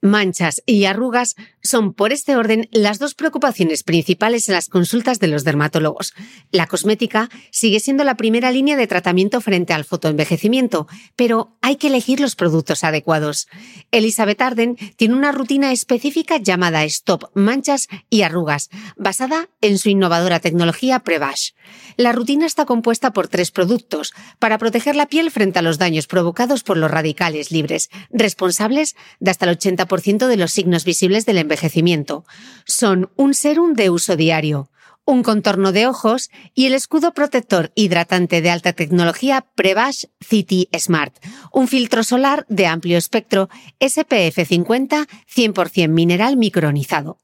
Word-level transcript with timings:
Manchas 0.00 0.62
y 0.66 0.84
arrugas 0.84 1.34
son, 1.62 1.92
por 1.92 2.12
este 2.12 2.36
orden, 2.36 2.68
las 2.72 2.98
dos 2.98 3.14
preocupaciones 3.14 3.82
principales 3.82 4.48
en 4.48 4.54
las 4.54 4.68
consultas 4.68 5.18
de 5.18 5.28
los 5.28 5.44
dermatólogos. 5.44 6.14
La 6.50 6.66
cosmética 6.66 7.28
sigue 7.50 7.80
siendo 7.80 8.04
la 8.04 8.16
primera 8.16 8.50
línea 8.50 8.76
de 8.76 8.86
tratamiento 8.86 9.40
frente 9.40 9.72
al 9.72 9.84
fotoenvejecimiento, 9.84 10.86
pero 11.16 11.56
hay 11.62 11.76
que 11.76 11.88
elegir 11.88 12.20
los 12.20 12.36
productos 12.36 12.84
adecuados. 12.84 13.48
Elizabeth 13.90 14.40
Arden 14.40 14.76
tiene 14.96 15.14
una 15.14 15.32
rutina 15.32 15.72
específica 15.72 16.38
llamada 16.38 16.84
Stop 16.84 17.30
Manchas 17.34 17.88
y 18.10 18.22
Arrugas, 18.22 18.70
basada 18.96 19.48
en 19.60 19.78
su 19.78 19.88
innovadora 19.88 20.40
tecnología 20.40 21.00
Prevash. 21.00 21.50
La 21.96 22.12
rutina 22.12 22.46
está 22.46 22.64
compuesta 22.64 23.12
por 23.12 23.28
tres 23.28 23.50
productos 23.50 24.12
para 24.38 24.58
proteger 24.58 24.96
la 24.96 25.06
piel 25.06 25.30
frente 25.30 25.58
a 25.58 25.62
los 25.62 25.78
daños 25.78 26.06
provocados 26.06 26.62
por 26.62 26.76
los 26.76 26.90
radicales 26.90 27.50
libres, 27.50 27.90
responsables 28.10 28.96
de 29.20 29.30
hasta 29.30 29.48
el 29.50 29.58
80% 29.58 30.26
de 30.26 30.36
los 30.36 30.52
signos 30.52 30.84
visibles 30.84 31.26
del 31.26 31.38
envejecimiento. 31.48 32.24
Son 32.66 33.10
un 33.16 33.32
serum 33.32 33.72
de 33.72 33.88
uso 33.88 34.16
diario, 34.16 34.70
un 35.06 35.22
contorno 35.22 35.72
de 35.72 35.86
ojos 35.86 36.28
y 36.54 36.66
el 36.66 36.74
escudo 36.74 37.14
protector 37.14 37.72
hidratante 37.74 38.42
de 38.42 38.50
alta 38.50 38.74
tecnología 38.74 39.46
Prevash 39.54 40.04
City 40.20 40.68
Smart, 40.78 41.16
un 41.50 41.66
filtro 41.66 42.04
solar 42.04 42.44
de 42.50 42.66
amplio 42.66 42.98
espectro 42.98 43.48
SPF 43.80 44.46
50 44.46 45.06
100% 45.34 45.88
mineral 45.88 46.36
micronizado. 46.36 47.18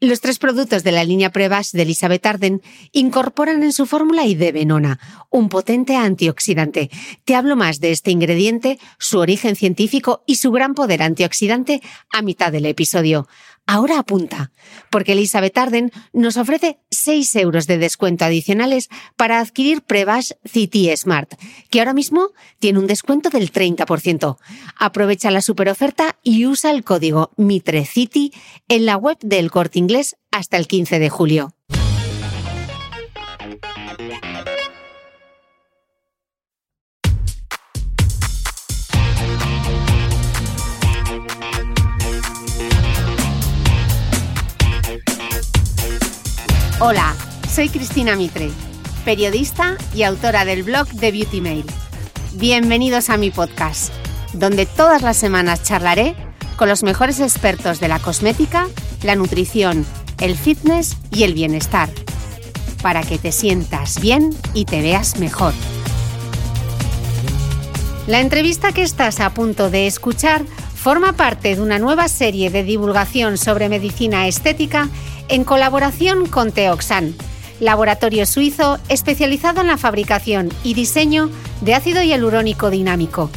Los 0.00 0.20
tres 0.20 0.38
productos 0.38 0.84
de 0.84 0.92
la 0.92 1.02
línea 1.02 1.32
Prevash 1.32 1.72
de 1.72 1.82
Elizabeth 1.82 2.24
Arden 2.24 2.62
incorporan 2.92 3.64
en 3.64 3.72
su 3.72 3.84
fórmula 3.84 4.22
venona, 4.52 5.00
un 5.28 5.48
potente 5.48 5.96
antioxidante. 5.96 6.88
Te 7.24 7.34
hablo 7.34 7.56
más 7.56 7.80
de 7.80 7.90
este 7.90 8.12
ingrediente, 8.12 8.78
su 9.00 9.18
origen 9.18 9.56
científico 9.56 10.22
y 10.24 10.36
su 10.36 10.52
gran 10.52 10.74
poder 10.74 11.02
antioxidante 11.02 11.82
a 12.12 12.22
mitad 12.22 12.52
del 12.52 12.66
episodio. 12.66 13.26
Ahora 13.70 13.98
apunta, 13.98 14.50
porque 14.88 15.12
Elizabeth 15.12 15.58
Arden 15.58 15.92
nos 16.14 16.38
ofrece 16.38 16.78
6 16.90 17.36
euros 17.36 17.66
de 17.66 17.76
descuento 17.76 18.24
adicionales 18.24 18.88
para 19.14 19.40
adquirir 19.40 19.82
Prevash 19.82 20.30
City 20.46 20.90
Smart, 20.96 21.34
que 21.68 21.80
ahora 21.80 21.92
mismo 21.92 22.30
tiene 22.60 22.78
un 22.78 22.86
descuento 22.86 23.28
del 23.28 23.52
30%. 23.52 24.38
Aprovecha 24.78 25.30
la 25.30 25.42
superoferta 25.42 26.16
y 26.22 26.46
usa 26.46 26.70
el 26.70 26.82
código 26.82 27.32
MITRECITY 27.36 28.32
en 28.68 28.86
la 28.86 28.96
web 28.96 29.18
del 29.20 29.50
Corte 29.50 29.78
Inglés 29.78 30.16
hasta 30.30 30.56
el 30.56 30.66
15 30.66 30.98
de 30.98 31.10
julio. 31.10 31.52
Hola, 46.80 47.16
soy 47.50 47.70
Cristina 47.70 48.14
Mitre, 48.14 48.50
periodista 49.04 49.76
y 49.96 50.04
autora 50.04 50.44
del 50.44 50.62
blog 50.62 50.86
de 50.86 51.10
Beauty 51.10 51.40
Mail. 51.40 51.64
Bienvenidos 52.34 53.10
a 53.10 53.16
mi 53.16 53.32
podcast, 53.32 53.92
donde 54.32 54.64
todas 54.64 55.02
las 55.02 55.16
semanas 55.16 55.64
charlaré 55.64 56.14
con 56.56 56.68
los 56.68 56.84
mejores 56.84 57.18
expertos 57.18 57.80
de 57.80 57.88
la 57.88 57.98
cosmética, 57.98 58.68
la 59.02 59.16
nutrición, 59.16 59.84
el 60.20 60.36
fitness 60.36 60.96
y 61.10 61.24
el 61.24 61.34
bienestar, 61.34 61.88
para 62.80 63.02
que 63.02 63.18
te 63.18 63.32
sientas 63.32 64.00
bien 64.00 64.30
y 64.54 64.64
te 64.64 64.80
veas 64.80 65.18
mejor. 65.18 65.54
La 68.06 68.20
entrevista 68.20 68.70
que 68.70 68.82
estás 68.82 69.18
a 69.18 69.34
punto 69.34 69.68
de 69.68 69.88
escuchar 69.88 70.44
forma 70.76 71.12
parte 71.14 71.56
de 71.56 71.60
una 71.60 71.80
nueva 71.80 72.06
serie 72.06 72.50
de 72.50 72.62
divulgación 72.62 73.36
sobre 73.36 73.68
medicina 73.68 74.28
estética 74.28 74.88
en 75.28 75.44
colaboración 75.44 76.26
con 76.26 76.52
Teoxan, 76.52 77.14
laboratorio 77.60 78.26
suizo 78.26 78.78
especializado 78.88 79.60
en 79.60 79.66
la 79.66 79.76
fabricación 79.76 80.50
y 80.64 80.74
diseño 80.74 81.30
de 81.60 81.74
ácido 81.74 82.02
hialurónico 82.02 82.70
dinámico. 82.70 83.30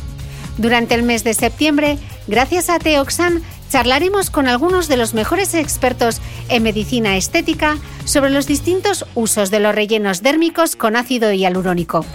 Durante 0.58 0.96
el 0.96 1.04
mes 1.04 1.24
de 1.24 1.34
septiembre, 1.34 1.98
gracias 2.28 2.70
a 2.70 2.80
Teoxan, 2.80 3.42
charlaremos 3.70 4.30
con 4.30 4.48
algunos 4.48 4.88
de 4.88 4.98
los 4.98 5.14
mejores 5.14 5.54
expertos 5.54 6.22
en 6.50 6.64
medicina 6.64 7.16
estética 7.16 7.78
sobre 8.06 8.30
los 8.30 8.48
distintos 8.48 9.06
usos 9.16 9.50
de 9.50 9.60
los 9.60 9.74
rellenos 9.74 10.22
dérmicos 10.22 10.76
con 10.76 10.96
ácido 10.96 11.32
hialurónico, 11.32 12.06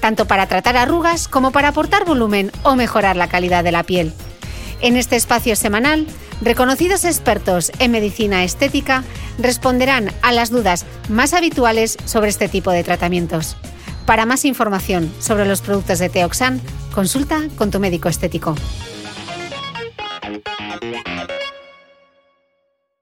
tanto 0.00 0.26
para 0.26 0.46
tratar 0.46 0.76
arrugas 0.76 1.26
como 1.26 1.52
para 1.52 1.68
aportar 1.68 2.04
volumen 2.04 2.52
o 2.62 2.76
mejorar 2.76 3.16
la 3.16 3.28
calidad 3.28 3.64
de 3.64 3.72
la 3.72 3.82
piel. 3.82 4.12
En 4.80 4.96
este 4.96 5.16
espacio 5.16 5.56
semanal, 5.56 6.06
reconocidos 6.42 7.04
expertos 7.04 7.72
en 7.78 7.92
medicina 7.92 8.44
estética 8.44 9.04
responderán 9.38 10.10
a 10.22 10.32
las 10.32 10.50
dudas 10.50 10.84
más 11.08 11.32
habituales 11.32 11.96
sobre 12.04 12.28
este 12.28 12.48
tipo 12.48 12.70
de 12.70 12.84
tratamientos. 12.84 13.56
Para 14.04 14.26
más 14.26 14.44
información 14.44 15.12
sobre 15.18 15.46
los 15.46 15.62
productos 15.62 15.98
de 15.98 16.08
Teoxan, 16.08 16.60
consulta 16.94 17.42
con 17.56 17.70
tu 17.70 17.80
médico 17.80 18.08
estético. 18.08 18.54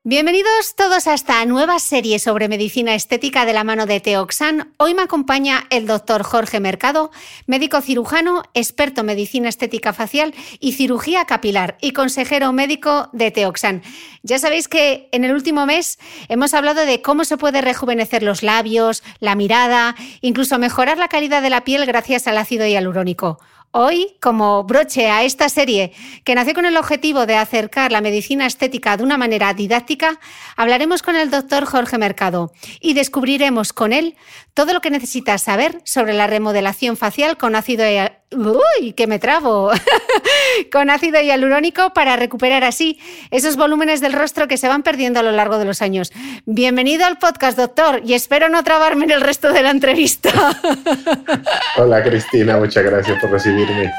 Bienvenidos 0.07 0.75
todos 0.77 1.07
a 1.07 1.15
esta 1.15 1.43
nueva 1.47 1.79
serie 1.79 2.19
sobre 2.19 2.47
medicina 2.47 2.95
estética 2.95 3.47
de 3.47 3.55
la 3.55 3.65
mano 3.65 3.87
de 3.87 4.01
Teoxan. 4.01 4.75
Hoy 4.77 4.93
me 4.93 5.01
acompaña 5.01 5.65
el 5.71 5.87
doctor 5.87 6.25
Jorge 6.25 6.61
Mercado, 6.61 7.11
médico 7.47 7.81
cirujano, 7.81 8.43
experto 8.53 9.01
en 9.01 9.07
medicina 9.07 9.49
estética 9.49 9.95
facial 9.95 10.35
y 10.61 10.73
cirugía 10.73 11.25
capilar 11.25 11.79
y 11.81 11.93
consejero 11.93 12.53
médico 12.53 13.09
de 13.15 13.31
Teoxan. 13.31 13.83
Ya 14.23 14.39
sabéis 14.39 14.69
que 14.69 15.09
en 15.11 15.25
el 15.25 15.33
último 15.33 15.65
mes 15.65 15.99
hemos 16.29 16.53
hablado 16.53 16.85
de 16.85 17.01
cómo 17.01 17.25
se 17.25 17.39
puede 17.39 17.63
rejuvenecer 17.63 18.23
los 18.23 18.43
labios, 18.43 19.03
la 19.21 19.37
mirada, 19.37 19.97
incluso 20.21 20.59
mejorar 20.59 20.99
la 20.99 21.09
calidad 21.09 21.41
de 21.41 21.49
la 21.49 21.65
piel 21.65 21.87
gracias 21.87 22.27
al 22.27 22.37
ácido 22.37 22.67
hialurónico. 22.67 23.39
Hoy, 23.77 24.15
como 24.21 24.63
broche 24.63 25.11
a 25.11 25.25
esta 25.25 25.49
serie 25.49 25.93
que 26.23 26.37
nació 26.37 26.55
con 26.55 26.65
el 26.65 26.77
objetivo 26.77 27.27
de 27.27 27.35
acercar 27.35 27.91
la 27.91 28.01
medicina 28.01 28.47
estética 28.47 28.97
de 28.97 29.03
una 29.03 29.19
manera 29.19 29.53
didáctica, 29.53 30.21
hablaremos 30.57 31.03
con 31.03 31.17
el 31.17 31.29
doctor 31.29 31.65
Jorge 31.65 31.99
Mercado 31.99 32.53
y 32.81 32.95
descubriremos 32.95 33.73
con 33.73 33.93
él 33.93 34.15
todo 34.55 34.75
lo 34.75 34.81
que 34.81 34.91
necesitas 34.91 35.43
saber 35.43 35.83
sobre 35.85 36.13
la 36.13 36.29
remodelación 36.29 36.97
facial 36.97 37.37
con 37.37 37.57
ácido 37.57 37.85
uy, 38.37 38.93
que 38.93 39.07
me 39.07 39.19
trabo, 39.19 39.71
con 40.73 40.91
ácido 40.91 41.21
hialurónico 41.21 41.93
para 41.95 42.17
recuperar 42.17 42.65
así 42.65 42.99
esos 43.31 43.57
volúmenes 43.57 44.01
del 44.01 44.13
rostro 44.13 44.49
que 44.49 44.57
se 44.57 44.69
van 44.69 44.83
perdiendo 44.83 45.21
a 45.21 45.23
lo 45.23 45.33
largo 45.33 45.59
de 45.59 45.65
los 45.65 45.83
años. 45.83 46.13
Bienvenido 46.47 47.05
al 47.05 47.19
podcast, 47.19 47.57
doctor, 47.57 48.03
y 48.05 48.15
espero 48.15 48.49
no 48.49 48.63
trabarme 48.65 49.05
en 49.05 49.13
el 49.13 49.21
resto 49.21 49.53
de 49.53 49.63
la 49.63 49.71
entrevista. 49.71 50.31
Hola, 51.77 52.03
Cristina, 52.03 52.57
muchas 52.57 52.85
gracias 52.85 53.19
por 53.21 53.31
recibirme. 53.31 53.93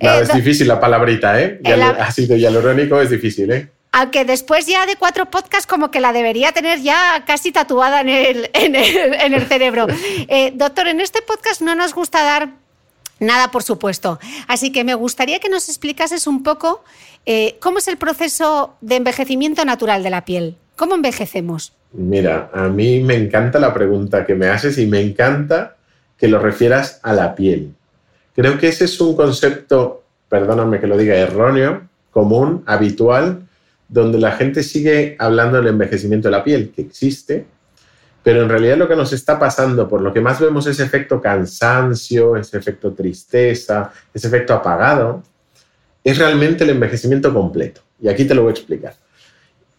Nada, 0.00 0.20
es 0.20 0.32
difícil 0.32 0.68
la 0.68 0.80
palabrita, 0.80 1.40
¿eh? 1.40 1.60
Ácido 1.98 2.36
hialurónico 2.36 3.00
es 3.00 3.10
difícil, 3.10 3.50
¿eh? 3.52 3.68
Aunque 3.92 4.26
después 4.26 4.66
ya 4.66 4.84
de 4.84 4.96
cuatro 4.96 5.30
podcasts 5.30 5.66
como 5.66 5.90
que 5.90 6.00
la 6.00 6.12
debería 6.12 6.52
tener 6.52 6.82
ya 6.82 7.24
casi 7.26 7.50
tatuada 7.50 8.02
en 8.02 8.10
el, 8.10 8.50
en 8.52 8.74
el, 9.34 9.46
cerebro. 9.46 9.86
Eh, 10.28 10.52
doctor, 10.54 10.88
en 10.88 11.00
este 11.00 11.22
podcast 11.22 11.62
no 11.62 11.74
nos 11.74 11.94
gusta 11.94 12.22
dar 12.22 12.65
Nada, 13.18 13.50
por 13.50 13.62
supuesto. 13.62 14.18
Así 14.46 14.72
que 14.72 14.84
me 14.84 14.94
gustaría 14.94 15.38
que 15.38 15.48
nos 15.48 15.68
explicases 15.68 16.26
un 16.26 16.42
poco 16.42 16.84
eh, 17.24 17.56
cómo 17.60 17.78
es 17.78 17.88
el 17.88 17.96
proceso 17.96 18.74
de 18.80 18.96
envejecimiento 18.96 19.64
natural 19.64 20.02
de 20.02 20.10
la 20.10 20.24
piel. 20.24 20.56
¿Cómo 20.76 20.94
envejecemos? 20.94 21.72
Mira, 21.92 22.50
a 22.52 22.68
mí 22.68 23.00
me 23.00 23.14
encanta 23.14 23.58
la 23.58 23.72
pregunta 23.72 24.26
que 24.26 24.34
me 24.34 24.48
haces 24.48 24.76
y 24.78 24.86
me 24.86 25.00
encanta 25.00 25.76
que 26.18 26.28
lo 26.28 26.38
refieras 26.38 27.00
a 27.02 27.14
la 27.14 27.34
piel. 27.34 27.74
Creo 28.34 28.58
que 28.58 28.68
ese 28.68 28.84
es 28.84 29.00
un 29.00 29.16
concepto, 29.16 30.04
perdóname 30.28 30.78
que 30.78 30.86
lo 30.86 30.98
diga, 30.98 31.14
erróneo, 31.14 31.88
común, 32.10 32.62
habitual, 32.66 33.46
donde 33.88 34.18
la 34.18 34.32
gente 34.32 34.62
sigue 34.62 35.16
hablando 35.18 35.56
del 35.56 35.68
envejecimiento 35.68 36.28
de 36.28 36.32
la 36.32 36.44
piel, 36.44 36.72
que 36.74 36.82
existe, 36.82 37.46
pero 38.26 38.42
en 38.42 38.48
realidad 38.48 38.76
lo 38.76 38.88
que 38.88 38.96
nos 38.96 39.12
está 39.12 39.38
pasando, 39.38 39.88
por 39.88 40.00
lo 40.00 40.12
que 40.12 40.20
más 40.20 40.40
vemos 40.40 40.66
es 40.66 40.80
efecto 40.80 41.20
cansancio, 41.20 42.34
ese 42.34 42.58
efecto 42.58 42.92
tristeza, 42.92 43.92
ese 44.12 44.26
efecto 44.26 44.52
apagado, 44.52 45.22
es 46.02 46.18
realmente 46.18 46.64
el 46.64 46.70
envejecimiento 46.70 47.32
completo. 47.32 47.82
Y 48.02 48.08
aquí 48.08 48.24
te 48.24 48.34
lo 48.34 48.42
voy 48.42 48.48
a 48.48 48.54
explicar. 48.54 48.94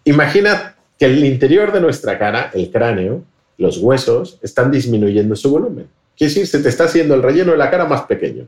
Imagina 0.06 0.78
que 0.98 1.08
el 1.08 1.26
interior 1.26 1.74
de 1.74 1.82
nuestra 1.82 2.18
cara, 2.18 2.50
el 2.54 2.72
cráneo, 2.72 3.26
los 3.58 3.80
huesos, 3.80 4.40
están 4.42 4.72
disminuyendo 4.72 5.36
su 5.36 5.52
volumen. 5.52 5.90
Quiere 6.16 6.34
decir, 6.34 6.48
se 6.48 6.60
te 6.60 6.70
está 6.70 6.86
haciendo 6.86 7.16
el 7.16 7.24
relleno 7.24 7.52
de 7.52 7.58
la 7.58 7.70
cara 7.70 7.84
más 7.84 8.04
pequeño. 8.04 8.48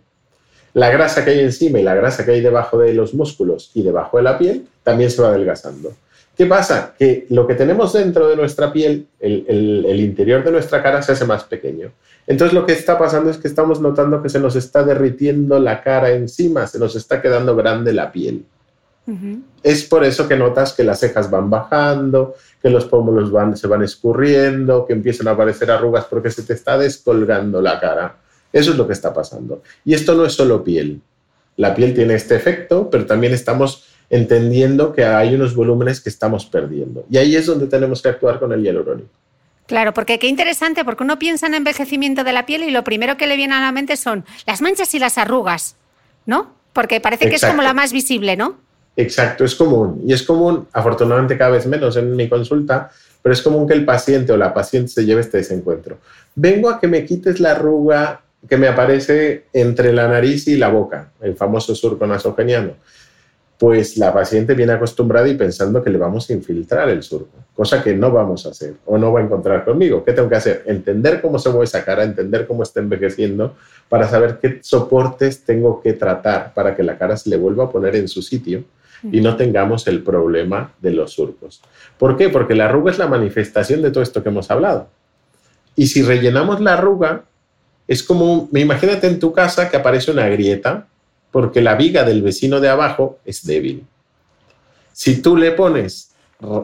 La 0.75 0.89
grasa 0.91 1.25
que 1.25 1.31
hay 1.31 1.39
encima 1.41 1.77
y 1.77 1.83
la 1.83 1.95
grasa 1.95 2.23
que 2.23 2.31
hay 2.31 2.39
debajo 2.39 2.79
de 2.79 2.93
los 2.93 3.13
músculos 3.13 3.71
y 3.73 3.83
debajo 3.83 4.15
de 4.15 4.23
la 4.23 4.37
piel 4.37 4.65
también 4.81 5.11
se 5.11 5.21
va 5.21 5.27
adelgazando. 5.27 5.91
¿Qué 6.39 6.45
pasa? 6.45 6.95
Que 6.97 7.25
lo 7.31 7.45
que 7.45 7.53
tenemos 7.53 7.91
dentro 7.91 8.29
de 8.29 8.37
nuestra 8.37 8.71
piel, 8.71 9.07
el, 9.19 9.99
interior 9.99 10.41
de 10.41 10.53
nuestra 10.53 10.81
cara, 10.81 11.01
se 11.01 11.11
hace 11.11 11.25
más 11.25 11.43
pequeño. 11.43 11.91
Entonces 12.25 12.53
lo 12.53 12.65
que 12.65 12.71
está 12.71 12.97
pasando 12.97 13.29
es 13.29 13.35
que 13.35 13.49
estamos 13.49 13.81
notando 13.81 14.23
que 14.23 14.29
se 14.29 14.39
nos 14.39 14.55
está 14.55 14.83
derritiendo 14.83 15.59
la 15.59 15.83
cara 15.83 16.11
encima, 16.11 16.65
se 16.65 16.79
nos 16.79 16.95
está 16.95 17.21
quedando 17.21 17.57
grande 17.57 17.91
la 17.91 18.09
piel. 18.09 18.45
Es 19.63 19.83
por 19.83 20.05
eso 20.05 20.29
que 20.29 20.37
notas 20.37 20.71
que 20.71 20.85
las 20.85 21.01
cejas 21.01 21.29
van 21.29 21.49
bajando, 21.49 22.35
que 22.61 22.69
los 22.69 22.85
pómulos 22.85 23.33
van, 23.33 23.57
se 23.57 23.67
van 23.67 23.83
escurriendo, 23.83 24.85
que 24.85 24.93
empiezan 24.93 25.27
a 25.27 25.31
aparecer 25.31 25.69
arrugas 25.69 26.05
porque 26.05 26.31
se 26.31 26.43
te 26.43 26.53
está 26.53 26.77
descolgando 26.77 27.61
la 27.61 27.81
cara. 27.81 28.15
Eso 28.53 28.71
es 28.71 28.77
lo 28.77 28.87
que 28.87 28.93
está 28.93 29.13
pasando. 29.13 29.61
Y 29.83 29.93
esto 29.93 30.15
no 30.15 30.25
es 30.25 30.31
solo 30.31 30.63
piel. 30.63 31.01
La 31.57 31.75
piel 31.75 31.93
tiene 31.93 32.13
este 32.13 32.37
efecto, 32.37 32.89
pero 32.89 33.05
también 33.05 33.33
estamos 33.33 33.89
entendiendo 34.09 34.91
que 34.93 35.05
hay 35.05 35.35
unos 35.35 35.53
volúmenes 35.53 36.01
que 36.01 36.09
estamos 36.09 36.45
perdiendo. 36.45 37.05
Y 37.09 37.17
ahí 37.17 37.35
es 37.35 37.45
donde 37.45 37.67
tenemos 37.67 38.01
que 38.01 38.09
actuar 38.09 38.39
con 38.39 38.51
el 38.51 38.63
hialurónico. 38.63 39.09
Claro, 39.67 39.93
porque 39.93 40.17
qué 40.17 40.27
interesante, 40.27 40.83
porque 40.83 41.03
uno 41.03 41.19
piensa 41.19 41.45
en 41.45 41.53
envejecimiento 41.53 42.23
de 42.23 42.33
la 42.33 42.47
piel 42.47 42.63
y 42.63 42.71
lo 42.71 42.83
primero 42.83 43.17
que 43.17 43.27
le 43.27 43.35
viene 43.35 43.53
a 43.53 43.59
la 43.59 43.71
mente 43.71 43.97
son 43.97 44.25
las 44.47 44.61
manchas 44.61 44.95
y 44.95 44.99
las 44.99 45.19
arrugas, 45.19 45.75
¿no? 46.25 46.55
Porque 46.73 46.99
parece 46.99 47.29
que 47.29 47.35
es 47.35 47.45
como 47.45 47.61
la 47.61 47.75
más 47.75 47.93
visible, 47.93 48.35
¿no? 48.35 48.57
Exacto, 48.95 49.45
es 49.45 49.53
común. 49.53 50.01
Y 50.07 50.13
es 50.13 50.23
común, 50.23 50.67
afortunadamente 50.73 51.37
cada 51.37 51.51
vez 51.51 51.67
menos 51.67 51.95
en 51.97 52.15
mi 52.15 52.27
consulta, 52.27 52.89
pero 53.21 53.31
es 53.31 53.43
común 53.43 53.67
que 53.67 53.75
el 53.75 53.85
paciente 53.85 54.31
o 54.31 54.37
la 54.37 54.53
paciente 54.55 54.89
se 54.89 55.05
lleve 55.05 55.21
este 55.21 55.37
desencuentro. 55.37 55.99
Vengo 56.33 56.69
a 56.69 56.79
que 56.79 56.87
me 56.87 57.05
quites 57.05 57.39
la 57.39 57.51
arruga 57.51 58.21
que 58.49 58.57
me 58.57 58.67
aparece 58.67 59.45
entre 59.53 59.93
la 59.93 60.07
nariz 60.07 60.47
y 60.47 60.57
la 60.57 60.69
boca, 60.69 61.11
el 61.21 61.35
famoso 61.35 61.75
surco 61.75 62.07
nasogeniano 62.07 62.71
pues 63.59 63.97
la 63.97 64.13
paciente 64.13 64.53
viene 64.53 64.71
acostumbrada 64.71 65.27
y 65.27 65.35
pensando 65.35 65.83
que 65.83 65.89
le 65.89 65.97
vamos 65.97 66.29
a 66.29 66.33
infiltrar 66.33 66.87
el 66.87 67.03
surco, 67.03 67.39
cosa 67.53 67.83
que 67.83 67.93
no 67.93 68.09
vamos 68.09 68.45
a 68.45 68.51
hacer 68.51 68.75
o 68.85 68.97
no 68.97 69.11
va 69.11 69.19
a 69.19 69.23
encontrar 69.23 69.65
conmigo. 69.65 70.01
¿Qué 70.05 70.13
tengo 70.13 70.29
que 70.29 70.35
hacer? 70.35 70.63
Entender 70.65 71.21
cómo 71.21 71.37
se 71.37 71.49
mueve 71.49 71.65
esa 71.65 71.83
cara, 71.83 72.05
entender 72.05 72.47
cómo 72.47 72.63
está 72.63 72.79
envejeciendo, 72.79 73.57
para 73.89 74.07
saber 74.07 74.39
qué 74.41 74.59
soportes 74.61 75.43
tengo 75.43 75.81
que 75.81 75.91
tratar 75.91 76.53
para 76.53 76.73
que 76.73 76.83
la 76.83 76.97
cara 76.97 77.17
se 77.17 77.29
le 77.29 77.35
vuelva 77.35 77.65
a 77.65 77.69
poner 77.69 77.97
en 77.97 78.07
su 78.07 78.21
sitio 78.21 78.63
y 79.03 79.19
no 79.19 79.35
tengamos 79.35 79.87
el 79.87 80.03
problema 80.03 80.71
de 80.81 80.91
los 80.91 81.11
surcos. 81.11 81.61
¿Por 81.97 82.15
qué? 82.15 82.29
Porque 82.29 82.55
la 82.55 82.65
arruga 82.65 82.91
es 82.91 82.97
la 82.97 83.07
manifestación 83.07 83.81
de 83.81 83.91
todo 83.91 84.03
esto 84.03 84.23
que 84.23 84.29
hemos 84.29 84.49
hablado. 84.51 84.87
Y 85.75 85.87
si 85.87 86.01
rellenamos 86.01 86.61
la 86.61 86.75
arruga, 86.75 87.23
es 87.89 88.03
como, 88.03 88.47
imagínate 88.53 89.07
en 89.07 89.19
tu 89.19 89.33
casa 89.33 89.69
que 89.69 89.75
aparece 89.75 90.11
una 90.11 90.29
grieta 90.29 90.87
porque 91.31 91.61
la 91.61 91.75
viga 91.75 92.03
del 92.03 92.21
vecino 92.21 92.59
de 92.59 92.69
abajo 92.69 93.19
es 93.25 93.45
débil. 93.45 93.85
Si 94.93 95.21
tú 95.21 95.37
le 95.37 95.51
pones 95.51 96.11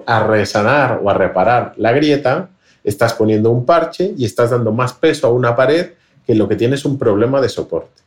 a 0.06 0.26
resanar 0.26 1.00
o 1.04 1.10
a 1.10 1.14
reparar 1.14 1.74
la 1.78 1.92
grieta, 1.92 2.50
estás 2.84 3.14
poniendo 3.14 3.52
un 3.52 3.66
parche 3.66 4.14
y 4.18 4.26
estás 4.26 4.52
dando 4.52 4.72
más 4.72 4.94
peso 4.94 5.28
a 5.28 5.32
una 5.32 5.56
pared 5.56 5.92
que 6.26 6.36
lo 6.36 6.48
que 6.48 6.56
tiene 6.56 6.76
es 6.76 6.86
un 6.86 6.98
problema 6.98 7.42
de 7.42 7.50
soporte. 7.50 8.02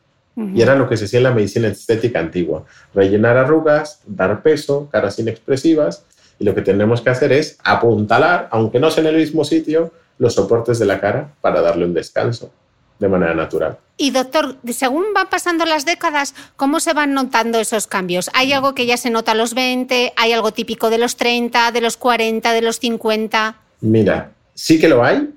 Y 0.54 0.62
era 0.62 0.76
lo 0.76 0.88
que 0.88 0.96
se 0.96 1.06
hacía 1.06 1.18
en 1.18 1.24
la 1.24 1.32
medicina 1.32 1.66
estética 1.66 2.20
antigua. 2.20 2.64
Rellenar 2.94 3.36
arrugas, 3.36 4.02
dar 4.06 4.40
peso, 4.40 4.88
caras 4.92 5.18
inexpresivas. 5.18 6.04
Y 6.38 6.44
lo 6.44 6.54
que 6.54 6.62
tenemos 6.62 7.00
que 7.00 7.10
hacer 7.10 7.32
es 7.32 7.58
apuntalar, 7.64 8.48
aunque 8.52 8.78
no 8.78 8.88
sea 8.92 9.02
en 9.02 9.08
el 9.08 9.16
mismo 9.16 9.42
sitio, 9.42 9.90
los 10.16 10.34
soportes 10.34 10.78
de 10.78 10.86
la 10.86 11.00
cara 11.00 11.32
para 11.40 11.60
darle 11.60 11.86
un 11.86 11.92
descanso 11.92 12.52
de 12.98 13.08
manera 13.08 13.34
natural. 13.34 13.78
Y 13.96 14.10
doctor, 14.10 14.56
según 14.70 15.06
van 15.14 15.28
pasando 15.28 15.64
las 15.64 15.84
décadas, 15.84 16.34
¿cómo 16.56 16.80
se 16.80 16.92
van 16.92 17.14
notando 17.14 17.58
esos 17.58 17.86
cambios? 17.86 18.30
¿Hay 18.34 18.52
algo 18.52 18.74
que 18.74 18.86
ya 18.86 18.96
se 18.96 19.10
nota 19.10 19.32
a 19.32 19.34
los 19.34 19.54
20? 19.54 20.12
¿Hay 20.16 20.32
algo 20.32 20.52
típico 20.52 20.90
de 20.90 20.98
los 20.98 21.16
30, 21.16 21.72
de 21.72 21.80
los 21.80 21.96
40, 21.96 22.52
de 22.52 22.62
los 22.62 22.78
50? 22.78 23.56
Mira, 23.80 24.32
sí 24.54 24.78
que 24.78 24.88
lo 24.88 25.04
hay, 25.04 25.30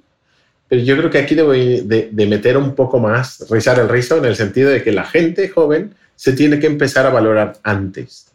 pero 0.67 0.81
yo 0.83 0.95
creo 0.97 1.09
que 1.09 1.17
aquí 1.17 1.35
debo 1.35 1.51
de, 1.51 2.09
de 2.11 2.27
meter 2.27 2.57
un 2.57 2.75
poco 2.75 2.99
más, 2.99 3.45
rizar 3.49 3.79
el 3.79 3.89
rizo, 3.89 4.17
en 4.17 4.25
el 4.25 4.35
sentido 4.35 4.69
de 4.69 4.83
que 4.83 4.91
la 4.91 5.05
gente 5.05 5.49
joven 5.49 5.95
se 6.15 6.33
tiene 6.33 6.59
que 6.59 6.67
empezar 6.67 7.05
a 7.07 7.09
valorar 7.09 7.57
antes, 7.63 8.27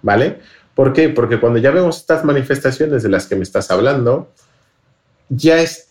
¿vale? 0.00 0.38
¿Por 0.74 0.92
qué? 0.92 1.08
Porque 1.08 1.38
cuando 1.40 1.58
ya 1.58 1.70
vemos 1.70 1.98
estas 1.98 2.24
manifestaciones 2.24 3.02
de 3.02 3.08
las 3.08 3.26
que 3.26 3.36
me 3.36 3.42
estás 3.42 3.70
hablando, 3.70 4.30
ya 5.28 5.60
es 5.60 5.85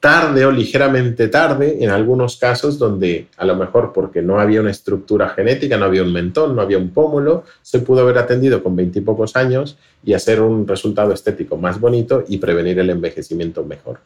tarde 0.00 0.46
o 0.46 0.52
ligeramente 0.52 1.28
tarde 1.28 1.78
en 1.80 1.90
algunos 1.90 2.36
casos 2.36 2.78
donde 2.78 3.26
a 3.36 3.44
lo 3.44 3.56
mejor 3.56 3.92
porque 3.92 4.22
no 4.22 4.38
había 4.38 4.60
una 4.60 4.70
estructura 4.70 5.28
genética, 5.30 5.76
no 5.76 5.86
había 5.86 6.04
un 6.04 6.12
mentón, 6.12 6.54
no 6.54 6.62
había 6.62 6.78
un 6.78 6.90
pómulo, 6.90 7.44
se 7.62 7.80
pudo 7.80 8.02
haber 8.02 8.18
atendido 8.18 8.62
con 8.62 8.76
veintipocos 8.76 9.34
años 9.34 9.76
y 10.04 10.12
hacer 10.14 10.40
un 10.40 10.68
resultado 10.68 11.12
estético 11.12 11.56
más 11.56 11.80
bonito 11.80 12.24
y 12.28 12.38
prevenir 12.38 12.78
el 12.78 12.90
envejecimiento 12.90 13.64
mejor. 13.64 13.98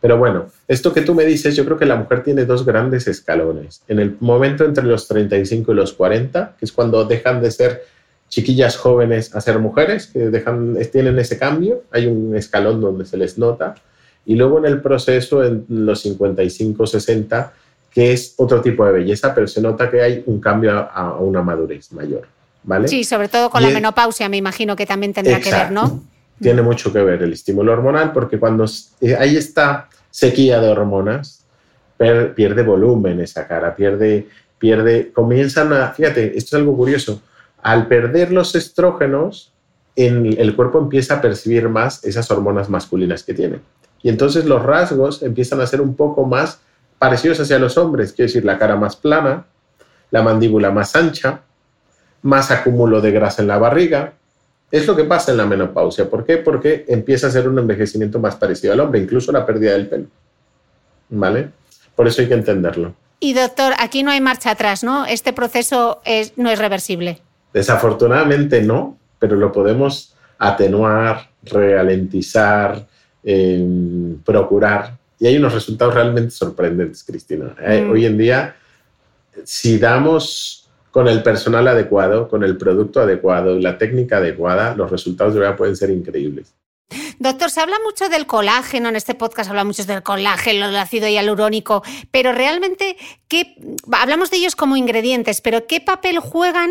Pero 0.00 0.18
bueno, 0.18 0.46
esto 0.68 0.92
que 0.92 1.02
tú 1.02 1.14
me 1.14 1.24
dices, 1.24 1.56
yo 1.56 1.64
creo 1.64 1.78
que 1.78 1.86
la 1.86 1.96
mujer 1.96 2.22
tiene 2.22 2.44
dos 2.44 2.64
grandes 2.64 3.06
escalones. 3.06 3.82
En 3.88 3.98
el 3.98 4.16
momento 4.20 4.64
entre 4.64 4.84
los 4.84 5.08
35 5.08 5.72
y 5.72 5.74
los 5.74 5.92
40, 5.92 6.56
que 6.58 6.64
es 6.64 6.72
cuando 6.72 7.04
dejan 7.04 7.42
de 7.42 7.50
ser 7.50 7.84
chiquillas 8.28 8.76
jóvenes 8.76 9.34
a 9.34 9.40
ser 9.40 9.58
mujeres, 9.58 10.06
que 10.06 10.30
dejan, 10.30 10.78
tienen 10.90 11.18
ese 11.18 11.38
cambio, 11.38 11.82
hay 11.90 12.06
un 12.06 12.34
escalón 12.36 12.80
donde 12.80 13.04
se 13.04 13.16
les 13.16 13.36
nota 13.36 13.74
y 14.30 14.36
luego 14.36 14.58
en 14.58 14.66
el 14.66 14.80
proceso, 14.80 15.42
en 15.42 15.64
los 15.68 16.02
55, 16.02 16.86
60, 16.86 17.52
que 17.90 18.12
es 18.12 18.34
otro 18.36 18.60
tipo 18.60 18.86
de 18.86 18.92
belleza, 18.92 19.34
pero 19.34 19.48
se 19.48 19.60
nota 19.60 19.90
que 19.90 20.00
hay 20.00 20.22
un 20.26 20.40
cambio 20.40 20.70
a, 20.70 21.16
una 21.18 21.42
madurez 21.42 21.90
mayor. 21.90 22.28
¿vale? 22.62 22.86
Sí, 22.86 23.02
sobre 23.02 23.26
todo 23.26 23.50
con 23.50 23.60
la 23.60 23.70
menopausia, 23.70 24.28
me 24.28 24.36
imagino 24.36 24.76
que 24.76 24.86
también 24.86 25.12
tendrá 25.12 25.40
que 25.40 25.50
ver, 25.50 25.72
¿no? 25.72 26.04
Tiene 26.40 26.62
mucho 26.62 26.92
que 26.92 27.02
ver 27.02 27.20
el 27.24 27.32
estímulo 27.32 27.72
hormonal, 27.72 28.12
porque 28.12 28.38
cuando 28.38 28.66
eh, 29.00 29.16
hay 29.18 29.36
esta 29.36 29.88
sequía 30.12 30.60
de 30.60 30.68
hormonas, 30.68 31.44
pierde 31.98 32.62
volumen 32.62 33.18
esa 33.18 33.48
cara, 33.48 33.74
pierde, 33.74 34.28
pierde, 34.60 35.10
comienzan 35.12 35.72
a, 35.72 35.90
fíjate, 35.90 36.38
esto 36.38 36.56
es 36.56 36.60
algo 36.60 36.76
curioso, 36.76 37.20
al 37.62 37.88
perder 37.88 38.30
los 38.30 38.54
estrógenos, 38.54 39.52
en, 39.96 40.38
el 40.38 40.54
cuerpo 40.54 40.78
empieza 40.78 41.14
a 41.14 41.20
percibir 41.20 41.68
más 41.68 42.04
esas 42.04 42.30
hormonas 42.30 42.70
masculinas 42.70 43.24
que 43.24 43.34
tiene. 43.34 43.58
Y 44.02 44.08
entonces 44.08 44.44
los 44.46 44.62
rasgos 44.62 45.22
empiezan 45.22 45.60
a 45.60 45.66
ser 45.66 45.80
un 45.80 45.94
poco 45.94 46.24
más 46.24 46.60
parecidos 46.98 47.40
hacia 47.40 47.58
los 47.58 47.78
hombres, 47.78 48.12
quiere 48.12 48.28
decir 48.28 48.44
la 48.44 48.58
cara 48.58 48.76
más 48.76 48.96
plana, 48.96 49.46
la 50.10 50.22
mandíbula 50.22 50.70
más 50.70 50.94
ancha, 50.96 51.40
más 52.22 52.50
acúmulo 52.50 53.00
de 53.00 53.10
grasa 53.10 53.42
en 53.42 53.48
la 53.48 53.58
barriga. 53.58 54.12
Es 54.70 54.86
lo 54.86 54.94
que 54.94 55.04
pasa 55.04 55.32
en 55.32 55.38
la 55.38 55.46
menopausia. 55.46 56.08
¿Por 56.08 56.24
qué? 56.24 56.36
Porque 56.36 56.84
empieza 56.88 57.26
a 57.26 57.30
ser 57.30 57.48
un 57.48 57.58
envejecimiento 57.58 58.18
más 58.18 58.36
parecido 58.36 58.72
al 58.72 58.80
hombre, 58.80 59.00
incluso 59.00 59.32
la 59.32 59.44
pérdida 59.44 59.72
del 59.72 59.88
pelo. 59.88 60.06
¿Vale? 61.08 61.50
Por 61.96 62.06
eso 62.06 62.22
hay 62.22 62.28
que 62.28 62.34
entenderlo. 62.34 62.94
Y 63.18 63.34
doctor, 63.34 63.74
aquí 63.78 64.02
no 64.02 64.10
hay 64.10 64.20
marcha 64.20 64.52
atrás, 64.52 64.84
¿no? 64.84 65.06
Este 65.06 65.32
proceso 65.32 66.00
no 66.36 66.50
es 66.50 66.58
reversible. 66.58 67.20
Desafortunadamente 67.52 68.62
no, 68.62 68.96
pero 69.18 69.36
lo 69.36 69.52
podemos 69.52 70.14
atenuar, 70.38 71.30
ralentizar, 71.42 72.86
procurar. 74.24 74.98
Y 75.18 75.26
hay 75.26 75.36
unos 75.36 75.52
resultados 75.52 75.94
realmente 75.94 76.30
sorprendentes, 76.30 77.04
Cristina. 77.04 77.54
Eh, 77.60 77.82
mm. 77.82 77.90
Hoy 77.90 78.06
en 78.06 78.16
día, 78.16 78.56
si 79.44 79.78
damos 79.78 80.70
con 80.90 81.08
el 81.08 81.22
personal 81.22 81.68
adecuado, 81.68 82.28
con 82.28 82.42
el 82.42 82.56
producto 82.56 83.00
adecuado 83.00 83.56
y 83.56 83.62
la 83.62 83.78
técnica 83.78 84.16
adecuada, 84.16 84.74
los 84.74 84.90
resultados 84.90 85.34
de 85.34 85.40
verdad 85.40 85.56
pueden 85.56 85.76
ser 85.76 85.90
increíbles. 85.90 86.54
Doctor, 87.18 87.50
se 87.50 87.60
habla 87.60 87.76
mucho 87.84 88.08
del 88.08 88.26
colágeno, 88.26 88.88
en 88.88 88.96
este 88.96 89.14
podcast 89.14 89.50
habla 89.50 89.62
mucho 89.62 89.84
del 89.84 90.02
colágeno, 90.02 90.66
del 90.66 90.76
ácido 90.76 91.06
hialurónico, 91.06 91.82
pero 92.10 92.32
realmente, 92.32 92.96
¿qué, 93.28 93.56
hablamos 93.92 94.30
de 94.30 94.38
ellos 94.38 94.56
como 94.56 94.76
ingredientes, 94.76 95.40
pero 95.40 95.66
¿qué 95.66 95.80
papel 95.80 96.18
juegan 96.18 96.70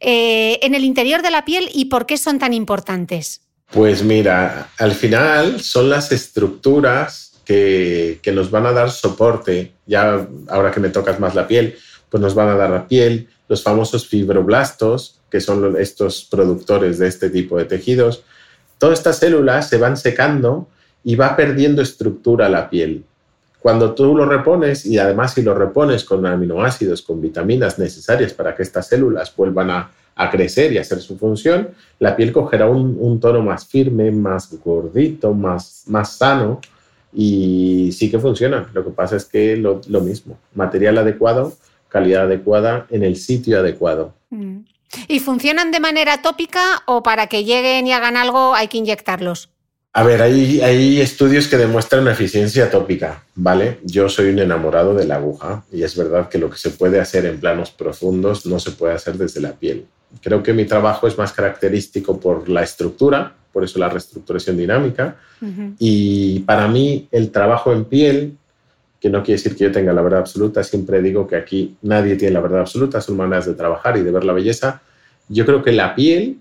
eh, 0.00 0.58
en 0.62 0.74
el 0.74 0.82
interior 0.82 1.22
de 1.22 1.30
la 1.30 1.44
piel 1.44 1.68
y 1.72 1.84
por 1.84 2.06
qué 2.06 2.16
son 2.16 2.38
tan 2.38 2.52
importantes? 2.54 3.41
Pues 3.72 4.04
mira, 4.04 4.68
al 4.78 4.92
final 4.92 5.62
son 5.62 5.88
las 5.88 6.12
estructuras 6.12 7.40
que, 7.44 8.20
nos 8.34 8.50
van 8.50 8.66
a 8.66 8.72
dar 8.72 8.90
soporte. 8.90 9.72
Ya 9.86 10.28
ahora 10.48 10.70
que 10.70 10.80
me 10.80 10.90
tocas 10.90 11.18
más 11.18 11.34
la 11.34 11.48
piel, 11.48 11.76
pues 12.10 12.20
nos 12.20 12.34
van 12.34 12.48
a 12.48 12.56
dar 12.56 12.68
la 12.68 12.86
piel, 12.86 13.30
los 13.48 13.62
famosos 13.62 14.06
fibroblastos, 14.06 15.20
que 15.30 15.40
son 15.40 15.74
estos 15.78 16.28
productores 16.30 16.98
de 16.98 17.08
este 17.08 17.30
tipo 17.30 17.56
de 17.56 17.64
tejidos. 17.64 18.24
Todas 18.76 18.98
estas 18.98 19.18
células 19.18 19.70
se 19.70 19.78
van 19.78 19.96
secando 19.96 20.68
y 21.02 21.14
va 21.14 21.34
perdiendo 21.34 21.80
estructura 21.80 22.50
la 22.50 22.68
piel. 22.68 23.04
Cuando 23.58 23.94
tú 23.94 24.14
lo 24.14 24.26
repones, 24.26 24.84
y 24.84 24.98
además 24.98 25.32
si 25.32 25.42
lo 25.42 25.54
repones 25.54 26.04
con 26.04 26.26
aminoácidos, 26.26 27.00
con 27.00 27.22
vitaminas 27.22 27.78
necesarias 27.78 28.34
para 28.34 28.54
que 28.54 28.64
estas 28.64 28.88
células 28.88 29.34
vuelvan 29.34 29.70
a, 29.70 29.90
a 30.14 30.30
crecer 30.30 30.72
y 30.72 30.78
hacer 30.78 31.00
su 31.00 31.16
función, 31.18 31.70
la 31.98 32.16
piel 32.16 32.32
cogerá 32.32 32.68
un, 32.68 33.18
tono 33.20 33.42
más 33.42 33.66
firme, 33.66 34.10
más 34.10 34.52
gordito, 34.62 35.32
más, 35.32 35.84
más 35.86 36.16
sano 36.16 36.60
y 37.12 37.90
sí 37.92 38.10
que 38.10 38.18
funciona. 38.18 38.70
Lo 38.72 38.84
que 38.84 38.90
pasa 38.90 39.16
es 39.16 39.24
que 39.24 39.56
lo, 39.56 39.80
lo 39.88 40.00
mismo, 40.00 40.38
material 40.54 40.98
adecuado, 40.98 41.54
calidad 41.88 42.24
adecuada 42.24 42.86
en 42.90 43.02
el 43.04 43.16
sitio 43.16 43.58
adecuado. 43.58 44.14
Mm. 44.30 44.60
¿Y 45.08 45.20
funcionan 45.20 45.70
de 45.70 45.80
manera 45.80 46.20
tópica 46.20 46.82
o 46.86 47.02
para 47.02 47.26
que 47.26 47.44
lleguen 47.44 47.86
y 47.86 47.92
hagan 47.92 48.16
algo 48.16 48.54
hay 48.54 48.68
que 48.68 48.78
inyectarlos? 48.78 49.48
A 49.94 50.04
ver, 50.04 50.22
hay, 50.22 50.62
hay, 50.62 51.02
estudios 51.02 51.48
que 51.48 51.58
demuestran 51.58 52.08
eficiencia 52.08 52.70
tópica, 52.70 53.24
¿vale? 53.34 53.78
Yo 53.84 54.08
soy 54.08 54.30
un 54.30 54.38
enamorado 54.38 54.94
de 54.94 55.04
la 55.04 55.16
aguja 55.16 55.64
y 55.70 55.82
es 55.82 55.94
verdad 55.96 56.30
que 56.30 56.38
lo 56.38 56.48
que 56.48 56.56
se 56.56 56.70
puede 56.70 56.98
hacer 56.98 57.26
en 57.26 57.38
planos 57.38 57.70
profundos 57.70 58.46
no 58.46 58.58
se 58.58 58.70
puede 58.70 58.94
hacer 58.94 59.18
desde 59.18 59.42
la 59.42 59.52
piel. 59.52 59.86
Creo 60.20 60.42
que 60.42 60.52
mi 60.52 60.64
trabajo 60.64 61.06
es 61.06 61.16
más 61.16 61.32
característico 61.32 62.18
por 62.18 62.48
la 62.48 62.62
estructura, 62.62 63.32
por 63.52 63.64
eso 63.64 63.78
la 63.78 63.88
reestructuración 63.88 64.56
dinámica. 64.56 65.16
Y 65.78 66.40
para 66.40 66.68
mí 66.68 67.08
el 67.10 67.30
trabajo 67.30 67.72
en 67.72 67.84
piel, 67.84 68.36
que 69.00 69.10
no 69.10 69.22
quiere 69.22 69.38
decir 69.38 69.56
que 69.56 69.64
yo 69.64 69.72
tenga 69.72 69.92
la 69.92 70.02
verdad 70.02 70.20
absoluta, 70.20 70.62
siempre 70.62 71.02
digo 71.02 71.26
que 71.26 71.36
aquí 71.36 71.76
nadie 71.82 72.14
tiene 72.14 72.34
la 72.34 72.40
verdad 72.40 72.60
absoluta, 72.60 73.00
son 73.00 73.16
maneras 73.16 73.46
de 73.46 73.54
trabajar 73.54 73.96
y 73.96 74.02
de 74.02 74.12
ver 74.12 74.24
la 74.24 74.32
belleza. 74.32 74.80
Yo 75.28 75.44
creo 75.44 75.62
que 75.62 75.72
la 75.72 75.94
piel 75.96 76.38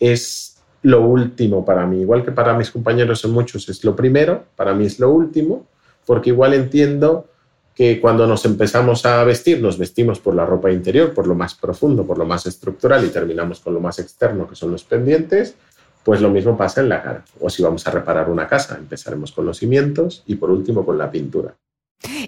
es 0.00 0.56
lo 0.82 1.02
último 1.02 1.64
para 1.64 1.86
mí, 1.86 2.00
igual 2.00 2.24
que 2.24 2.32
para 2.32 2.54
mis 2.54 2.70
compañeros 2.70 3.24
en 3.24 3.30
muchos 3.30 3.68
es 3.68 3.84
lo 3.84 3.94
primero, 3.94 4.44
para 4.56 4.74
mí 4.74 4.84
es 4.86 4.98
lo 4.98 5.10
último, 5.10 5.66
porque 6.04 6.30
igual 6.30 6.52
entiendo 6.52 7.26
que 7.74 8.00
cuando 8.00 8.26
nos 8.26 8.44
empezamos 8.44 9.04
a 9.04 9.22
vestir, 9.24 9.60
nos 9.60 9.78
vestimos 9.78 10.20
por 10.20 10.34
la 10.34 10.46
ropa 10.46 10.70
interior, 10.70 11.12
por 11.12 11.26
lo 11.26 11.34
más 11.34 11.54
profundo, 11.54 12.06
por 12.06 12.18
lo 12.18 12.24
más 12.24 12.46
estructural 12.46 13.04
y 13.04 13.08
terminamos 13.08 13.60
con 13.60 13.74
lo 13.74 13.80
más 13.80 13.98
externo, 13.98 14.46
que 14.48 14.54
son 14.54 14.70
los 14.70 14.84
pendientes, 14.84 15.56
pues 16.04 16.20
lo 16.20 16.30
mismo 16.30 16.56
pasa 16.56 16.82
en 16.82 16.88
la 16.88 17.02
cara. 17.02 17.24
O 17.40 17.50
si 17.50 17.62
vamos 17.62 17.86
a 17.86 17.90
reparar 17.90 18.30
una 18.30 18.46
casa, 18.46 18.76
empezaremos 18.78 19.32
con 19.32 19.46
los 19.46 19.58
cimientos 19.58 20.22
y 20.26 20.36
por 20.36 20.50
último 20.50 20.84
con 20.84 20.98
la 20.98 21.10
pintura. 21.10 21.56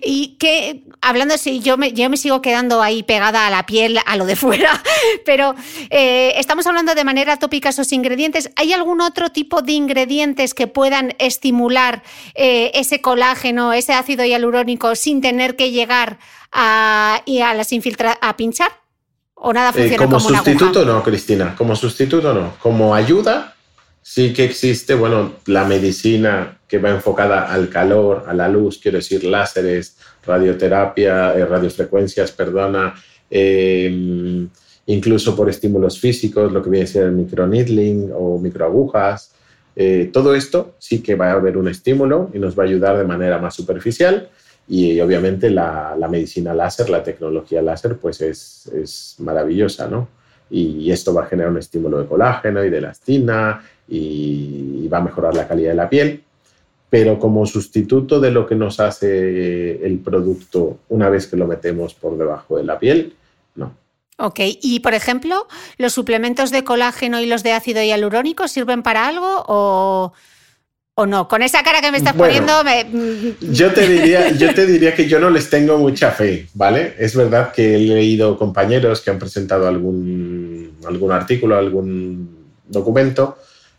Y 0.03 0.37
que, 0.39 0.85
hablando 1.01 1.35
así, 1.35 1.61
yo 1.61 1.77
me, 1.77 1.93
yo 1.93 2.09
me 2.11 2.17
sigo 2.17 2.41
quedando 2.41 2.83
ahí 2.83 3.03
pegada 3.03 3.47
a 3.47 3.51
la 3.51 3.67
piel, 3.67 3.99
a 4.05 4.17
lo 4.17 4.27
de 4.27 4.37
fuera, 4.37 4.83
pero 5.25 5.55
eh, 5.91 6.35
estamos 6.37 6.67
hablando 6.67 6.95
de 6.95 7.05
manera 7.05 7.39
tópica 7.39 7.71
esos 7.71 7.93
ingredientes. 7.93 8.51
¿Hay 8.57 8.73
algún 8.73 9.01
otro 9.01 9.31
tipo 9.31 9.63
de 9.63 9.73
ingredientes 9.73 10.55
que 10.55 10.67
puedan 10.67 11.15
estimular 11.19 12.03
eh, 12.35 12.71
ese 12.75 13.01
colágeno, 13.01 13.73
ese 13.73 13.93
ácido 13.93 14.25
hialurónico, 14.25 14.95
sin 14.95 15.21
tener 15.21 15.57
que 15.57 15.71
llegar 15.71 16.19
a, 16.53 17.23
a 17.27 17.55
las 17.55 17.73
infiltra 17.73 18.19
a 18.21 18.37
pinchar? 18.37 18.71
¿O 19.35 19.53
nada 19.53 19.71
eh, 19.71 19.73
funciona 19.73 19.97
como, 19.99 20.19
como 20.19 20.21
sustituto 20.21 20.85
no, 20.85 21.03
Cristina. 21.03 21.55
Como 21.57 21.77
sustituto 21.77 22.33
no. 22.33 22.55
Como 22.59 22.95
ayuda, 22.95 23.56
sí 24.09 24.33
que 24.33 24.45
existe, 24.45 24.95
bueno, 24.95 25.33
la 25.47 25.65
medicina 25.65 26.59
que 26.69 26.79
va 26.79 26.91
enfocada 26.91 27.53
al 27.53 27.69
calor, 27.69 28.25
a 28.29 28.35
la 28.35 28.49
luz, 28.49 28.79
quiero 28.79 28.99
decir, 28.99 29.25
láseres, 29.25 29.97
radioterapia, 30.25 31.35
eh, 31.35 31.45
radiofrecuencias, 31.45 32.31
perdona, 32.31 32.95
em, 33.29 34.49
incluso 34.87 35.35
por 35.35 35.51
estímulos 35.51 35.99
físicos, 35.99 36.53
lo 36.53 36.63
que 36.63 36.71
viene 36.71 36.85
a 36.85 36.87
ser 36.87 37.03
el 37.07 37.13
microneedling 37.13 38.13
o 38.15 38.39
microagujas. 38.39 39.33
Eh, 39.75 40.09
todo 40.13 40.37
esto 40.37 40.77
sí 40.79 41.03
que 41.03 41.17
va 41.17 41.33
a 41.33 41.33
haber 41.33 41.57
un 41.57 41.67
estímulo 41.67 42.31
y 42.33 42.39
nos 42.39 42.57
va 42.57 42.63
a 42.63 42.67
ayudar 42.67 42.97
de 42.97 43.05
manera 43.05 43.39
más 43.39 43.55
superficial 43.57 44.31
y 44.69 45.01
obviamente 45.01 45.51
la, 45.51 45.97
medicina 46.09 46.55
láser, 46.55 46.91
la 46.91 47.03
tecnología 47.03 47.61
láser, 47.61 47.97
pues 47.97 48.21
es, 48.21 48.69
es 48.69 49.17
maravillosa, 49.19 49.89
¿no? 49.89 50.09
Y 50.49 50.93
esto 50.93 51.13
va 51.13 51.25
a 51.25 51.27
generar 51.27 51.51
un 51.51 51.59
estímulo 51.59 51.99
de 52.01 52.07
colágeno 52.07 52.65
y 52.65 52.71
de 52.71 52.79
elastina 52.79 53.63
y 53.89 54.89
va 54.89 54.99
a 54.99 55.03
mejorar 55.03 55.35
la 55.35 55.47
calidad 55.47 55.71
de 55.71 55.77
la 55.77 55.89
piel, 55.89 56.23
pero 56.91 57.19
como 57.19 57.47
sustituto 57.47 58.21
de 58.21 58.31
lo 58.31 58.47
que 58.47 58.55
nos 58.55 58.81
hace 58.81 59.85
el 59.85 59.99
producto 59.99 60.79
una 60.89 61.09
vez 61.09 61.27
que 61.27 61.37
lo 61.37 61.47
metemos 61.47 61.95
por 61.95 62.17
debajo 62.17 62.57
de 62.57 62.65
la 62.65 62.79
piel, 62.79 63.15
no. 63.55 63.75
Ok, 64.19 64.41
y 64.63 64.81
por 64.81 64.95
ejemplo, 64.95 65.47
¿los 65.79 65.93
suplementos 65.93 66.51
de 66.51 66.65
colágeno 66.65 67.21
y 67.21 67.27
los 67.27 67.43
de 67.43 67.53
ácido 67.53 67.83
hialurónico 67.83 68.49
sirven 68.49 68.83
para 68.83 69.07
algo 69.07 69.45
o, 69.47 70.13
o 70.95 71.07
no? 71.07 71.29
Con 71.29 71.43
esa 71.43 71.63
cara 71.63 71.83
que 71.83 71.91
me 71.91 71.99
estás 71.99 72.15
poniendo, 72.15 72.53
Yo, 73.41 73.75
te 73.75 73.87
diría, 73.87 74.31
yo 74.31 74.55
te 74.55 74.65
diría 74.65 74.95
que 74.95 75.07
yo 75.07 75.21
no 75.21 75.29
les 75.29 75.51
tengo 75.51 75.77
mucha 75.77 76.13
fe, 76.13 76.49
¿vale? 76.55 76.95
Es 76.99 77.15
verdad 77.15 77.53
que 77.53 77.75
he 77.75 77.79
leído 77.79 78.39
compañeros 78.39 79.03
que 79.03 79.11
han 79.11 79.19
presentado 79.19 79.69
algún, 79.69 80.79
algún 80.87 81.13
artículo, 81.13 81.59
algún 81.59 82.47
documento 82.69 83.37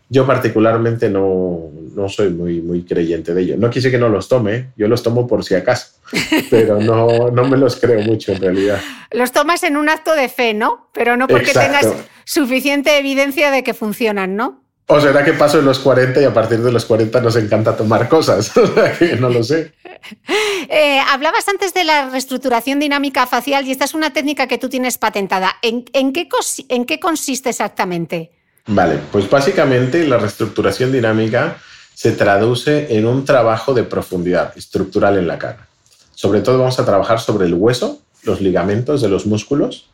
yo 0.08 0.26
particularmente 0.26 1.10
no, 1.10 1.70
soy 2.08 2.30
muy, 2.30 2.60
muy 2.60 2.82
creyente 2.82 3.34
de 3.34 3.42
ello. 3.42 3.56
No 3.58 3.70
quise 3.70 3.90
que 3.90 3.98
no 3.98 4.08
los 4.08 4.28
tome, 4.28 4.70
yo 4.76 4.88
los 4.88 5.02
tomo 5.02 5.26
por 5.26 5.44
si 5.44 5.54
acaso, 5.54 5.98
pero 6.50 6.80
no, 6.80 7.30
no 7.30 7.48
me 7.48 7.56
los 7.56 7.76
creo 7.76 8.00
mucho 8.02 8.32
en 8.32 8.40
realidad. 8.40 8.80
Los 9.10 9.32
tomas 9.32 9.62
en 9.62 9.76
un 9.76 9.88
acto 9.88 10.14
de 10.14 10.28
fe, 10.28 10.54
¿no? 10.54 10.88
Pero 10.92 11.16
no 11.16 11.28
porque 11.28 11.52
tengas 11.52 11.86
suficiente 12.24 12.98
evidencia 12.98 13.50
de 13.50 13.62
que 13.62 13.74
funcionan, 13.74 14.36
¿no? 14.36 14.62
O 14.90 14.98
será 15.02 15.22
que 15.22 15.34
paso 15.34 15.58
en 15.58 15.66
los 15.66 15.80
40 15.80 16.22
y 16.22 16.24
a 16.24 16.32
partir 16.32 16.60
de 16.60 16.72
los 16.72 16.86
40 16.86 17.20
nos 17.20 17.36
encanta 17.36 17.76
tomar 17.76 18.08
cosas. 18.08 18.52
no 19.20 19.28
lo 19.28 19.42
sé. 19.42 19.72
Eh, 20.70 21.00
hablabas 21.08 21.48
antes 21.48 21.74
de 21.74 21.82
la 21.82 22.08
reestructuración 22.08 22.78
dinámica 22.78 23.26
facial 23.26 23.66
y 23.66 23.72
esta 23.72 23.84
es 23.84 23.94
una 23.94 24.12
técnica 24.12 24.46
que 24.46 24.56
tú 24.56 24.68
tienes 24.68 24.96
patentada. 24.96 25.56
¿En, 25.60 25.82
qué, 25.82 26.28
en 26.68 26.84
qué 26.84 27.00
consiste 27.00 27.48
exactamente? 27.48 28.37
Vale, 28.68 29.00
pues 29.10 29.28
básicamente 29.30 30.06
la 30.06 30.18
reestructuración 30.18 30.92
dinámica 30.92 31.56
se 31.94 32.12
traduce 32.12 32.96
en 32.96 33.06
un 33.06 33.24
trabajo 33.24 33.72
de 33.72 33.82
profundidad 33.82 34.56
estructural 34.56 35.16
en 35.16 35.26
la 35.26 35.38
cara. 35.38 35.66
Sobre 36.14 36.42
todo 36.42 36.58
vamos 36.58 36.78
a 36.78 36.84
trabajar 36.84 37.18
sobre 37.18 37.46
el 37.46 37.54
hueso, 37.54 37.98
los 38.24 38.42
ligamentos 38.42 39.00
de 39.00 39.08
los 39.08 39.24
músculos, 39.24 39.88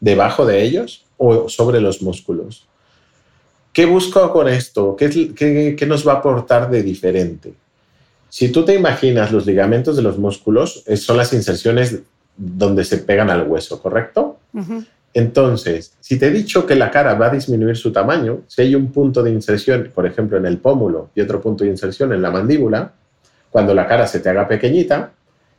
debajo 0.00 0.44
de 0.44 0.62
ellos 0.62 1.04
o 1.16 1.48
sobre 1.48 1.80
los 1.80 2.02
músculos. 2.02 2.66
¿Qué 3.72 3.86
busco 3.86 4.30
con 4.30 4.46
esto? 4.46 4.94
¿Qué, 4.94 5.34
qué, 5.76 5.86
nos 5.86 6.06
va 6.06 6.12
a 6.12 6.16
aportar 6.16 6.70
de 6.70 6.82
diferente? 6.82 7.54
Si 8.28 8.50
tú 8.50 8.62
te 8.62 8.74
imaginas 8.74 9.32
los 9.32 9.46
ligamentos 9.46 9.96
de 9.96 10.02
los 10.02 10.18
músculos, 10.18 10.84
son 10.96 11.16
las 11.16 11.32
inserciones 11.32 12.00
donde 12.36 12.84
se 12.84 12.98
pegan 12.98 13.30
al 13.30 13.48
hueso, 13.48 13.80
¿correcto? 13.80 14.38
Entonces, 15.14 15.94
si 16.00 16.18
te 16.18 16.26
he 16.26 16.30
dicho 16.30 16.66
que 16.66 16.74
la 16.74 16.90
cara 16.90 17.14
va 17.14 17.26
a 17.26 17.30
disminuir 17.30 17.76
su 17.76 17.92
tamaño, 17.92 18.42
si 18.46 18.62
hay 18.62 18.74
un 18.74 18.92
punto 18.92 19.22
de 19.22 19.30
inserción, 19.30 19.90
por 19.94 20.06
ejemplo, 20.06 20.36
en 20.36 20.46
el 20.46 20.58
pómulo 20.58 21.10
y 21.14 21.20
otro 21.20 21.40
punto 21.40 21.64
de 21.64 21.70
inserción 21.70 22.12
en 22.12 22.22
la 22.22 22.30
mandíbula, 22.30 22.92
cuando 23.50 23.74
la 23.74 23.86
cara 23.86 24.06
se 24.06 24.20
te 24.20 24.28
haga 24.28 24.46
pequeñita, 24.46 25.12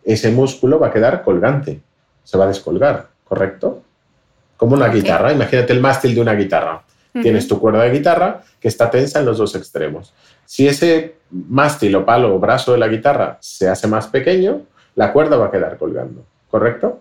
ese 0.03 0.31
músculo 0.31 0.79
va 0.79 0.87
a 0.87 0.93
quedar 0.93 1.23
colgante, 1.23 1.81
se 2.23 2.37
va 2.37 2.45
a 2.45 2.47
descolgar, 2.47 3.07
¿correcto? 3.23 3.83
Como 4.55 4.75
una 4.75 4.89
guitarra, 4.89 5.33
imagínate 5.33 5.73
el 5.73 5.81
mástil 5.81 6.15
de 6.15 6.21
una 6.21 6.35
guitarra. 6.35 6.83
Tienes 7.11 7.47
tu 7.47 7.59
cuerda 7.59 7.83
de 7.83 7.91
guitarra 7.91 8.41
que 8.59 8.67
está 8.67 8.89
tensa 8.89 9.19
en 9.19 9.25
los 9.25 9.39
dos 9.39 9.55
extremos. 9.55 10.13
Si 10.45 10.67
ese 10.67 11.15
mástil 11.31 11.95
o 11.95 12.05
palo 12.05 12.35
o 12.35 12.39
brazo 12.39 12.71
de 12.71 12.77
la 12.77 12.87
guitarra 12.87 13.37
se 13.41 13.67
hace 13.67 13.87
más 13.87 14.07
pequeño, 14.07 14.61
la 14.95 15.11
cuerda 15.11 15.37
va 15.37 15.47
a 15.47 15.51
quedar 15.51 15.77
colgando, 15.77 16.23
¿correcto? 16.49 16.99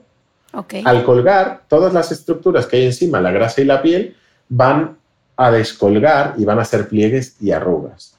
Al 0.85 1.05
colgar, 1.05 1.63
todas 1.69 1.93
las 1.93 2.11
estructuras 2.11 2.67
que 2.67 2.77
hay 2.77 2.87
encima, 2.87 3.21
la 3.21 3.31
grasa 3.31 3.61
y 3.61 3.65
la 3.65 3.83
piel, 3.83 4.17
van 4.49 4.97
a 5.37 5.51
descolgar 5.51 6.35
y 6.39 6.45
van 6.45 6.59
a 6.59 6.63
hacer 6.63 6.89
pliegues 6.89 7.37
y 7.41 7.53
arrugas. 7.53 8.15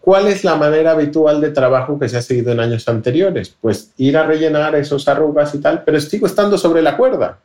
¿Cuál 0.00 0.26
es 0.26 0.42
la 0.42 0.56
manera 0.56 0.90
habitual 0.90 1.40
de 1.40 1.50
trabajo 1.50 1.98
que 1.98 2.08
se 2.08 2.16
ha 2.16 2.22
seguido 2.22 2.50
en 2.50 2.58
años 2.58 2.88
anteriores? 2.88 3.54
Pues 3.60 3.92
ir 3.96 4.16
a 4.16 4.26
rellenar 4.26 4.74
esos 4.74 5.06
arrugas 5.06 5.54
y 5.54 5.58
tal, 5.58 5.84
pero 5.84 6.00
sigo 6.00 6.26
estando 6.26 6.58
sobre 6.58 6.82
la 6.82 6.96
cuerda, 6.96 7.38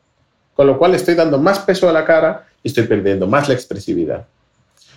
con 0.54 0.66
lo 0.66 0.76
cual 0.76 0.94
estoy 0.94 1.14
dando 1.14 1.38
más 1.38 1.60
peso 1.60 1.88
a 1.88 1.92
la 1.92 2.04
cara 2.04 2.46
y 2.62 2.68
estoy 2.68 2.88
perdiendo 2.88 3.28
más 3.28 3.48
la 3.48 3.54
expresividad. 3.54 4.26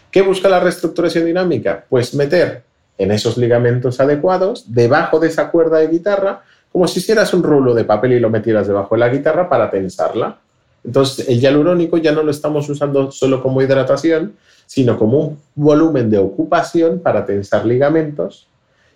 ¿Qué 0.10 0.24
busca 0.24 0.50
la 0.50 0.60
reestructuración 0.60 1.26
dinámica? 1.26 1.86
Pues 1.88 2.16
meter 2.16 2.64
en 2.98 3.12
esos 3.12 3.38
ligamentos 3.38 4.00
adecuados, 4.00 4.66
debajo 4.74 5.20
de 5.20 5.28
esa 5.28 5.52
cuerda 5.52 5.78
de 5.78 5.88
guitarra, 5.88 6.42
como 6.72 6.88
si 6.88 7.00
hicieras 7.00 7.34
un 7.34 7.44
rulo 7.44 7.74
de 7.74 7.84
papel 7.84 8.14
y 8.14 8.20
lo 8.20 8.30
metieras 8.30 8.68
debajo 8.68 8.96
de 8.96 9.00
la 9.00 9.10
guitarra 9.10 9.50
para 9.50 9.70
tensarla. 9.70 10.38
Entonces, 10.84 11.28
el 11.28 11.40
hialurónico 11.40 11.98
ya 11.98 12.12
no 12.12 12.24
lo 12.24 12.32
estamos 12.32 12.68
usando 12.70 13.12
solo 13.12 13.42
como 13.42 13.62
hidratación, 13.62 14.34
sino 14.66 14.98
como 14.98 15.20
un 15.20 15.38
volumen 15.54 16.10
de 16.10 16.18
ocupación 16.18 17.00
para 17.00 17.26
tensar 17.26 17.66
ligamentos 17.66 18.48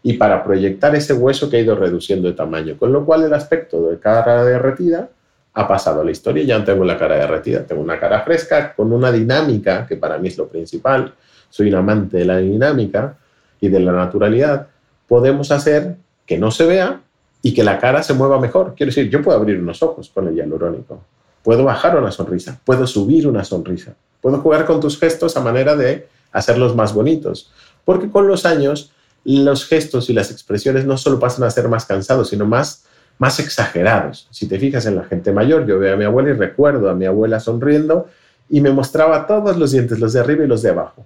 y 0.02 0.14
para 0.14 0.44
proyectar 0.44 0.96
ese 0.96 1.14
hueso 1.14 1.50
que 1.50 1.58
ha 1.58 1.60
ido 1.60 1.76
reduciendo 1.76 2.28
de 2.28 2.34
tamaño. 2.34 2.78
Con 2.78 2.94
lo 2.94 3.06
cual, 3.06 3.24
el 3.24 3.34
aspecto 3.34 3.90
de 3.90 4.00
cara 4.00 4.44
derretida 4.46 5.10
ha 5.54 5.68
pasado 5.68 6.02
a 6.02 6.04
la 6.06 6.12
historia. 6.12 6.44
Ya 6.44 6.60
no 6.60 6.64
tengo 6.64 6.86
la 6.86 6.98
cara 6.98 7.16
derretida, 7.16 7.66
tengo 7.66 7.82
una 7.82 8.00
cara 8.00 8.22
fresca 8.22 8.74
con 8.74 8.94
una 8.94 9.12
dinámica, 9.12 9.86
que 9.86 9.96
para 9.96 10.18
mí 10.18 10.28
es 10.30 10.38
lo 10.38 10.48
principal. 10.48 11.14
Soy 11.50 11.70
un 11.70 11.76
amante 11.76 12.18
de 12.18 12.26
la 12.26 12.38
dinámica 12.38 13.18
y 13.60 13.70
de 13.70 13.80
la 13.80 13.92
naturalidad. 13.92 14.68
Podemos 15.08 15.52
hacer 15.52 15.96
que 16.26 16.38
no 16.38 16.52
se 16.52 16.66
vea, 16.66 17.02
y 17.46 17.54
que 17.54 17.64
la 17.64 17.78
cara 17.78 18.02
se 18.02 18.16
mueva 18.16 18.40
mejor. 18.40 18.74
Quiero 18.76 18.90
decir, 18.90 19.08
yo 19.08 19.22
puedo 19.22 19.38
abrir 19.38 19.60
unos 19.60 19.84
ojos 19.84 20.10
con 20.12 20.28
el 20.28 20.34
hialurónico. 20.34 21.04
puedo 21.44 21.64
bajar 21.64 21.96
una 21.96 22.12
sonrisa, 22.12 22.60
puedo 22.66 22.88
subir 22.88 23.28
una 23.28 23.44
sonrisa, 23.44 23.94
puedo 24.20 24.40
jugar 24.40 24.66
con 24.66 24.80
tus 24.80 24.98
gestos 24.98 25.38
a 25.38 25.42
manera 25.42 25.76
de 25.76 26.08
hacerlos 26.32 26.76
más 26.76 26.92
bonitos. 26.96 27.52
Porque 27.84 28.10
con 28.10 28.28
los 28.28 28.48
años 28.48 28.92
los 29.24 29.68
gestos 29.68 30.10
y 30.10 30.14
las 30.14 30.32
expresiones 30.32 30.88
no 30.88 30.98
solo 30.98 31.20
pasan 31.20 31.44
a 31.44 31.52
ser 31.52 31.70
más 31.70 31.86
cansados, 31.86 32.30
sino 32.30 32.48
más, 32.48 32.86
más 33.20 33.40
exagerados. 33.40 34.28
Si 34.32 34.48
te 34.48 34.58
fijas 34.58 34.88
en 34.88 34.96
la 34.96 35.04
gente 35.04 35.32
mayor, 35.32 35.68
yo 35.68 35.78
veo 35.78 35.94
a 35.94 35.98
mi 35.98 36.06
abuela 36.06 36.32
y 36.32 36.34
recuerdo 36.34 36.90
a 36.90 36.96
mi 36.96 37.06
abuela 37.06 37.40
sonriendo 37.40 38.08
y 38.50 38.60
me 38.60 38.72
mostraba 38.72 39.28
todos 39.28 39.56
los 39.56 39.70
dientes, 39.72 40.00
los 40.00 40.14
de 40.14 40.20
arriba 40.20 40.46
y 40.46 40.48
los 40.48 40.64
de 40.64 40.72
abajo. 40.72 41.06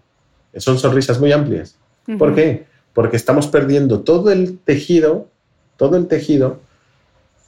Son 0.55 0.79
sonrisas 0.79 1.19
muy 1.19 1.33
amplias. 1.33 1.75
¿Por 2.17 2.33
qué? 2.33 2.65
Porque 2.93 3.17
estamos 3.17 3.47
perdiendo 3.47 3.99
todo 4.03 4.31
el 4.31 4.57
tejido, 4.59 5.27
todo 5.79 5.95
el 5.95 6.07
tejido 6.07 6.59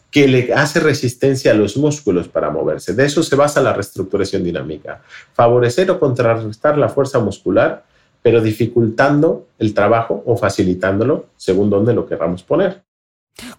que 0.09 0.27
le 0.27 0.53
hace 0.53 0.79
resistencia 0.79 1.51
a 1.51 1.53
los 1.53 1.77
músculos 1.77 2.27
para 2.27 2.49
moverse. 2.49 2.93
De 2.93 3.05
eso 3.05 3.21
se 3.21 3.35
basa 3.35 3.61
la 3.61 3.73
reestructuración 3.73 4.43
dinámica. 4.43 5.01
Favorecer 5.33 5.91
o 5.91 5.99
contrarrestar 5.99 6.77
la 6.77 6.89
fuerza 6.89 7.19
muscular, 7.19 7.83
pero 8.21 8.41
dificultando 8.41 9.47
el 9.59 9.73
trabajo 9.73 10.23
o 10.25 10.35
facilitándolo 10.35 11.27
según 11.37 11.69
donde 11.69 11.93
lo 11.93 12.05
queramos 12.07 12.41
poner. 12.43 12.83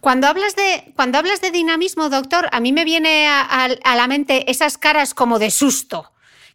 Cuando 0.01 0.27
hablas 0.27 0.57
de, 0.57 0.93
cuando 0.97 1.19
hablas 1.19 1.41
de 1.41 1.51
dinamismo, 1.51 2.11
doctor, 2.11 2.49
a 2.53 2.61
mí 2.61 2.73
me 2.73 2.85
viene 2.85 3.27
a 3.29 3.97
la 3.97 4.07
mente 4.07 4.51
esas 4.51 4.77
caras 4.79 5.15
como 5.15 5.39
de 5.39 5.51
susto 5.51 6.12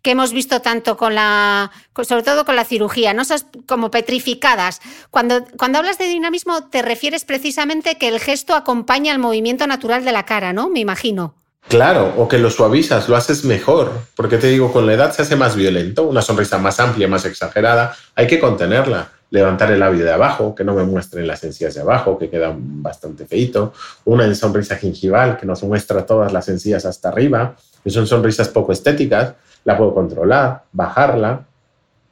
que 0.08 0.12
hemos 0.12 0.32
visto 0.32 0.62
tanto 0.62 0.96
con 0.96 1.16
la, 1.16 1.70
sobre 2.04 2.24
todo 2.24 2.46
con 2.46 2.56
la 2.56 2.64
cirugía, 2.64 3.14
¿no? 3.14 3.24
Esas 3.24 3.46
como 3.66 3.92
petrificadas. 3.92 4.80
Cuando, 5.12 5.44
cuando 5.58 5.80
hablas 5.80 5.98
de 5.98 6.06
dinamismo, 6.06 6.70
te 6.70 6.82
refieres 6.82 7.26
precisamente 7.26 7.98
que 7.98 8.08
el 8.08 8.22
gesto 8.22 8.56
acompaña 8.56 9.12
al 9.12 9.20
movimiento 9.20 9.68
natural 9.68 10.06
de 10.06 10.14
la 10.14 10.24
cara, 10.24 10.54
¿no? 10.54 10.70
Me 10.70 10.80
imagino. 10.80 11.36
Claro, 11.68 12.14
o 12.16 12.30
que 12.30 12.38
lo 12.38 12.50
suavizas, 12.50 13.10
lo 13.10 13.18
haces 13.18 13.44
mejor, 13.44 13.92
porque 14.16 14.38
te 14.38 14.48
digo, 14.48 14.72
con 14.72 14.86
la 14.86 14.94
edad 14.94 15.12
se 15.12 15.24
hace 15.24 15.36
más 15.36 15.58
violento, 15.58 16.04
una 16.04 16.22
sonrisa 16.22 16.58
más 16.58 16.80
amplia, 16.80 17.10
más 17.10 17.26
exagerada, 17.26 17.94
hay 18.16 18.28
que 18.28 18.40
contenerla, 18.40 19.10
levantar 19.30 19.74
el 19.74 19.82
labio 19.82 20.06
de 20.06 20.14
abajo, 20.14 20.56
que 20.56 20.64
no 20.64 20.74
me 20.74 20.86
muestren 20.86 21.28
las 21.28 21.44
encías 21.44 21.76
de 21.76 21.82
abajo, 21.82 22.18
que 22.18 22.30
quedan 22.30 22.82
bastante 22.82 23.26
feito, 23.26 23.74
una 24.06 24.34
sonrisa 24.36 24.78
gingival 24.78 25.36
que 25.36 25.46
nos 25.46 25.64
muestra 25.64 26.06
todas 26.06 26.32
las 26.32 26.48
encías 26.48 26.86
hasta 26.86 27.10
arriba, 27.10 27.58
que 27.84 27.90
son 27.90 28.08
sonrisas 28.08 28.48
poco 28.48 28.72
estéticas, 28.72 29.34
la 29.68 29.78
puedo 29.78 29.94
controlar, 29.94 30.64
bajarla, 30.72 31.46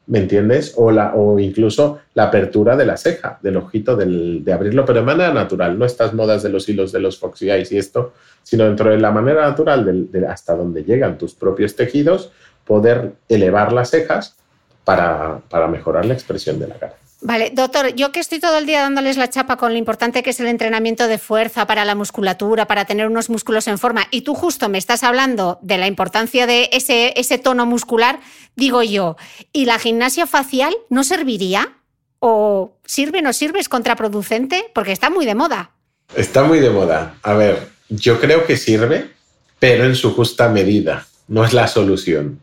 ¿me 0.08 0.20
entiendes? 0.20 0.74
O, 0.76 0.92
la, 0.92 1.16
o 1.16 1.40
incluso 1.40 2.00
la 2.14 2.24
apertura 2.24 2.76
de 2.76 2.86
la 2.86 2.98
ceja, 2.98 3.40
del 3.42 3.56
ojito, 3.56 3.96
de 3.96 4.52
abrirlo, 4.54 4.84
pero 4.84 5.00
de 5.00 5.06
manera 5.06 5.34
natural, 5.34 5.80
no 5.80 5.86
estas 5.86 6.14
modas 6.14 6.44
de 6.44 6.50
los 6.50 6.68
hilos 6.68 6.92
de 6.92 7.00
los 7.00 7.18
Foxy 7.18 7.50
Eyes 7.50 7.72
y 7.72 7.78
esto, 7.78 8.12
sino 8.44 8.66
dentro 8.66 8.90
de 8.90 9.00
la 9.00 9.10
manera 9.12 9.44
natural, 9.50 10.10
de, 10.12 10.28
hasta 10.28 10.54
donde 10.54 10.84
llegan 10.84 11.18
tus 11.18 11.34
propios 11.34 11.78
tejidos, 11.78 12.30
poder 12.66 13.14
elevar 13.30 13.72
las 13.72 13.92
cejas 13.92 14.36
para 14.84 15.68
mejorar 15.70 16.06
la 16.06 16.14
expresión 16.14 16.60
de 16.60 16.68
la 16.68 16.76
cara. 16.76 16.96
Vale, 17.22 17.52
doctor, 17.54 17.96
yo 17.96 18.12
que 18.12 18.20
estoy 18.20 18.40
todo 18.40 18.58
el 18.58 18.66
día 18.66 18.82
dándoles 18.82 19.18
la 19.18 19.30
chapa 19.30 19.58
con 19.58 19.72
lo 19.72 19.78
importante 19.78 20.22
que 20.22 20.32
es 20.32 20.40
el 20.40 20.48
entrenamiento 20.48 21.08
de 21.08 21.18
fuerza 21.18 21.66
para 21.66 21.86
la 21.86 21.96
musculatura, 21.96 22.68
para 22.68 22.86
tener 22.86 23.08
unos 23.08 23.30
músculos 23.30 23.68
en 23.68 23.78
forma, 23.78 24.08
y 24.12 24.22
tú 24.22 24.36
justo 24.36 24.70
me 24.70 24.78
estás 24.78 25.04
hablando 25.04 25.58
de 25.62 25.78
la 25.78 25.88
importancia 25.88 26.46
de 26.46 26.70
ese, 26.72 27.38
tono 27.38 27.66
muscular, 27.66 28.20
digo 28.56 28.84
yo, 28.84 29.16
¿y 29.54 29.66
la 29.66 29.80
gimnasia 29.80 30.28
facial 30.28 30.76
no 30.90 31.04
serviría? 31.04 31.78
¿O 32.20 32.78
sirve 32.86 33.20
o 33.20 33.22
no 33.22 33.34
sirve? 33.34 33.60
¿Es 33.60 33.70
contraproducente? 33.70 34.66
Porque 34.74 34.92
está 34.92 35.10
muy 35.10 35.26
de 35.26 35.36
moda. 35.36 35.72
Está 36.16 36.44
muy 36.44 36.60
de 36.60 36.70
moda. 36.70 37.18
A 37.24 37.34
ver, 37.34 37.70
yo 37.90 38.20
creo 38.20 38.46
que 38.46 38.58
sirve, 38.58 39.12
pero 39.60 39.86
en 39.86 39.96
su 39.96 40.14
justa 40.14 40.50
medida. 40.50 41.08
No 41.28 41.44
es 41.44 41.54
la 41.54 41.68
solución. 41.68 42.40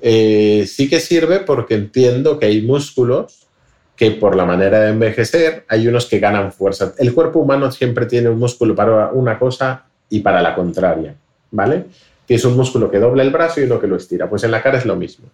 Eh, 0.00 0.68
sí 0.70 0.88
que 0.88 1.00
sirve 1.00 1.40
porque 1.40 1.74
entiendo 1.74 2.38
que 2.38 2.46
hay 2.46 2.62
músculos 2.62 3.47
que 3.98 4.12
por 4.12 4.36
la 4.36 4.46
manera 4.46 4.78
de 4.82 4.90
envejecer 4.90 5.64
hay 5.66 5.88
unos 5.88 6.06
que 6.06 6.20
ganan 6.20 6.52
fuerza. 6.52 6.94
El 6.98 7.12
cuerpo 7.12 7.40
humano 7.40 7.72
siempre 7.72 8.06
tiene 8.06 8.28
un 8.28 8.38
músculo 8.38 8.76
para 8.76 9.10
una 9.10 9.40
cosa 9.40 9.86
y 10.08 10.20
para 10.20 10.40
la 10.40 10.54
contraria, 10.54 11.16
¿vale? 11.50 11.86
Que 12.24 12.36
es 12.36 12.44
un 12.44 12.56
músculo 12.56 12.92
que 12.92 13.00
dobla 13.00 13.24
el 13.24 13.30
brazo 13.30 13.60
y 13.60 13.64
uno 13.64 13.80
que 13.80 13.88
lo 13.88 13.96
estira. 13.96 14.30
Pues 14.30 14.44
en 14.44 14.52
la 14.52 14.62
cara 14.62 14.78
es 14.78 14.86
lo 14.86 14.94
mismo. 14.94 15.26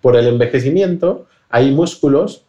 Por 0.00 0.16
el 0.16 0.26
envejecimiento 0.26 1.26
hay 1.50 1.70
músculos 1.70 2.42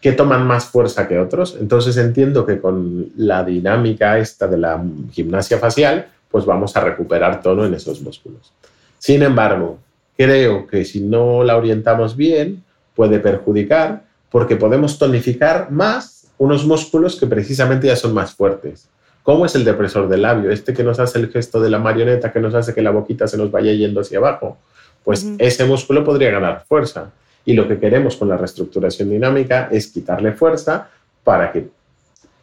que 0.00 0.12
toman 0.12 0.46
más 0.46 0.66
fuerza 0.66 1.08
que 1.08 1.18
otros. 1.18 1.56
Entonces 1.60 1.96
entiendo 1.96 2.46
que 2.46 2.60
con 2.60 3.10
la 3.16 3.42
dinámica 3.42 4.18
esta 4.18 4.46
de 4.46 4.58
la 4.58 4.80
gimnasia 5.10 5.58
facial, 5.58 6.06
pues 6.30 6.44
vamos 6.44 6.76
a 6.76 6.80
recuperar 6.80 7.42
tono 7.42 7.66
en 7.66 7.74
esos 7.74 8.00
músculos. 8.02 8.52
Sin 9.00 9.24
embargo, 9.24 9.78
creo 10.16 10.68
que 10.68 10.84
si 10.84 11.00
no 11.00 11.42
la 11.42 11.56
orientamos 11.56 12.14
bien, 12.14 12.62
puede 12.94 13.18
perjudicar 13.18 14.06
porque 14.30 14.56
podemos 14.56 14.98
tonificar 14.98 15.70
más 15.70 16.28
unos 16.38 16.64
músculos 16.66 17.16
que 17.16 17.26
precisamente 17.26 17.86
ya 17.86 17.96
son 17.96 18.14
más 18.14 18.34
fuertes. 18.34 18.88
¿Cómo 19.22 19.44
es 19.44 19.54
el 19.54 19.64
depresor 19.64 20.08
del 20.08 20.22
labio? 20.22 20.50
Este 20.50 20.72
que 20.72 20.82
nos 20.82 20.98
hace 20.98 21.18
el 21.18 21.30
gesto 21.30 21.60
de 21.60 21.68
la 21.68 21.78
marioneta, 21.78 22.32
que 22.32 22.40
nos 22.40 22.54
hace 22.54 22.74
que 22.74 22.80
la 22.80 22.90
boquita 22.90 23.26
se 23.26 23.36
nos 23.36 23.50
vaya 23.50 23.72
yendo 23.72 24.00
hacia 24.00 24.18
abajo. 24.18 24.56
Pues 25.04 25.26
ese 25.38 25.64
músculo 25.64 26.04
podría 26.04 26.30
ganar 26.30 26.64
fuerza. 26.66 27.10
Y 27.44 27.54
lo 27.54 27.66
que 27.66 27.78
queremos 27.78 28.16
con 28.16 28.28
la 28.28 28.36
reestructuración 28.36 29.10
dinámica 29.10 29.68
es 29.70 29.88
quitarle 29.88 30.32
fuerza 30.32 30.88
para 31.24 31.52
que 31.52 31.68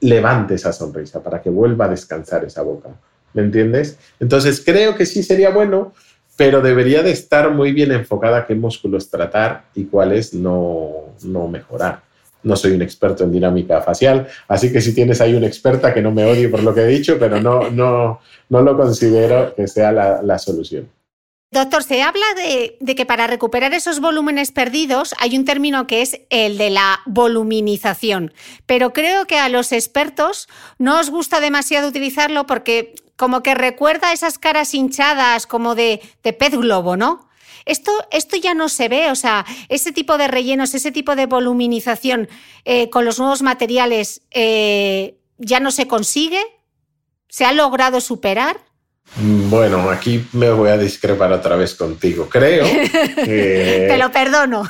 levante 0.02 0.56
esa 0.56 0.74
sonrisa, 0.74 1.24
para 1.24 1.41
que 1.41 1.50
vuelva 1.50 1.86
a 1.86 1.89
descansar 1.89 2.43
esa 2.45 2.62
boca. 2.62 2.89
¿Me 3.34 3.41
entiendes? 3.41 3.98
Entonces 4.19 4.63
creo 4.63 4.95
que 4.95 5.06
sí 5.06 5.24
sería 5.24 5.50
bueno 5.50 5.93
pero 6.36 6.62
debería 6.62 7.02
de 7.04 7.12
estar 7.12 7.52
muy 7.52 7.71
bien 7.71 7.91
enfocada 7.91 8.45
qué 8.45 8.56
músculos 8.56 9.10
tratar 9.10 9.65
y 9.74 9.86
cuáles 9.86 10.34
no, 10.34 11.13
no 11.24 11.48
mejorar. 11.48 12.02
No 12.43 12.56
soy 12.56 12.74
un 12.74 12.82
experto 12.82 13.24
en 13.24 13.32
dinámica 13.32 13.82
facial, 13.82 14.28
así 14.48 14.71
que 14.71 14.82
si 14.82 14.93
tienes 14.93 15.19
ahí 15.19 15.34
una 15.34 15.48
experta 15.48 15.93
que 15.93 16.02
no 16.02 16.12
me 16.12 16.26
odie 16.26 16.50
por 16.50 16.62
lo 16.62 16.76
que 16.76 16.82
he 16.82 16.88
dicho, 16.88 17.17
pero 17.19 17.41
no, 17.41 17.71
no, 17.71 18.19
no 18.50 18.62
lo 18.62 18.78
considero 18.78 19.56
que 19.56 19.67
sea 19.67 19.91
la, 19.91 20.21
la 20.21 20.38
solución. 20.38 20.88
Doctor, 21.52 21.84
se 21.84 22.02
habla 22.02 22.26
de, 22.36 22.78
de, 22.82 22.95
que 22.95 23.06
para 23.06 23.28
recuperar 23.28 23.74
esos 23.74 24.02
volúmenes 24.02 24.52
perdidos 24.52 25.15
hay 25.19 25.38
un 25.38 25.45
término 25.45 25.88
que 25.88 26.02
es 26.02 26.19
el 26.30 26.58
de 26.58 26.69
la 26.69 27.00
voluminización, 27.06 28.34
pero 28.65 28.91
creo 28.91 29.26
que 29.26 29.38
a 29.38 29.48
los 29.48 29.71
expertos 29.71 30.50
no 30.80 31.00
os 31.00 31.10
gusta 31.10 31.39
demasiado 31.39 31.88
utilizarlo 31.88 32.45
porque 32.45 32.95
como 33.15 33.43
que 33.43 33.56
recuerda 33.56 34.13
esas 34.13 34.38
caras 34.38 34.73
hinchadas 34.73 35.47
como 35.47 35.75
de, 35.75 36.01
pez 36.21 36.51
globo, 36.51 36.97
¿no? 36.97 37.30
Esto, 37.65 37.91
esto, 38.12 38.38
ya 38.38 38.54
no 38.54 38.69
se 38.69 38.89
ve, 38.89 39.10
o 39.10 39.15
sea, 39.15 39.43
ese 39.69 39.91
tipo 39.91 40.19
de 40.19 40.28
rellenos, 40.28 40.75
ese 40.75 40.91
tipo 40.91 41.15
de 41.15 41.25
voluminización 41.25 42.30
eh, 42.63 42.91
con 42.91 43.06
los 43.06 43.17
nuevos 43.17 43.41
materiales 43.41 44.21
eh, 44.32 45.17
ya 45.39 45.60
no 45.60 45.71
se 45.71 45.88
consigue. 45.88 46.41
¿Se 47.28 47.43
ha 47.43 47.54
logrado 47.54 48.01
superar? 48.01 48.58
Mm, 49.17 49.49
bueno, 49.49 49.89
aquí 49.89 50.25
me 50.34 50.49
voy 50.51 50.69
a 50.69 50.78
discrepar 50.78 51.32
otra 51.32 51.56
vez 51.56 51.73
contigo. 51.75 52.28
Creo 52.30 52.65
que... 53.15 53.88
Te 53.89 53.97
lo 53.97 54.12
perdono. 54.12 54.69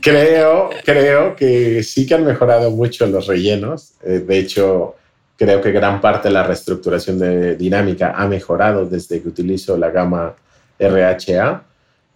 creo, 0.00 0.70
creo 0.84 1.36
que 1.36 1.82
sí 1.82 2.06
que 2.06 2.14
han 2.14 2.24
mejorado 2.24 2.70
mucho 2.70 3.06
los 3.06 3.26
rellenos. 3.26 3.94
Eh, 4.04 4.20
de 4.26 4.38
hecho, 4.38 4.96
Creo 5.36 5.60
que 5.60 5.70
gran 5.70 6.00
parte 6.00 6.28
de 6.28 6.34
la 6.34 6.42
reestructuración 6.42 7.18
de 7.18 7.56
dinámica 7.56 8.12
ha 8.16 8.26
mejorado 8.26 8.86
desde 8.86 9.20
que 9.20 9.28
utilizo 9.28 9.76
la 9.76 9.90
gama 9.90 10.34
RHA. 10.78 11.62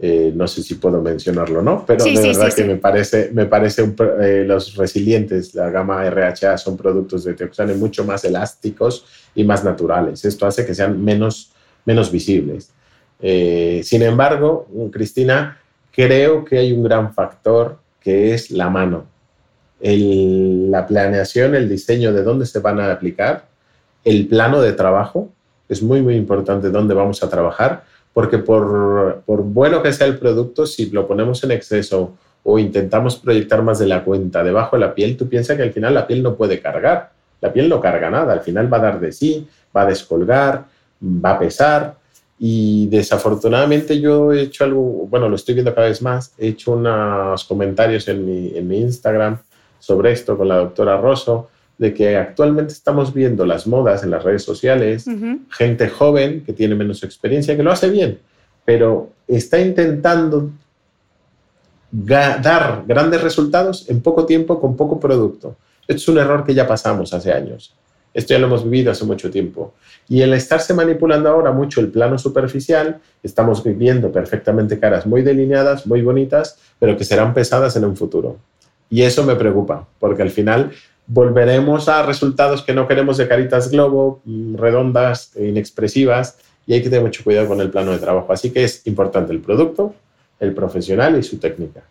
Eh, 0.03 0.33
no 0.35 0.49
sé 0.49 0.63
si 0.63 0.77
puedo 0.77 1.03
mencionarlo 1.03 1.59
o 1.59 1.63
no, 1.63 1.85
pero 1.87 2.03
de 2.03 2.15
verdad 2.15 2.55
que 2.55 2.65
me 2.65 2.77
parece, 2.77 3.31
me 3.35 3.45
parece 3.45 3.93
eh, 4.23 4.45
los 4.47 4.75
resilientes, 4.75 5.55
la 5.55 5.69
gama 5.69 6.09
RHA 6.09 6.57
son 6.57 6.79
productos 6.79 7.25
de 7.25 7.35
Teoxane 7.35 7.75
mucho 7.75 8.07
más 8.07 8.25
elásticos 8.25 9.05
y 9.35 9.45
más 9.45 9.63
naturales. 9.63 10.25
Esto 10.25 10.47
hace 10.47 10.65
que 10.65 10.75
sean 10.75 11.05
menos, 11.05 11.53
menos 11.85 12.11
visibles. 12.11 12.71
Eh, 13.21 13.83
sin 13.85 14.01
embargo, 14.01 14.67
Cristina, 14.91 15.61
creo 15.93 16.47
que 16.47 16.57
hay 16.57 16.73
un 16.73 16.83
gran 16.83 17.13
factor 17.13 17.79
que 18.01 18.33
es 18.33 18.51
la 18.51 18.71
mano 18.71 19.05
la 19.83 20.87
planeación, 20.87 21.55
el 21.55 21.69
diseño 21.69 22.13
de 22.13 22.23
dónde 22.23 22.47
se 22.47 22.59
van 22.59 22.81
a 22.81 22.93
aplicar, 22.93 23.47
el 24.05 24.27
plano 24.29 24.61
de 24.61 24.73
trabajo, 24.73 25.31
es 25.69 25.83
muy, 25.83 26.03
muy 26.03 26.17
importante 26.17 26.71
dónde 26.71 26.95
vamos 26.95 27.23
a 27.23 27.31
trabajar, 27.31 27.85
porque 28.13 28.39
por, 28.39 29.23
por 29.25 29.43
bueno 29.43 29.83
que 29.83 29.93
sea 29.93 30.07
el 30.07 30.19
producto, 30.19 30.67
si 30.67 30.91
lo 30.91 31.07
ponemos 31.07 31.43
en 31.45 31.53
exceso 31.53 32.15
o 32.43 32.59
intentamos 32.59 33.17
proyectar 33.17 33.63
más 33.63 33.79
de 33.79 33.87
la 33.87 34.03
cuenta 34.05 34.43
debajo 34.43 34.77
de 34.77 34.81
la 34.81 34.95
piel, 34.95 35.17
tú 35.17 35.29
piensas 35.29 35.57
que 35.57 35.63
al 35.63 35.73
final 35.73 35.95
la 35.95 36.07
piel 36.07 36.23
no 36.23 36.35
puede 36.35 36.61
cargar. 36.61 37.13
La 37.41 37.53
piel 37.53 37.69
no 37.69 37.81
carga 37.81 38.11
nada, 38.11 38.33
al 38.33 38.41
final 38.41 38.73
va 38.73 38.79
a 38.79 38.81
dar 38.81 39.01
de 39.01 39.13
sí, 39.13 39.47
va 39.75 39.83
a 39.83 39.87
descolgar, 39.87 40.65
va 41.03 41.33
a 41.33 41.39
pesar. 41.39 41.95
Y 42.39 42.87
desafortunadamente 42.89 44.01
yo 44.01 44.33
he 44.33 44.43
hecho 44.43 44.65
algo, 44.65 44.83
bueno, 45.07 45.29
lo 45.29 45.37
estoy 45.37 45.55
viendo 45.55 45.75
cada 45.75 45.89
vez 45.89 46.03
más, 46.03 46.33
he 46.39 46.49
hecho 46.49 46.73
unos 46.73 47.45
comentarios 47.45 48.09
en 48.09 48.25
mi, 48.25 48.57
en 48.57 48.67
mi 48.67 48.81
Instagram 48.81 49.39
sobre 49.81 50.13
esto 50.13 50.39
con 50.39 50.49
la 50.49 50.57
doctora 50.57 50.97
Rosso, 50.97 51.49
de 51.79 51.93
que 51.95 52.17
actualmente 52.17 52.73
estamos 52.73 53.13
viendo 53.13 53.45
las 53.47 53.67
modas 53.67 54.05
en 54.05 54.11
las 54.11 54.23
redes 54.23 54.45
sociales, 54.45 55.07
gente 55.51 55.89
joven 55.89 56.45
que 56.45 56.53
tiene 56.53 56.75
menos 56.75 57.03
experiencia, 57.03 57.57
que 57.57 57.63
lo 57.63 57.73
hace 57.73 57.89
bien, 57.89 58.19
pero 58.65 59.11
está 59.27 59.59
intentando 59.59 60.51
dar 61.91 62.85
grandes 62.87 63.23
resultados 63.23 63.89
en 63.89 64.01
poco 64.01 64.27
tiempo 64.27 64.61
con 64.61 64.77
poco 64.77 65.01
producto. 65.01 65.57
Esto 65.83 66.03
es 66.03 66.09
un 66.09 66.19
error 66.19 66.45
que 66.45 66.55
ya 66.55 66.69
pasamos 66.69 67.13
hace 67.13 67.33
años. 67.33 67.75
Esto 68.13 68.35
ya 68.35 68.41
lo 68.41 68.47
hemos 68.47 68.65
vivido 68.65 68.91
hace 68.91 69.05
mucho 69.05 69.31
tiempo. 69.31 69.75
Y 70.09 70.21
el 70.23 70.35
estarse 70.35 70.75
manipulando 70.75 71.29
ahora 71.29 71.53
mucho 71.53 71.81
el 71.81 71.89
plano 71.89 72.19
superficial, 72.19 73.01
estamos 73.23 73.63
viviendo 73.63 74.11
perfectamente 74.11 74.79
caras 74.79 75.07
muy 75.07 75.23
delineadas, 75.23 75.87
muy 75.87 76.03
bonitas, 76.03 76.59
pero 76.79 76.97
que 76.97 77.05
serán 77.05 77.33
pesadas 77.35 77.77
en 77.77 77.85
un 77.85 77.97
futuro. 77.97 78.37
Y 78.91 79.03
eso 79.03 79.25
me 79.25 79.37
preocupa, 79.37 79.87
porque 79.99 80.23
al 80.23 80.31
final 80.31 80.73
volveremos 81.07 81.89
a 81.89 82.03
resultados 82.03 82.63
que 82.63 82.75
no 82.75 82.87
queremos 82.87 83.17
de 83.17 83.29
caritas 83.29 83.71
globo, 83.71 84.21
mm, 84.25 84.57
redondas, 84.57 85.33
e 85.37 85.47
inexpresivas, 85.47 86.39
y 86.67 86.75
hay 86.75 86.83
que 86.83 86.91
tener 86.91 87.05
mucho 87.05 87.25
cuidado 87.25 87.49
con 87.49 87.61
el 87.61 87.71
plano 87.71 87.93
de 87.93 87.99
trabajo. 87.99 88.33
Así 88.33 88.51
que 88.51 88.65
es 88.65 88.87
importante 88.87 89.33
el 89.33 89.41
producto, 89.41 89.95
el 90.39 90.53
profesional 90.55 91.19
y 91.19 91.23
su 91.23 91.39
técnica. 91.39 91.83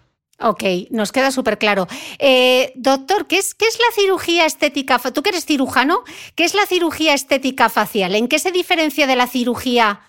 Ok, 0.42 0.64
nos 0.92 1.12
queda 1.12 1.32
súper 1.32 1.58
claro. 1.58 1.86
Eh, 2.18 2.72
doctor, 2.76 3.28
¿qué 3.28 3.38
es, 3.40 3.54
¿qué 3.54 3.66
es 3.66 3.78
la 3.78 3.94
cirugía 4.02 4.46
estética? 4.46 4.98
Tú 5.14 5.22
que 5.22 5.30
eres 5.30 5.46
cirujano, 5.46 6.04
¿qué 6.36 6.46
es 6.46 6.56
la 6.56 6.66
cirugía 6.66 7.14
estética 7.14 7.68
facial? 7.68 8.16
¿En 8.16 8.30
qué 8.30 8.40
se 8.40 8.52
diferencia 8.52 9.06
de 9.06 9.18
la 9.18 9.28
cirugía 9.28 10.00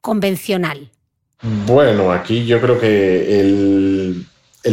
convencional? 0.00 0.90
Bueno, 1.66 2.10
aquí 2.10 2.46
yo 2.46 2.60
creo 2.60 2.80
que 2.80 3.40
el, 3.40 4.26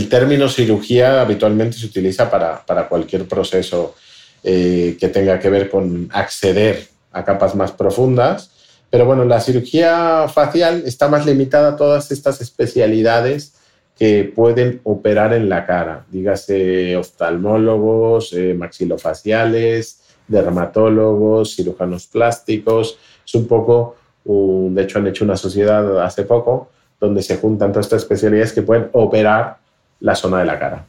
término 0.10 0.50
cirugía 0.50 1.22
habitualmente 1.22 1.78
se 1.78 1.86
utiliza 1.86 2.30
para, 2.30 2.88
cualquier 2.88 3.28
proceso 3.28 3.96
eh, 4.44 4.98
que 5.00 5.08
tenga 5.08 5.40
que 5.40 5.50
ver 5.50 5.70
con 5.70 6.10
acceder 6.12 6.88
a 7.12 7.24
capas 7.24 7.56
más 7.56 7.72
profundas. 7.72 8.52
Pero 8.90 9.06
bueno, 9.06 9.26
la 9.26 9.42
cirugía 9.42 10.28
facial 10.28 10.84
está 10.86 11.08
más 11.08 11.26
limitada 11.26 11.70
a 11.70 11.76
todas 11.76 12.12
estas 12.12 12.42
especialidades 12.42 13.54
que 13.98 14.32
pueden 14.34 14.80
operar 14.84 15.34
en 15.34 15.50
la 15.50 15.66
cara, 15.66 16.06
dígase 16.12 16.96
oftalmólogos, 16.96 18.32
eh, 18.34 18.54
maxilofaciales, 18.54 20.02
dermatólogos, 20.28 21.56
cirujanos 21.56 22.08
plásticos. 22.08 22.98
Es 23.26 23.36
un 23.36 23.48
poco, 23.48 23.96
de 24.24 24.84
hecho 24.84 25.00
han 25.00 25.08
hecho 25.08 25.26
una 25.26 25.38
sociedad 25.38 26.04
hace 26.04 26.24
poco 26.24 26.70
donde 27.00 27.22
se 27.22 27.38
juntan 27.38 27.72
todas 27.72 27.88
estas 27.88 28.04
especialidades 28.04 28.54
que 28.54 28.62
pueden 28.62 28.90
operar 28.94 29.58
la 30.00 30.16
zona 30.16 30.40
de 30.40 30.46
la 30.46 30.60
cara. 30.60 30.86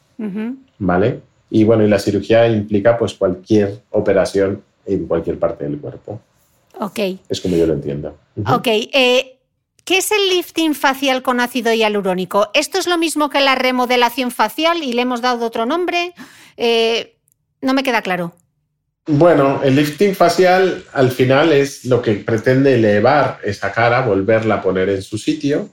¿Vale? 0.79 1.21
Y 1.51 1.65
bueno, 1.65 1.85
y 1.85 1.89
la 1.89 1.99
cirugía 1.99 2.47
implica 2.49 2.99
pues 2.99 3.15
cualquier 3.15 3.81
operación 3.91 4.63
en 4.87 5.07
cualquier 5.07 5.39
parte 5.39 5.65
del 5.65 5.79
cuerpo. 5.79 6.21
Ok. 6.79 6.99
Es 7.29 7.41
como 7.41 7.57
yo 7.57 7.67
lo 7.67 7.75
entiendo. 7.75 8.17
Ok. 8.47 8.67
Eh, 8.67 9.39
¿Qué 9.85 9.99
es 9.99 10.13
el 10.13 10.29
lifting 10.29 10.75
facial 10.75 11.23
con 11.23 11.41
ácido 11.41 11.73
hialurónico? 11.73 12.51
¿Esto 12.53 12.79
es 12.79 12.87
lo 12.87 12.99
mismo 12.99 13.31
que 13.31 13.41
la 13.41 13.55
remodelación 13.55 14.31
facial 14.31 14.83
y 14.83 14.93
le 14.93 15.03
hemos 15.03 15.23
dado 15.23 15.47
otro 15.47 15.65
nombre? 15.65 16.13
Eh, 16.57 17.17
no 17.63 17.73
me 17.73 17.83
queda 17.83 18.03
claro. 18.03 18.35
Bueno, 19.07 19.63
el 19.63 19.77
lifting 19.77 20.15
facial 20.15 20.85
al 20.93 21.11
final 21.11 21.53
es 21.53 21.87
lo 21.87 22.03
que 22.03 22.13
pretende 22.17 22.75
elevar 22.75 23.39
esa 23.43 23.73
cara, 23.73 24.03
volverla 24.03 24.57
a 24.57 24.63
poner 24.63 24.91
en 24.91 25.01
su 25.01 25.17
sitio 25.17 25.71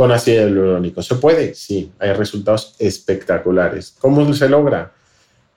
con 0.00 0.12
ácido 0.12 0.48
hialurónico. 0.48 1.02
¿Se 1.02 1.16
puede? 1.16 1.54
Sí, 1.54 1.92
hay 1.98 2.14
resultados 2.14 2.74
espectaculares. 2.78 3.94
¿Cómo 4.00 4.32
se 4.32 4.48
logra? 4.48 4.92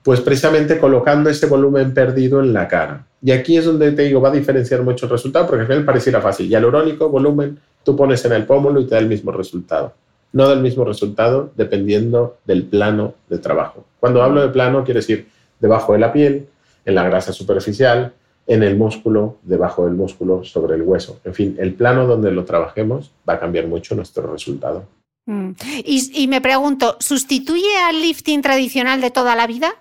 Pues 0.02 0.20
precisamente 0.20 0.78
colocando 0.78 1.30
ese 1.30 1.46
volumen 1.46 1.94
perdido 1.94 2.40
en 2.40 2.52
la 2.52 2.68
cara. 2.68 3.06
Y 3.22 3.30
aquí 3.30 3.56
es 3.56 3.64
donde 3.64 3.92
te 3.92 4.02
digo, 4.02 4.20
va 4.20 4.28
a 4.28 4.32
diferenciar 4.32 4.82
mucho 4.82 5.06
el 5.06 5.12
resultado, 5.12 5.46
porque 5.46 5.62
al 5.62 5.66
final 5.66 5.86
pareciera 5.86 6.20
fácil. 6.20 6.46
Hialurónico, 6.46 7.08
volumen, 7.08 7.58
tú 7.84 7.96
pones 7.96 8.22
en 8.26 8.34
el 8.34 8.44
pómulo 8.44 8.80
y 8.80 8.84
te 8.84 8.96
da 8.96 9.00
el 9.00 9.08
mismo 9.08 9.32
resultado. 9.32 9.94
No 10.34 10.46
da 10.46 10.52
el 10.52 10.60
mismo 10.60 10.84
resultado 10.84 11.50
dependiendo 11.56 12.36
del 12.44 12.64
plano 12.64 13.14
de 13.30 13.38
trabajo. 13.38 13.86
Cuando 13.98 14.22
hablo 14.22 14.42
de 14.42 14.48
plano, 14.48 14.84
quiere 14.84 15.00
decir 15.00 15.26
debajo 15.58 15.94
de 15.94 16.00
la 16.00 16.12
piel, 16.12 16.48
en 16.84 16.94
la 16.94 17.04
grasa 17.04 17.32
superficial, 17.32 18.12
en 18.46 18.62
el 18.62 18.76
músculo, 18.76 19.38
debajo 19.42 19.86
del 19.86 19.94
músculo, 19.94 20.44
sobre 20.44 20.76
el 20.76 20.82
hueso. 20.82 21.20
En 21.24 21.34
fin, 21.34 21.56
el 21.58 21.74
plano 21.74 22.06
donde 22.06 22.30
lo 22.30 22.44
trabajemos 22.44 23.12
va 23.28 23.34
a 23.34 23.40
cambiar 23.40 23.66
mucho 23.66 23.94
nuestro 23.94 24.30
resultado. 24.30 24.84
Mm. 25.26 25.52
Y, 25.84 26.22
y, 26.22 26.28
me 26.28 26.40
pregunto, 26.40 26.96
¿sustituye 27.00 27.78
al 27.88 28.00
lifting 28.00 28.42
tradicional 28.42 29.00
de 29.00 29.10
toda 29.10 29.34
la 29.34 29.46
vida? 29.46 29.74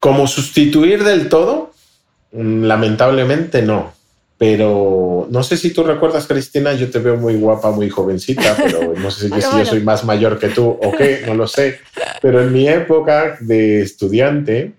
Como 0.00 0.26
sustituir 0.26 1.04
del 1.04 1.28
todo, 1.28 1.72
mm, 2.32 2.62
lamentablemente 2.62 3.62
no 3.62 3.98
pero 4.38 5.26
no 5.30 5.42
sé 5.42 5.56
si 5.56 5.72
tú 5.72 5.82
recuerdas, 5.82 6.28
Cristina, 6.28 6.72
yo 6.72 6.88
te 6.90 7.00
veo 7.00 7.16
muy 7.16 7.34
guapa, 7.34 7.72
muy 7.72 7.90
jovencita, 7.90 8.56
pero 8.62 8.94
no 8.94 9.10
sé 9.10 9.28
si, 9.28 9.34
yo 9.34 9.66
soy 9.66 9.82
más 9.82 10.04
mayor 10.04 10.38
que 10.38 10.48
tú 10.48 10.78
o 10.80 10.92
qué, 10.96 11.24
no 11.26 11.34
lo 11.34 11.48
sé. 11.48 11.80
Pero 12.22 12.40
en 12.40 12.52
mi 12.52 12.68
época 12.68 13.36
de 13.40 13.82
estudiante 13.82 14.72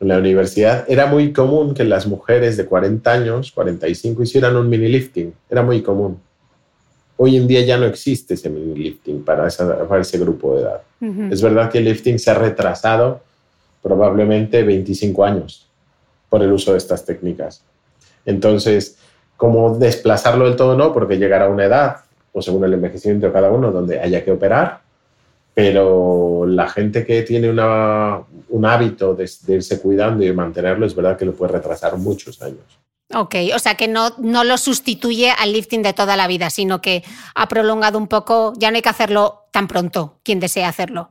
en 0.00 0.08
la 0.08 0.18
universidad 0.18 0.84
era 0.88 1.06
muy 1.06 1.32
común 1.32 1.74
que 1.74 1.84
las 1.84 2.06
mujeres 2.06 2.56
de 2.56 2.66
40 2.66 3.10
años, 3.10 3.52
45, 3.52 4.22
hicieran 4.22 4.56
un 4.56 4.68
mini 4.68 4.88
lifting. 4.88 5.32
Era 5.48 5.62
muy 5.62 5.82
común. 5.82 6.18
Hoy 7.16 7.36
en 7.36 7.46
día 7.46 7.62
ya 7.62 7.78
no 7.78 7.86
existe 7.86 8.34
ese 8.34 8.50
mini 8.50 8.74
lifting 8.74 9.24
para, 9.24 9.48
para 9.88 10.02
ese 10.02 10.18
grupo 10.18 10.54
de 10.54 10.62
edad. 10.62 10.80
Es 11.30 11.40
verdad 11.40 11.70
que 11.70 11.78
el 11.78 11.84
lifting 11.84 12.18
se 12.18 12.30
ha 12.30 12.34
retrasado 12.34 13.20
probablemente 13.82 14.62
25 14.62 15.24
años 15.24 15.66
por 16.28 16.42
el 16.42 16.52
uso 16.52 16.72
de 16.72 16.78
estas 16.78 17.04
técnicas. 17.04 17.62
Entonces, 18.26 18.98
como 19.36 19.78
desplazarlo 19.78 20.44
del 20.46 20.56
todo 20.56 20.76
no, 20.76 20.92
porque 20.92 21.16
llegará 21.16 21.48
una 21.48 21.64
edad, 21.64 21.96
o 22.32 22.42
según 22.42 22.64
el 22.64 22.74
envejecimiento 22.74 23.26
de 23.26 23.32
cada 23.32 23.50
uno, 23.50 23.70
donde 23.70 24.00
haya 24.00 24.24
que 24.24 24.32
operar, 24.32 24.80
pero 25.56 26.44
la 26.46 26.68
gente 26.68 27.06
que 27.06 27.22
tiene 27.22 27.48
una, 27.48 28.20
un 28.50 28.66
hábito 28.66 29.14
de, 29.14 29.26
irse 29.48 29.80
cuidando 29.80 30.22
y 30.22 30.26
de 30.26 30.34
mantenerlo, 30.34 30.84
es 30.84 30.94
verdad 30.94 31.16
que 31.16 31.24
lo 31.24 31.32
puede 31.32 31.52
retrasar 31.52 31.96
muchos 31.96 32.42
años. 32.42 32.60
Ok, 33.14 33.36
o 33.54 33.58
sea 33.58 33.74
que 33.74 33.88
no, 33.88 34.10
no 34.18 34.44
lo 34.44 34.58
sustituye 34.58 35.30
al 35.30 35.54
lifting 35.54 35.82
de 35.82 35.94
toda 35.94 36.14
la 36.14 36.26
vida, 36.26 36.50
sino 36.50 36.82
que 36.82 37.02
ha 37.34 37.48
prolongado 37.48 37.96
un 37.96 38.06
poco, 38.06 38.52
ya 38.58 38.70
no 38.70 38.76
hay 38.76 38.82
que 38.82 38.90
hacerlo 38.90 39.46
tan 39.50 39.66
pronto, 39.66 40.18
quien 40.22 40.40
desea 40.40 40.68
hacerlo. 40.68 41.08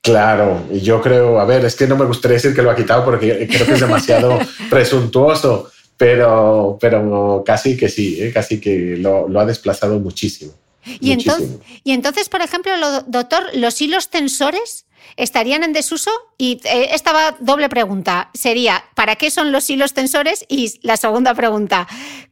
Claro, 0.00 0.62
y 0.72 0.80
yo 0.80 1.02
creo, 1.02 1.38
a 1.38 1.44
ver, 1.44 1.66
es 1.66 1.76
que 1.76 1.86
no 1.86 1.98
me 1.98 2.06
gustaría 2.06 2.36
decir 2.36 2.54
que 2.54 2.62
lo 2.62 2.70
ha 2.70 2.76
quitado 2.76 3.04
porque 3.04 3.46
creo 3.46 3.66
que 3.66 3.74
es 3.74 3.80
demasiado 3.80 4.38
presuntuoso, 4.70 5.68
pero, 5.98 6.78
pero 6.80 7.42
casi 7.44 7.76
que 7.76 7.90
sí, 7.90 8.22
¿eh? 8.22 8.32
casi 8.32 8.58
que 8.58 8.96
lo, 8.96 9.28
ha 9.38 9.44
desplazado 9.44 9.98
muchísimo. 9.98 10.52
Y 11.00 11.12
entonces, 11.12 11.58
y 11.84 11.92
entonces, 11.92 12.28
por 12.28 12.42
ejemplo, 12.42 12.72
doctor, 13.06 13.44
¿los 13.54 13.80
hilos 13.80 14.10
tensores 14.10 14.86
estarían 15.16 15.62
en 15.62 15.72
desuso? 15.72 16.10
Y 16.38 16.60
eh, 16.64 16.90
esta 16.92 17.36
doble 17.40 17.68
pregunta 17.68 18.30
sería, 18.34 18.84
¿para 18.94 19.16
qué 19.16 19.30
son 19.30 19.52
los 19.52 19.68
hilos 19.70 19.94
tensores? 19.94 20.44
Y 20.48 20.78
la 20.82 20.96
segunda 20.96 21.34
pregunta, 21.34 21.86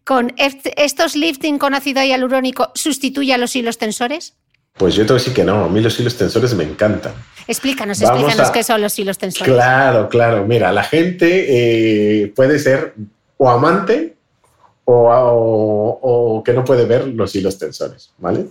¿con 0.04 0.32
estos 0.36 1.16
lifting 1.16 1.58
con 1.58 1.74
ácido 1.74 2.02
hialurónico 2.02 2.70
sustituye 2.74 3.34
a 3.34 3.38
los 3.38 3.54
hilos 3.56 3.78
tensores? 3.78 4.34
Pues 4.76 4.94
yo 4.94 5.06
tengo 5.06 5.18
que 5.18 5.20
decir 5.20 5.34
que 5.34 5.44
no, 5.44 5.64
a 5.64 5.68
mí 5.68 5.80
los 5.80 5.98
hilos 6.00 6.16
tensores 6.16 6.52
me 6.54 6.64
encantan. 6.64 7.12
Explícanos, 7.46 8.00
explícanos 8.00 8.50
qué 8.50 8.64
son 8.64 8.80
los 8.80 8.98
hilos 8.98 9.18
tensores. 9.18 9.52
Claro, 9.52 10.08
claro. 10.08 10.44
Mira, 10.46 10.72
la 10.72 10.82
gente 10.82 12.22
eh, 12.22 12.32
puede 12.34 12.58
ser 12.58 12.94
o 13.36 13.50
amante 13.50 14.13
o, 14.86 16.42
que 16.44 16.52
no 16.52 16.64
puede 16.64 16.84
ver 16.84 17.08
los 17.08 17.34
hilos 17.34 17.58
tensores, 17.58 18.12
¿vale? 18.18 18.46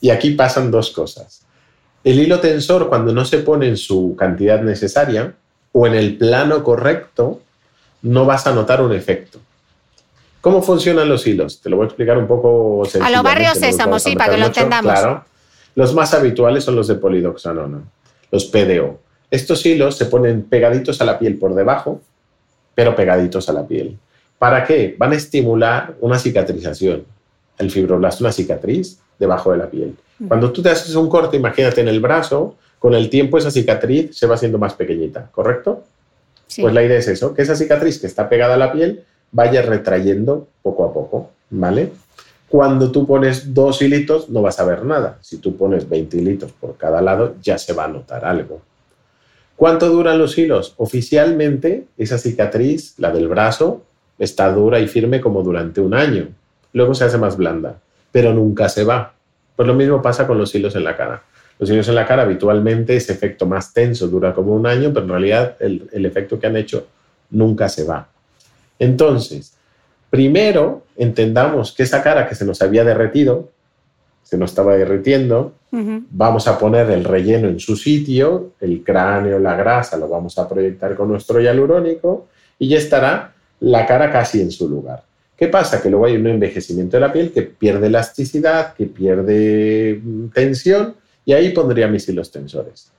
Y 0.00 0.10
aquí 0.10 0.32
pasan 0.32 0.70
dos 0.70 0.90
cosas. 0.90 1.42
El 2.04 2.18
hilo 2.18 2.40
tensor, 2.40 2.88
cuando 2.88 3.12
no 3.12 3.24
se 3.24 3.38
pone 3.38 3.68
en 3.68 3.76
su 3.76 4.16
cantidad 4.16 4.60
necesaria 4.60 5.34
o 5.72 5.86
en 5.86 5.94
el 5.94 6.18
plano 6.18 6.62
correcto, 6.64 7.40
no 8.02 8.24
vas 8.24 8.46
a 8.46 8.52
notar 8.52 8.82
un 8.82 8.92
efecto. 8.92 9.38
¿Cómo 10.40 10.60
funcionan 10.60 11.08
los 11.08 11.26
hilos? 11.26 11.60
Te 11.60 11.70
lo 11.70 11.76
voy 11.76 11.84
a 11.84 11.86
explicar 11.86 12.18
un 12.18 12.26
poco. 12.26 12.82
A 13.00 13.10
los 13.10 13.22
barrios 13.22 13.58
sésamos, 13.58 14.02
sí, 14.02 14.16
para 14.16 14.32
que 14.32 14.40
lo 14.40 14.46
entendamos. 14.46 14.92
Claro. 14.92 15.24
Los 15.74 15.94
más 15.94 16.12
habituales 16.14 16.64
son 16.64 16.76
los 16.76 16.88
de 16.88 16.96
polidoxanona, 16.96 17.80
los 18.30 18.46
PDO. 18.46 18.98
Estos 19.30 19.64
hilos 19.64 19.96
se 19.96 20.06
ponen 20.06 20.42
pegaditos 20.42 21.00
a 21.00 21.04
la 21.04 21.18
piel 21.18 21.38
por 21.38 21.54
debajo, 21.54 22.02
pero 22.74 22.94
pegaditos 22.94 23.48
a 23.48 23.52
la 23.52 23.66
piel. 23.66 23.96
¿Para 24.42 24.64
qué? 24.64 24.96
Van 24.98 25.12
a 25.12 25.14
estimular 25.14 25.94
una 26.00 26.18
cicatrización. 26.18 27.04
El 27.58 27.70
fibroblasto, 27.70 28.24
una 28.24 28.32
cicatriz 28.32 28.98
debajo 29.16 29.52
de 29.52 29.58
la 29.58 29.70
piel. 29.70 29.94
Cuando 30.26 30.50
tú 30.50 30.60
te 30.60 30.68
haces 30.68 30.96
un 30.96 31.08
corte, 31.08 31.36
imagínate 31.36 31.80
en 31.80 31.86
el 31.86 32.00
brazo, 32.00 32.56
con 32.80 32.92
el 32.94 33.08
tiempo 33.08 33.38
esa 33.38 33.52
cicatriz 33.52 34.18
se 34.18 34.26
va 34.26 34.34
haciendo 34.34 34.58
más 34.58 34.74
pequeñita, 34.74 35.28
¿correcto? 35.30 35.84
Pues 36.60 36.74
la 36.74 36.82
idea 36.82 36.98
es 36.98 37.06
eso, 37.06 37.32
que 37.34 37.42
esa 37.42 37.54
cicatriz 37.54 38.00
que 38.00 38.08
está 38.08 38.28
pegada 38.28 38.54
a 38.54 38.56
la 38.56 38.72
piel 38.72 39.04
vaya 39.30 39.62
retrayendo 39.62 40.48
poco 40.60 40.86
a 40.86 40.92
poco, 40.92 41.30
¿vale? 41.50 41.92
Cuando 42.48 42.90
tú 42.90 43.06
pones 43.06 43.54
dos 43.54 43.80
hilitos 43.80 44.28
no 44.28 44.42
vas 44.42 44.58
a 44.58 44.64
ver 44.64 44.84
nada. 44.84 45.18
Si 45.20 45.36
tú 45.36 45.56
pones 45.56 45.88
20 45.88 46.16
hilitos 46.16 46.50
por 46.50 46.76
cada 46.76 47.00
lado, 47.00 47.36
ya 47.40 47.58
se 47.58 47.74
va 47.74 47.84
a 47.84 47.88
notar 47.88 48.24
algo. 48.24 48.60
¿Cuánto 49.54 49.88
duran 49.88 50.18
los 50.18 50.36
hilos? 50.36 50.74
Oficialmente, 50.78 51.86
esa 51.96 52.18
cicatriz, 52.18 52.94
la 52.98 53.12
del 53.12 53.28
brazo, 53.28 53.82
está 54.18 54.52
dura 54.52 54.80
y 54.80 54.88
firme 54.88 55.20
como 55.20 55.42
durante 55.42 55.80
un 55.80 55.94
año. 55.94 56.28
Luego 56.72 56.94
se 56.94 57.04
hace 57.04 57.18
más 57.18 57.36
blanda, 57.36 57.78
pero 58.10 58.32
nunca 58.32 58.68
se 58.68 58.84
va. 58.84 59.14
Pues 59.56 59.66
lo 59.66 59.74
mismo 59.74 60.00
pasa 60.00 60.26
con 60.26 60.38
los 60.38 60.54
hilos 60.54 60.74
en 60.76 60.84
la 60.84 60.96
cara. 60.96 61.22
Los 61.58 61.70
hilos 61.70 61.88
en 61.88 61.94
la 61.94 62.06
cara 62.06 62.22
habitualmente 62.22 62.96
ese 62.96 63.12
efecto 63.12 63.46
más 63.46 63.72
tenso 63.72 64.08
dura 64.08 64.34
como 64.34 64.54
un 64.54 64.66
año, 64.66 64.92
pero 64.92 65.04
en 65.04 65.10
realidad 65.10 65.56
el, 65.60 65.88
el 65.92 66.06
efecto 66.06 66.38
que 66.38 66.46
han 66.46 66.56
hecho 66.56 66.86
nunca 67.30 67.68
se 67.68 67.84
va. 67.84 68.08
Entonces, 68.78 69.54
primero 70.10 70.82
entendamos 70.96 71.72
que 71.72 71.84
esa 71.84 72.02
cara 72.02 72.28
que 72.28 72.34
se 72.34 72.44
nos 72.44 72.60
había 72.62 72.84
derretido, 72.84 73.48
se 74.22 74.36
nos 74.38 74.50
estaba 74.50 74.76
derritiendo, 74.76 75.54
vamos 75.70 76.48
a 76.48 76.58
poner 76.58 76.90
el 76.90 77.04
relleno 77.04 77.48
en 77.48 77.58
su 77.58 77.76
sitio, 77.76 78.52
el 78.60 78.82
cráneo, 78.82 79.38
la 79.38 79.56
grasa, 79.56 79.96
lo 79.96 80.08
vamos 80.08 80.38
a 80.38 80.48
proyectar 80.48 80.94
con 80.94 81.08
nuestro 81.08 81.40
hialurónico 81.40 82.28
y 82.58 82.68
ya 82.68 82.78
estará 82.78 83.32
la 83.62 83.86
cara 83.86 84.10
casi 84.10 84.40
en 84.40 84.50
su 84.50 84.68
lugar. 84.68 85.04
¿Qué 85.36 85.48
pasa? 85.48 85.80
Que 85.80 85.88
luego 85.88 86.06
hay 86.06 86.16
un 86.16 86.26
envejecimiento 86.26 86.96
de 86.96 87.00
la 87.00 87.12
piel 87.12 87.32
que 87.32 87.42
pierde 87.42 87.86
elasticidad, 87.86 88.74
que 88.74 88.86
pierde 88.86 90.00
mm, 90.02 90.28
tensión 90.28 90.96
y 91.24 91.32
ahí 91.32 91.50
pondría 91.50 91.88
mis 91.88 92.08
hilos 92.08 92.30
tensores. 92.30 92.90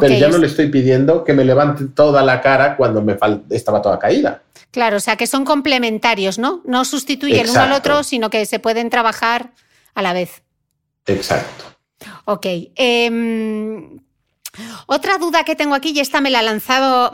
Pero 0.00 0.14
ya 0.14 0.28
no 0.28 0.38
le 0.38 0.46
estoy 0.46 0.68
pidiendo 0.68 1.24
que 1.24 1.32
me 1.32 1.44
levante 1.44 1.86
toda 1.86 2.22
la 2.22 2.40
cara 2.40 2.76
cuando 2.76 3.02
me 3.02 3.16
estaba 3.50 3.82
toda 3.82 3.98
caída. 3.98 4.42
Claro, 4.70 4.98
o 4.98 5.00
sea 5.00 5.16
que 5.16 5.26
son 5.26 5.44
complementarios, 5.44 6.38
¿no? 6.38 6.62
No 6.64 6.84
sustituyen 6.84 7.50
uno 7.50 7.60
al 7.60 7.72
otro, 7.72 8.04
sino 8.04 8.30
que 8.30 8.46
se 8.46 8.60
pueden 8.60 8.88
trabajar 8.88 9.50
a 9.94 10.02
la 10.02 10.12
vez. 10.12 10.42
Exacto. 11.06 11.64
Ok. 12.24 12.46
Em, 12.76 13.98
otra 14.86 15.18
duda 15.18 15.44
que 15.44 15.56
tengo 15.56 15.74
aquí, 15.74 15.92
y 15.94 16.00
esta 16.00 16.20
me 16.20 16.30
la, 16.30 16.42
lanzaba 16.42 17.10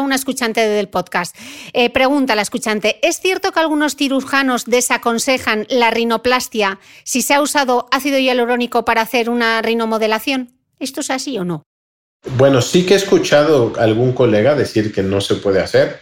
una 0.00 0.14
escuchante 0.14 0.60
del 0.60 0.88
podcast. 0.88 1.36
Eh, 1.72 1.90
pregunta 1.90 2.34
la 2.34 2.42
escuchante: 2.42 2.98
¿Es 3.06 3.20
cierto 3.20 3.52
que 3.52 3.60
algunos 3.60 3.96
cirujanos 3.96 4.64
desaconsejan 4.66 5.66
la 5.68 5.90
rinoplastia 5.90 6.78
si 7.04 7.22
se 7.22 7.34
ha 7.34 7.40
usado 7.40 7.88
ácido 7.90 8.18
hialurónico 8.18 8.84
para 8.84 9.02
hacer 9.02 9.30
una 9.30 9.62
rinomodelación? 9.62 10.52
¿Esto 10.78 11.00
es 11.00 11.10
así 11.10 11.38
o 11.38 11.44
no? 11.44 11.62
Bueno, 12.36 12.62
sí 12.62 12.86
que 12.86 12.94
he 12.94 12.96
escuchado 12.96 13.72
algún 13.78 14.12
colega 14.12 14.54
decir 14.54 14.92
que 14.92 15.02
no 15.02 15.20
se 15.20 15.34
puede 15.36 15.60
hacer, 15.60 16.00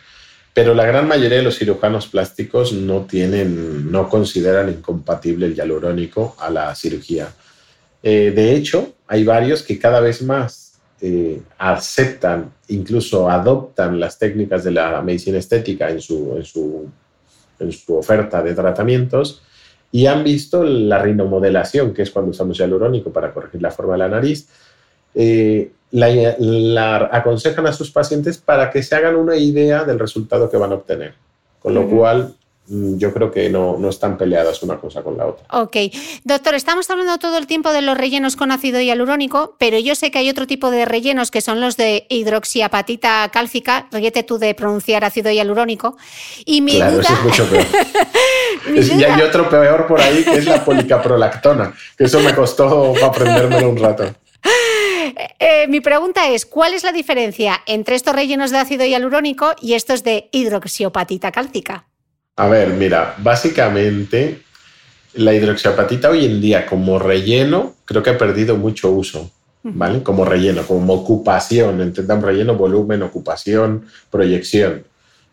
pero 0.55 0.75
la 0.75 0.87
gran 0.87 1.09
mayoría 1.09 1.39
de 1.39 1.43
los 1.43 1.59
cirujanos 1.59 2.07
plásticos 2.07 2.73
no 2.73 3.07
tienen, 3.07 3.91
no 3.91 4.09
consideran 4.09 4.69
incompatible 4.69 5.47
el 5.47 5.55
hialurónico 5.55 6.37
a 6.39 6.49
la 6.51 6.75
cirugía. 6.75 7.29
Eh, 8.03 8.33
de 8.35 8.55
hecho, 8.55 8.95
hay 9.07 9.25
varios 9.25 9.63
que 9.63 9.79
cada 9.79 10.01
vez 10.01 10.23
más 10.23 10.81
eh, 11.01 11.41
aceptan, 11.59 12.53
incluso 12.69 13.29
adoptan 13.29 13.99
las 13.99 14.19
técnicas 14.19 14.65
de 14.65 14.73
la 14.73 15.03
medicina 15.03 15.39
estética 15.39 15.91
en 15.91 16.01
su, 16.01 16.37
en 16.37 16.45
su, 16.45 16.87
en 17.59 17.73
su 17.73 17.97
oferta 17.97 18.43
de 18.43 18.55
tratamientos 18.55 19.43
y 19.93 20.07
han 20.07 20.25
visto 20.25 20.65
la 20.65 21.01
rinomodelación, 21.01 21.93
que 21.93 22.03
es 22.03 22.11
cuando 22.11 22.31
usamos 22.31 22.57
hialurónico 22.57 23.13
para 23.13 23.33
corregir 23.33 23.61
la 23.61 23.71
forma 23.71 23.93
de 23.93 23.99
la 23.99 24.09
nariz, 24.09 24.49
eh, 25.15 25.71
la, 25.91 27.11
aconsejan 27.13 27.67
a 27.67 27.73
sus 27.73 27.91
pacientes 27.91 28.39
para 28.39 28.71
que 28.71 28.83
se 28.83 28.95
hagan 28.95 29.17
una 29.17 29.37
idea 29.37 29.85
del 29.85 29.99
resultado 29.99 30.51
que 30.51 30.57
van 30.57 30.73
a 30.73 30.77
obtener. 30.77 31.15
Con 31.59 31.75
lo 31.75 31.89
cual, 31.89 32.35
yo 32.69 33.13
creo 33.13 33.31
que 33.31 33.51
no, 33.51 33.77
no, 33.77 33.89
están 33.89 34.17
peleadas 34.17 34.63
una 34.63 34.79
cosa 34.79 35.03
con 35.03 35.17
la 35.17 35.27
otra. 35.27 35.45
Ok. 35.51 35.77
Doctor, 36.25 36.55
estamos 36.55 36.89
hablando 36.91 37.19
todo 37.19 37.37
el 37.37 37.47
tiempo 37.47 37.73
de 37.73 37.83
los 37.83 37.99
rellenos 37.99 38.37
con 38.37 38.53
ácido 38.53 38.81
hialurónico, 38.81 39.57
pero 39.59 39.79
yo 39.79 39.95
sé 39.95 40.11
que 40.11 40.19
hay 40.19 40.31
otro 40.31 40.47
tipo 40.47 40.71
de 40.71 40.85
rellenos 40.85 41.31
que 41.31 41.41
son 41.41 41.61
los 41.61 41.77
de 41.77 42.07
hidroxiapatita 42.09 43.29
cálcica. 43.33 43.89
Ríete 43.91 44.23
tú 44.23 44.39
de 44.39 44.55
pronunciar 44.55 45.05
ácido 45.05 45.31
hialurónico. 45.31 45.97
Y 46.45 46.61
mi 46.61 46.77
claro, 46.77 47.01
eso 47.01 47.13
es 47.13 47.23
mucho 47.23 47.51
peor. 47.51 47.67
y 48.99 49.05
hay 49.05 49.23
otro 49.23 49.51
peor 49.51 49.87
por 49.87 50.01
ahí 50.01 50.23
que 50.23 50.35
es 50.35 50.47
la 50.47 50.65
policaprolactona, 50.65 51.75
que 51.99 52.05
eso 52.05 52.21
me 52.21 52.35
costó 52.35 52.95
aprendérmelo 53.05 53.71
un 53.71 53.77
rato. 53.77 54.05
Eh, 55.39 55.67
mi 55.69 55.81
pregunta 55.81 56.29
es, 56.29 56.47
¿cuál 56.47 56.75
es 56.75 56.85
la 56.85 56.93
diferencia 56.93 57.61
entre 57.67 57.97
estos 57.97 58.15
rellenos 58.15 58.51
de 58.51 58.59
ácido 58.59 58.85
hialurónico 58.85 59.53
y 59.61 59.75
estos 59.75 60.05
de 60.05 60.29
hidroxiopatita 60.33 61.33
cálcica? 61.33 61.87
A 62.37 62.49
ver, 62.49 62.71
mira, 62.71 63.15
básicamente 63.19 64.41
la 65.15 65.35
hidroxiapatita 65.35 66.09
hoy 66.09 66.25
en 66.25 66.41
día 66.41 66.65
como 66.65 66.99
relleno 66.99 67.75
creo 67.85 68.03
que 68.03 68.09
ha 68.09 68.17
perdido 68.17 68.57
mucho 68.57 68.91
uso, 68.91 69.31
¿vale? 69.63 70.03
Como 70.03 70.25
relleno, 70.25 70.63
como 70.63 70.95
ocupación, 70.95 71.83
entendamos 71.83 72.25
relleno, 72.25 72.55
volumen, 72.57 73.03
ocupación, 73.03 73.85
proyección. 74.11 74.85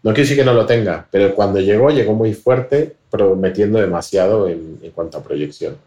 No 0.04 0.12
quiere 0.12 0.24
decir 0.24 0.38
que 0.38 0.44
no 0.44 0.54
lo 0.54 0.66
tenga, 0.66 1.08
pero 1.10 1.34
cuando 1.36 1.62
llegó, 1.62 1.90
llegó 1.90 2.14
muy 2.14 2.34
fuerte, 2.34 2.98
prometiendo 3.10 3.80
demasiado 3.80 4.50
en 4.50 4.78
cuanto 4.94 5.20
a 5.20 5.24
proyección. 5.24 5.78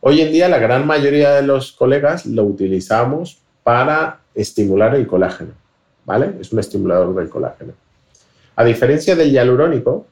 Hoy 0.00 0.20
en 0.20 0.30
día 0.30 0.50
la 0.50 0.58
gran 0.58 0.86
mayoría 0.86 1.30
de 1.32 1.42
los 1.42 1.72
colegas 1.72 2.26
lo 2.26 2.44
utilizamos 2.44 3.38
para 3.62 4.20
estimular 4.34 4.94
el 4.94 5.06
colágeno, 5.06 5.52
¿vale? 6.04 6.34
Es 6.38 6.52
un 6.52 6.58
estimulador 6.58 7.14
del 7.14 7.30
colágeno. 7.30 7.72
A 8.56 8.64
diferencia 8.64 9.16
del 9.16 9.30
hialurónico, 9.30 10.06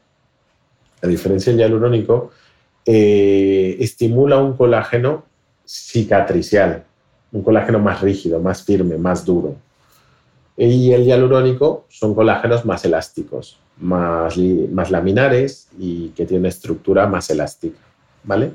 a 1.02 1.06
diferencia 1.06 1.52
del 1.52 1.61
hialurónico, 1.61 2.30
eh, 2.84 3.76
estimula 3.80 4.38
un 4.38 4.56
colágeno 4.56 5.24
cicatricial, 5.64 6.84
un 7.32 7.42
colágeno 7.42 7.78
más 7.78 8.00
rígido, 8.00 8.40
más 8.40 8.62
firme, 8.62 8.96
más 8.96 9.24
duro. 9.24 9.56
Y 10.56 10.92
el 10.92 11.04
hialurónico 11.04 11.87
son 11.88 12.14
colágenos 12.14 12.64
más 12.64 12.84
elásticos, 12.84 13.61
más, 13.80 14.37
laminares 14.90 15.68
y 15.78 16.08
que 16.11 16.26
tienen 16.26 16.46
estructura 16.46 17.06
más 17.06 17.30
elástica, 17.30 17.78
¿vale? 18.24 18.52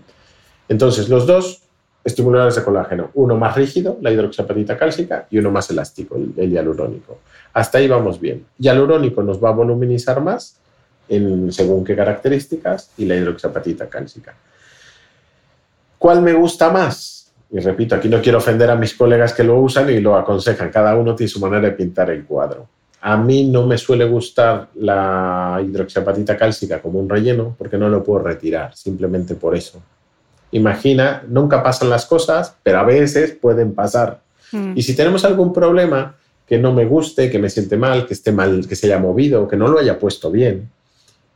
Entonces, 0.67 1.08
los 1.08 1.25
dos 1.25 1.62
estimuladores 2.03 2.56
de 2.56 2.63
colágeno, 2.63 3.12
uno 3.13 3.38
más 3.38 3.56
rígido, 3.56 3.97
la 4.01 4.12
hidroxiapatita 4.12 4.77
cálcica, 4.77 5.27
y 5.29 5.38
uno 5.38 5.51
más 5.51 5.69
elástico, 5.69 6.17
el, 6.17 6.51
hialurónico. 6.51 7.19
Hasta 7.53 7.77
ahí 7.77 7.88
vamos 7.88 8.19
bien. 8.19 8.45
Hialurónico 8.58 9.23
nos 9.23 9.41
va 9.41 9.49
a 9.49 9.53
voluminizar 9.53 10.21
más 10.21 10.60
en 11.10 11.52
según 11.52 11.84
qué 11.84 11.96
características 11.96 12.92
y 12.98 13.06
la 13.06 13.16
hidroxiapatita 13.16 13.89
cálcica. 13.89 14.36
¿Cuál 15.98 16.22
me 16.22 16.34
gusta 16.34 16.70
más? 16.70 17.32
Y 17.52 17.60
repito, 17.60 17.96
aquí 17.96 18.10
no 18.10 18.22
quiero 18.22 18.39
ofender 18.39 18.70
a 18.70 18.76
mis 18.76 18.94
colegas 18.96 19.34
que 19.34 19.44
lo 19.44 19.60
usan 19.60 19.89
y 19.89 20.00
lo 20.00 20.16
aconsejan. 20.16 20.70
Cada 20.70 20.96
uno 20.96 21.16
tiene 21.16 21.30
su 21.30 21.39
manera 21.39 21.62
de 21.62 21.72
pintar 21.72 22.10
el 22.10 22.26
cuadro. 22.26 22.68
A 23.02 23.18
mí 23.18 23.46
no 23.46 23.68
me 23.68 23.78
suele 23.78 24.06
gustar 24.06 24.70
la 24.76 25.62
hidroxiapatita 25.63 26.38
cálcica 26.38 26.82
como 26.82 27.00
un 27.00 27.10
relleno 27.10 27.56
porque 27.58 27.78
no 27.78 27.89
lo 27.89 28.04
puedo 28.04 28.24
retirar, 28.24 28.76
simplemente 28.76 29.36
por 29.36 29.56
eso 29.56 29.82
imagina, 30.54 31.24
nunca 31.28 31.62
pasan 31.62 31.89
las 31.89 32.06
cosas, 32.06 32.56
pero 32.63 32.80
a 32.80 32.84
veces 32.84 33.32
pueden 33.32 33.74
pasar. 33.74 34.22
Mm. 34.52 34.74
Y 34.76 34.84
si 34.84 34.96
tenemos 34.96 35.26
algún 35.26 35.52
problema 35.52 36.16
que 36.48 36.58
no 36.58 36.72
me 36.72 36.86
guste, 36.86 37.30
que 37.30 37.39
me 37.39 37.50
siente 37.50 37.76
mal, 37.76 38.06
que 38.06 38.13
esté 38.13 38.32
mal, 38.32 38.68
que 38.68 38.76
se 38.76 38.88
haya 38.88 39.00
movido, 39.00 39.48
que 39.48 39.58
no 39.58 39.68
lo 39.68 39.80
haya 39.80 40.00
puesto 40.00 40.32
bien, 40.32 40.70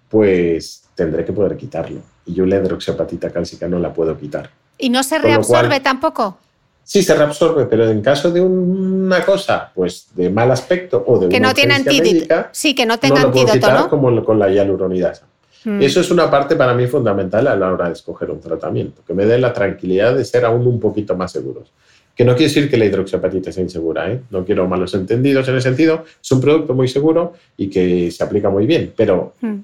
pues 0.10 0.84
tendré 0.96 1.26
que 1.26 1.34
poder 1.34 1.56
quitarlo. 1.58 2.00
Y 2.26 2.34
yo 2.34 2.46
la 2.46 2.58
hidroxiapatita 2.58 3.30
cálcica 3.30 3.68
no 3.68 3.80
la 3.80 3.94
puedo 3.94 4.18
quitar. 4.18 4.50
¿Y 4.78 4.90
no 4.90 5.04
se 5.04 5.18
reabsorbe 5.18 5.80
tampoco? 5.80 6.38
Sí, 6.84 7.04
se 7.04 7.16
reabsorbe, 7.16 7.66
pero 7.66 7.90
en 7.90 8.02
caso 8.02 8.32
de 8.32 8.40
una 8.40 9.26
cosa, 9.26 9.72
pues 9.76 10.08
de 10.16 10.30
mal 10.30 10.50
aspecto 10.52 11.04
o 11.06 11.20
de 11.20 11.28
que 11.28 11.40
no 11.40 11.54
tiene 11.54 11.74
antídoto, 11.74 12.46
sí, 12.54 12.74
que 12.74 12.86
no 12.86 12.98
tenga 12.98 13.16
no 13.16 13.22
lo 13.24 13.28
antídoto, 13.28 13.54
quitar 13.54 13.74
¿no? 13.74 13.90
Como 13.90 14.24
con 14.24 14.40
la 14.40 14.50
hialuronidasa. 14.50 15.26
Mm. 15.66 15.82
Eso 15.82 16.00
es 16.00 16.10
una 16.12 16.32
parte 16.32 16.56
para 16.56 16.74
mí 16.74 16.88
fundamental 16.88 17.46
a 17.48 17.58
la 17.58 17.74
hora 17.74 17.88
de 17.88 17.94
escoger 17.94 18.32
un 18.32 18.40
tratamiento, 18.40 19.02
que 19.06 19.14
me 19.14 19.26
dé 19.26 19.38
la 19.38 19.52
tranquilidad 19.52 20.16
de 20.16 20.24
ser 20.24 20.46
aún 20.46 20.66
un 20.66 20.80
poquito 20.80 21.14
más 21.18 21.34
seguros. 21.34 21.74
Que 22.16 22.24
no 22.24 22.36
quiere 22.36 22.48
decir 22.48 22.70
que 22.70 22.78
la 22.78 22.86
hidroxiapatita 22.86 23.52
sea 23.52 23.64
insegura, 23.64 24.10
¿eh? 24.10 24.22
no 24.30 24.46
quiero 24.46 24.66
malos 24.66 24.94
entendidos 24.94 25.46
en 25.50 25.58
ese 25.58 25.68
sentido, 25.68 26.06
es 26.22 26.32
un 26.32 26.40
producto 26.40 26.74
muy 26.74 26.88
seguro 26.88 27.34
y 27.58 27.70
que 27.70 28.10
se 28.12 28.24
aplica 28.24 28.50
muy 28.50 28.66
bien, 28.66 28.94
pero 28.96 29.34
mm. 29.42 29.56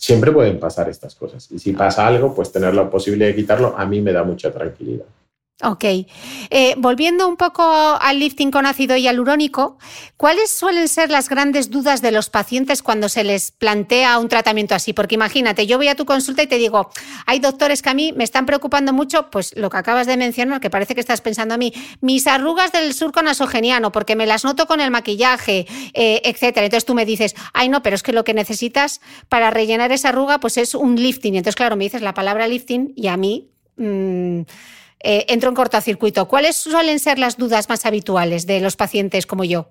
Siempre 0.00 0.32
pueden 0.32 0.58
pasar 0.58 0.88
estas 0.88 1.14
cosas. 1.14 1.46
Y 1.52 1.58
si 1.58 1.72
pasa 1.72 2.06
algo, 2.06 2.34
pues 2.34 2.50
tener 2.50 2.74
la 2.74 2.88
posibilidad 2.88 3.28
de 3.28 3.36
quitarlo 3.36 3.74
a 3.76 3.84
mí 3.84 4.00
me 4.00 4.12
da 4.12 4.24
mucha 4.24 4.50
tranquilidad. 4.50 5.04
Ok. 5.62 5.84
Eh, 5.84 6.74
volviendo 6.78 7.28
un 7.28 7.36
poco 7.36 7.62
al 7.62 8.18
lifting 8.18 8.50
con 8.50 8.64
ácido 8.64 8.96
hialurónico, 8.96 9.76
¿cuáles 10.16 10.50
suelen 10.50 10.88
ser 10.88 11.10
las 11.10 11.28
grandes 11.28 11.70
dudas 11.70 12.00
de 12.00 12.12
los 12.12 12.30
pacientes 12.30 12.82
cuando 12.82 13.10
se 13.10 13.24
les 13.24 13.50
plantea 13.50 14.18
un 14.18 14.28
tratamiento 14.28 14.74
así? 14.74 14.94
Porque 14.94 15.16
imagínate, 15.16 15.66
yo 15.66 15.76
voy 15.76 15.88
a 15.88 15.94
tu 15.94 16.06
consulta 16.06 16.42
y 16.42 16.46
te 16.46 16.56
digo, 16.56 16.90
hay 17.26 17.40
doctores 17.40 17.82
que 17.82 17.90
a 17.90 17.94
mí 17.94 18.12
me 18.12 18.24
están 18.24 18.46
preocupando 18.46 18.94
mucho, 18.94 19.30
pues 19.30 19.54
lo 19.54 19.68
que 19.68 19.76
acabas 19.76 20.06
de 20.06 20.16
mencionar, 20.16 20.60
que 20.60 20.70
parece 20.70 20.94
que 20.94 21.00
estás 21.00 21.20
pensando 21.20 21.54
a 21.54 21.58
mí, 21.58 21.74
mis 22.00 22.26
arrugas 22.26 22.72
del 22.72 22.94
surco 22.94 23.20
nasogeniano, 23.20 23.92
porque 23.92 24.16
me 24.16 24.26
las 24.26 24.44
noto 24.44 24.66
con 24.66 24.80
el 24.80 24.90
maquillaje, 24.90 25.66
eh, 25.92 26.22
etcétera. 26.24 26.64
Entonces 26.64 26.86
tú 26.86 26.94
me 26.94 27.04
dices, 27.04 27.34
ay 27.52 27.68
no, 27.68 27.82
pero 27.82 27.96
es 27.96 28.02
que 28.02 28.14
lo 28.14 28.24
que 28.24 28.32
necesitas 28.32 29.02
para 29.28 29.50
rellenar 29.50 29.92
esa 29.92 30.08
arruga, 30.08 30.40
pues 30.40 30.56
es 30.56 30.74
un 30.74 30.96
lifting. 30.96 31.34
Entonces, 31.34 31.56
claro, 31.56 31.76
me 31.76 31.84
dices 31.84 32.00
la 32.00 32.14
palabra 32.14 32.48
lifting 32.48 32.94
y 32.96 33.08
a 33.08 33.18
mí. 33.18 33.50
Mm, 33.76 34.42
eh, 35.02 35.26
entro 35.28 35.48
en 35.48 35.54
cortocircuito. 35.54 36.28
¿Cuáles 36.28 36.56
suelen 36.56 36.98
ser 36.98 37.18
las 37.18 37.36
dudas 37.36 37.68
más 37.68 37.86
habituales 37.86 38.46
de 38.46 38.60
los 38.60 38.76
pacientes 38.76 39.26
como 39.26 39.44
yo? 39.44 39.68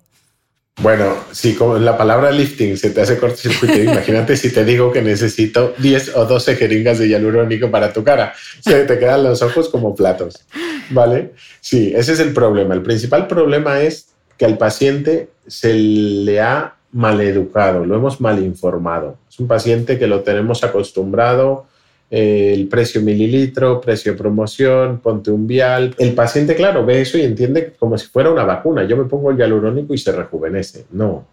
Bueno, 0.82 1.14
si 1.32 1.54
con 1.54 1.84
la 1.84 1.98
palabra 1.98 2.30
lifting 2.30 2.76
se 2.76 2.90
te 2.90 3.02
hace 3.02 3.18
cortocircuito, 3.18 3.78
imagínate 3.82 4.36
si 4.36 4.50
te 4.50 4.64
digo 4.64 4.90
que 4.90 5.02
necesito 5.02 5.74
10 5.78 6.16
o 6.16 6.24
12 6.24 6.56
jeringas 6.56 6.98
de 6.98 7.08
hialurónico 7.08 7.70
para 7.70 7.92
tu 7.92 8.02
cara. 8.02 8.32
Se 8.60 8.84
te 8.84 8.98
quedan 8.98 9.24
los 9.24 9.42
ojos 9.42 9.68
como 9.68 9.94
platos. 9.94 10.44
¿Vale? 10.90 11.32
Sí, 11.60 11.92
ese 11.94 12.14
es 12.14 12.20
el 12.20 12.32
problema. 12.32 12.74
El 12.74 12.82
principal 12.82 13.26
problema 13.26 13.82
es 13.82 14.08
que 14.38 14.46
al 14.46 14.56
paciente 14.56 15.28
se 15.46 15.74
le 15.74 16.40
ha 16.40 16.76
maleducado, 16.92 17.84
lo 17.84 17.94
hemos 17.94 18.20
mal 18.20 18.42
informado. 18.42 19.18
Es 19.28 19.38
un 19.38 19.46
paciente 19.46 19.98
que 19.98 20.06
lo 20.06 20.22
tenemos 20.22 20.64
acostumbrado 20.64 21.66
eh, 22.10 22.52
el 22.52 22.66
precio 22.66 23.00
mililitro, 23.02 23.80
precio 23.80 24.16
promoción, 24.16 24.98
ponte 24.98 25.30
un 25.30 25.46
vial. 25.46 25.94
El 25.98 26.14
paciente, 26.14 26.56
claro, 26.56 26.84
ve 26.84 27.00
eso 27.02 27.16
y 27.16 27.22
entiende 27.22 27.72
como 27.78 27.96
si 27.96 28.08
fuera 28.08 28.30
una 28.30 28.44
vacuna. 28.44 28.84
Yo 28.84 28.96
me 28.96 29.04
pongo 29.04 29.30
el 29.30 29.36
hialurónico 29.36 29.94
y 29.94 29.98
se 29.98 30.10
rejuvenece. 30.10 30.86
No. 30.90 31.24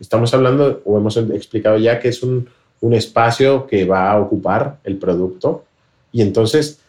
Estamos 0.00 0.32
hablando, 0.32 0.80
o 0.84 0.96
hemos 0.96 1.16
explicado 1.16 1.76
ya, 1.76 2.00
que 2.00 2.08
es 2.08 2.22
un, 2.22 2.48
un 2.80 2.94
espacio 2.94 3.66
que 3.66 3.84
va 3.84 4.10
a 4.10 4.18
ocupar 4.18 4.78
el 4.84 4.96
producto. 4.96 5.64
Y 6.12 6.22
entonces 6.22 6.80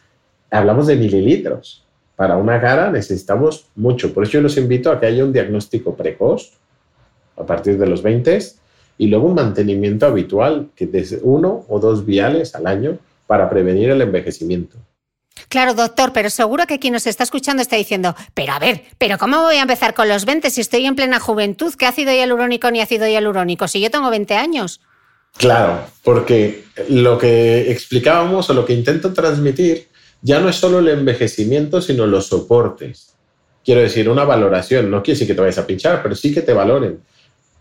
hablamos 0.49 0.87
de 0.87 0.95
mililitros. 0.95 1.83
Para 2.15 2.37
una 2.37 2.61
cara 2.61 2.91
necesitamos 2.91 3.65
mucho. 3.75 4.13
Por 4.13 4.23
eso 4.23 4.33
yo 4.33 4.41
los 4.41 4.57
invito 4.57 4.91
a 4.91 4.99
que 4.99 5.07
haya 5.07 5.25
un 5.25 5.33
diagnóstico 5.33 5.95
precoz 5.95 6.53
a 7.35 7.45
partir 7.45 7.77
de 7.77 7.87
los 7.87 8.01
20 8.01 8.39
y 8.99 9.07
luego 9.07 9.27
un 9.27 9.35
mantenimiento 9.35 10.05
habitual, 10.05 10.69
que 10.75 10.85
desde 10.85 11.19
uno 11.23 11.65
o 11.67 11.79
dos 11.79 12.05
viales 12.05 12.53
al 12.55 12.67
año 12.67 12.99
para 13.33 13.49
prevenir 13.49 13.89
el 13.89 13.99
envejecimiento. 13.99 14.77
Claro, 15.49 15.73
doctor, 15.73 16.13
pero 16.13 16.29
seguro 16.29 16.67
que 16.67 16.77
quien 16.77 16.93
nos 16.93 17.07
está 17.07 17.23
escuchando 17.23 17.63
está 17.63 17.75
diciendo, 17.75 18.15
pero 18.35 18.53
a 18.53 18.59
ver, 18.59 18.83
pero 18.99 19.17
¿cómo 19.17 19.41
voy 19.41 19.55
a 19.55 19.63
empezar 19.63 19.95
con 19.95 20.07
los 20.07 20.25
20 20.25 20.51
si 20.51 20.61
estoy 20.61 20.85
en 20.85 20.95
plena 20.95 21.19
juventud? 21.19 21.73
¿Qué 21.73 21.87
ácido 21.87 22.11
hialurónico 22.11 22.69
ni 22.69 22.79
ácido 22.79 23.07
hialurónico? 23.07 23.67
Si 23.67 23.81
yo 23.81 23.89
tengo 23.89 24.11
20 24.11 24.35
años. 24.35 24.81
Claro, 25.35 25.83
porque 26.03 26.65
lo 26.89 27.17
que 27.17 27.71
explicábamos 27.71 28.51
o 28.51 28.53
lo 28.53 28.65
que 28.65 28.73
intento 28.73 29.11
transmitir 29.13 29.87
ya 30.21 30.39
no 30.39 30.47
es 30.47 30.57
solo 30.57 30.77
el 30.77 30.89
envejecimiento, 30.89 31.81
sino 31.81 32.05
los 32.05 32.27
soportes. 32.27 33.15
Quiero 33.65 33.81
decir, 33.81 34.07
una 34.09 34.25
valoración, 34.25 34.91
no 34.91 35.01
quiere 35.01 35.15
decir 35.15 35.27
que 35.27 35.33
te 35.33 35.41
vayas 35.41 35.57
a 35.57 35.65
pinchar, 35.65 36.03
pero 36.03 36.13
sí 36.13 36.31
que 36.31 36.43
te 36.43 36.53
valoren. 36.53 36.99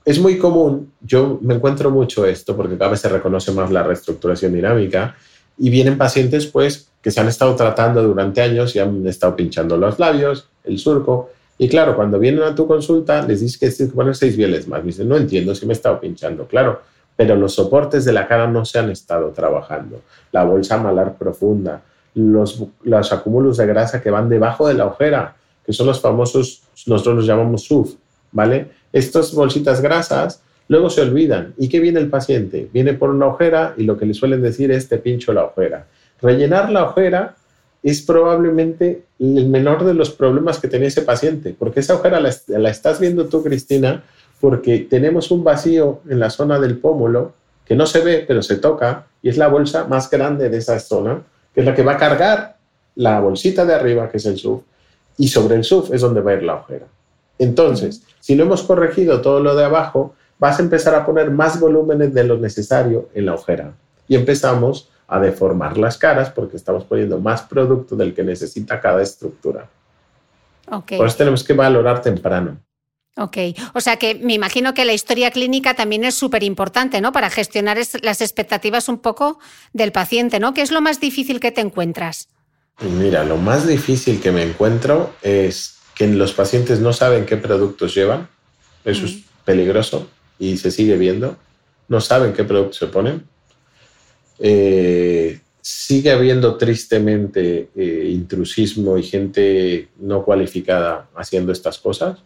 Es 0.05 0.19
muy 0.19 0.37
común, 0.37 0.93
yo 1.01 1.39
me 1.41 1.55
encuentro 1.55 1.91
mucho 1.91 2.27
esto 2.27 2.55
porque 2.55 2.77
cada 2.77 2.91
vez 2.91 3.01
se 3.01 3.09
reconoce 3.09 3.53
más 3.53 3.71
la 3.71 3.83
reestructuración 3.83 4.53
dinámica 4.53 5.17
y 5.59 5.71
vienen 5.71 5.99
pacientes 5.99 6.47
pues 6.47 6.89
que 7.01 7.11
se 7.11 7.21
han 7.21 7.29
estado 7.29 7.55
tratando 7.57 8.03
durante 8.03 8.41
años 8.41 8.75
y 8.77 8.79
han 8.79 9.07
estado 9.07 9.35
pinchando 9.35 9.77
los 9.77 9.99
labios, 9.99 10.49
el 10.65 10.79
surco. 10.79 11.31
Y 11.59 11.69
claro, 11.69 11.97
cuando 11.97 12.19
vienen 12.19 12.43
a 12.43 12.55
tu 12.55 12.67
consulta, 12.67 13.27
les 13.27 13.41
dices 13.41 13.59
que 13.59 13.69
tienes 13.69 13.93
que 13.93 13.97
poner 13.97 14.15
seis 14.15 14.37
bieles 14.37 14.69
más. 14.69 14.85
Dicen, 14.85 15.09
no 15.09 15.17
entiendo 15.17 15.55
si 15.55 15.67
me 15.67 15.73
he 15.73 15.77
estado 15.77 16.01
pinchando. 16.01 16.47
Claro, 16.47 16.81
pero 17.17 17.37
los 17.37 17.55
soportes 17.55 18.05
de 18.05 18.13
la 18.13 18.27
cara 18.27 18.47
no 18.47 18.65
se 18.65 18.79
han 18.79 18.91
estado 18.91 19.31
trabajando. 19.31 20.01
La 20.31 20.45
bolsa 20.45 20.79
malar 20.79 21.17
profunda, 21.17 21.83
los, 22.15 22.65
los 22.83 23.13
acúmulos 23.13 23.57
de 23.57 23.67
grasa 23.67 24.01
que 24.01 24.11
van 24.11 24.29
debajo 24.29 24.69
de 24.69 24.75
la 24.75 24.87
ojera, 24.87 25.37
que 25.65 25.73
son 25.73 25.87
los 25.87 26.01
famosos, 26.01 26.63
nosotros 26.87 27.17
los 27.17 27.27
llamamos 27.27 27.65
SUF, 27.65 27.95
¿vale? 28.31 28.71
Estas 28.93 29.35
bolsitas 29.35 29.81
grasas 29.81 30.43
Luego 30.73 30.89
se 30.89 31.03
olvidan. 31.03 31.53
¿Y 31.59 31.69
qué 31.69 31.81
viene 31.81 32.01
el 32.01 32.09
paciente? 32.09 32.67
Viene 32.73 32.95
por 32.95 33.11
una 33.11 33.27
ojera 33.27 33.75
y 33.77 33.83
lo 33.83 33.99
que 33.99 34.07
le 34.07 34.15
suelen 34.15 34.41
decir 34.41 34.71
es 34.71 34.89
te 34.89 34.97
pincho 34.97 35.35
la 35.35 35.45
ojera. 35.45 35.85
Rellenar 36.23 36.73
la 36.73 36.85
ojera 36.85 37.35
es 37.83 38.01
probablemente 38.01 39.03
el 39.19 39.51
menor 39.51 39.85
de 39.85 39.93
los 39.93 40.09
problemas 40.09 40.59
que 40.59 40.69
tiene 40.69 40.87
ese 40.87 41.03
paciente, 41.03 41.55
porque 41.59 41.81
esa 41.81 41.97
ojera 41.97 42.21
la, 42.21 42.71
estás 42.71 43.01
viendo 43.01 43.27
tú, 43.27 43.43
Cristina, 43.43 44.03
porque 44.41 44.79
tenemos 44.89 45.31
un 45.31 45.45
vacío 45.45 46.01
en 46.09 46.19
la 46.19 46.31
zona 46.31 46.59
del 46.59 46.79
pómulo 46.79 47.35
que 47.67 47.77
no 47.77 47.85
se 47.85 48.01
ve, 48.01 48.25
pero 48.27 48.41
se 48.41 48.57
toca, 48.57 49.05
y 49.21 49.29
es 49.29 49.37
la 49.37 49.49
bolsa 49.49 49.87
más 49.89 50.09
grande 50.09 50.49
de 50.49 50.57
esa 50.57 50.81
zona, 50.81 51.21
que 51.53 51.61
es 51.61 51.67
la 51.67 51.75
que 51.75 51.83
va 51.83 51.93
a 51.93 51.99
cargar 51.99 52.57
la 52.95 53.21
bolsita 53.21 53.67
de 53.67 53.75
arriba, 53.75 54.09
que 54.11 54.17
es 54.17 54.25
el 54.25 54.39
SUF, 54.39 54.63
y 55.19 55.29
sobre 55.29 55.57
el 55.57 55.65
SUF 55.65 55.93
es 55.93 56.01
donde 56.01 56.23
va 56.23 56.31
a 56.31 56.35
ir 56.37 56.45
la 56.45 56.55
ojera. 56.55 56.87
Entonces, 57.39 58.05
si 58.21 58.37
no 58.37 58.45
hemos 58.45 58.63
corregido 58.63 59.21
todo 59.21 59.41
lo 59.41 59.55
de 59.55 59.65
abajo, 59.65 60.15
vas 60.43 60.59
a 60.59 60.63
empezar 60.63 60.93
a 60.97 61.07
poner 61.07 61.31
más 61.31 61.61
volúmenes 61.61 62.13
de 62.13 62.25
lo 62.25 62.37
necesario 62.37 63.09
en 63.15 63.27
la 63.27 63.35
ojera. 63.35 63.75
Y 64.09 64.17
empezamos 64.17 64.89
a 65.07 65.21
deformar 65.21 65.79
las 65.79 65.97
caras 65.97 66.31
porque 66.31 66.57
estamos 66.57 66.83
poniendo 66.83 67.21
más 67.21 67.43
producto 67.43 67.95
del 67.95 68.13
que 68.13 68.25
necesita 68.25 68.81
cada 68.81 69.01
estructura. 69.03 69.69
Okay. 70.69 70.99
Por 70.99 71.07
eso 71.07 71.17
tenemos 71.17 71.45
que 71.45 71.53
valorar 71.53 72.03
temprano. 72.03 72.59
Ok, 73.17 73.37
o 73.75 73.81
sea 73.81 73.99
que 73.99 74.17
me 74.17 74.35
imagino 74.35 74.75
que 74.75 74.85
la 74.85 74.95
historia 74.95 75.31
clínica 75.31 75.75
también 75.75 76.03
es 76.03 76.17
súper 76.17 76.43
importante, 76.43 77.01
¿no? 77.01 77.13
Para 77.13 77.31
gestionar 77.31 77.79
las 78.03 78.21
expectativas 78.21 78.89
un 78.89 78.99
poco 78.99 79.39
del 79.73 79.93
paciente, 79.93 80.41
¿no? 80.41 80.55
¿Qué 80.55 80.63
es 80.63 80.73
lo 80.73 80.81
más 80.81 80.99
difícil 80.99 81.39
que 81.39 81.53
te 81.53 81.61
encuentras? 81.61 82.27
Mira, 82.81 83.23
lo 83.23 83.37
más 83.37 83.69
difícil 83.69 84.21
que 84.21 84.33
me 84.33 84.43
encuentro 84.43 85.13
es 85.23 85.77
que 85.95 86.09
los 86.09 86.33
pacientes 86.33 86.81
no 86.81 86.93
saben 86.93 87.27
qué 87.27 87.37
productos 87.37 87.95
llevan. 87.95 88.29
Eso 88.85 89.07
es 89.07 89.19
peligroso 89.45 90.09
y 90.39 90.57
se 90.57 90.71
sigue 90.71 90.97
viendo. 90.97 91.37
No 91.89 92.01
saben 92.01 92.33
qué 92.33 92.45
producto 92.45 92.75
se 92.75 92.87
ponen. 92.87 93.23
Eh, 94.39 95.41
sigue 95.61 96.11
habiendo 96.11 96.57
tristemente 96.57 97.69
eh, 97.77 98.09
intrusismo 98.13 98.99
y 98.99 99.03
gente 99.03 99.89
no 100.01 100.25
cualificada 100.25 101.09
haciendo 101.15 101.53
estas 101.53 101.79
cosas. 101.79 102.19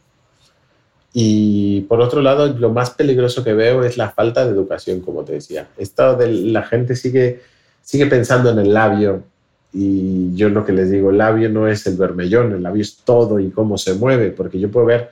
Y 1.13 1.83
por 1.83 2.01
otro 2.01 2.21
lado, 2.21 2.47
lo 2.49 2.71
más 2.71 2.91
peligroso 2.91 3.43
que 3.43 3.55
veo 3.55 3.85
es 3.85 3.97
la 3.97 4.11
falta 4.11 4.45
de 4.45 4.53
educación, 4.53 5.01
como 5.01 5.25
te 5.25 5.33
decía. 5.35 5.69
Esto 5.79 6.17
de 6.17 6.31
la 6.31 6.63
gente 6.63 6.95
sigue, 6.95 7.41
sigue 7.83 8.07
pensando 8.07 8.51
en 8.51 8.59
el 8.59 8.73
labio 8.75 9.25
y 9.73 10.35
yo 10.35 10.49
lo 10.49 10.65
que 10.65 10.73
les 10.73 10.91
digo, 10.91 11.11
el 11.11 11.19
labio 11.19 11.51
no 11.51 11.69
es 11.69 11.87
el 11.87 11.97
vermellón, 11.97 12.53
el 12.53 12.63
labio 12.63 12.81
es 12.81 12.97
todo 13.05 13.39
y 13.39 13.51
cómo 13.51 13.77
se 13.77 13.93
mueve, 13.95 14.31
porque 14.31 14.59
yo 14.59 14.71
puedo 14.71 14.87
ver 14.87 15.11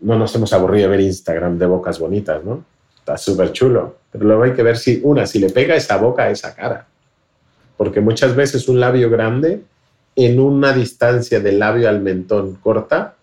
no 0.00 0.18
nos 0.18 0.34
hemos 0.34 0.52
aburrido 0.52 0.90
de 0.90 0.96
ver 0.96 1.00
Instagram 1.06 1.58
de 1.58 1.66
bocas 1.66 1.98
bonitas, 1.98 2.44
¿no? 2.44 2.64
Está 2.98 3.16
súper 3.16 3.52
chulo. 3.52 3.96
Pero 4.10 4.24
luego 4.24 4.42
hay 4.42 4.52
que 4.52 4.62
ver 4.62 4.76
si, 4.76 5.00
una, 5.02 5.26
si 5.26 5.38
le 5.38 5.50
pega 5.50 5.74
esa 5.74 5.96
boca 5.96 6.24
a 6.24 6.30
esa 6.30 6.54
cara. 6.54 6.86
Porque 7.76 8.00
muchas 8.00 8.34
veces 8.34 8.68
un 8.68 8.80
labio 8.80 9.10
grande 9.10 9.62
en 10.16 10.40
una 10.40 10.72
distancia 10.72 11.40
del 11.40 11.58
labio 11.58 11.88
al 11.88 12.00
mentón 12.00 12.56
corta 12.62 13.14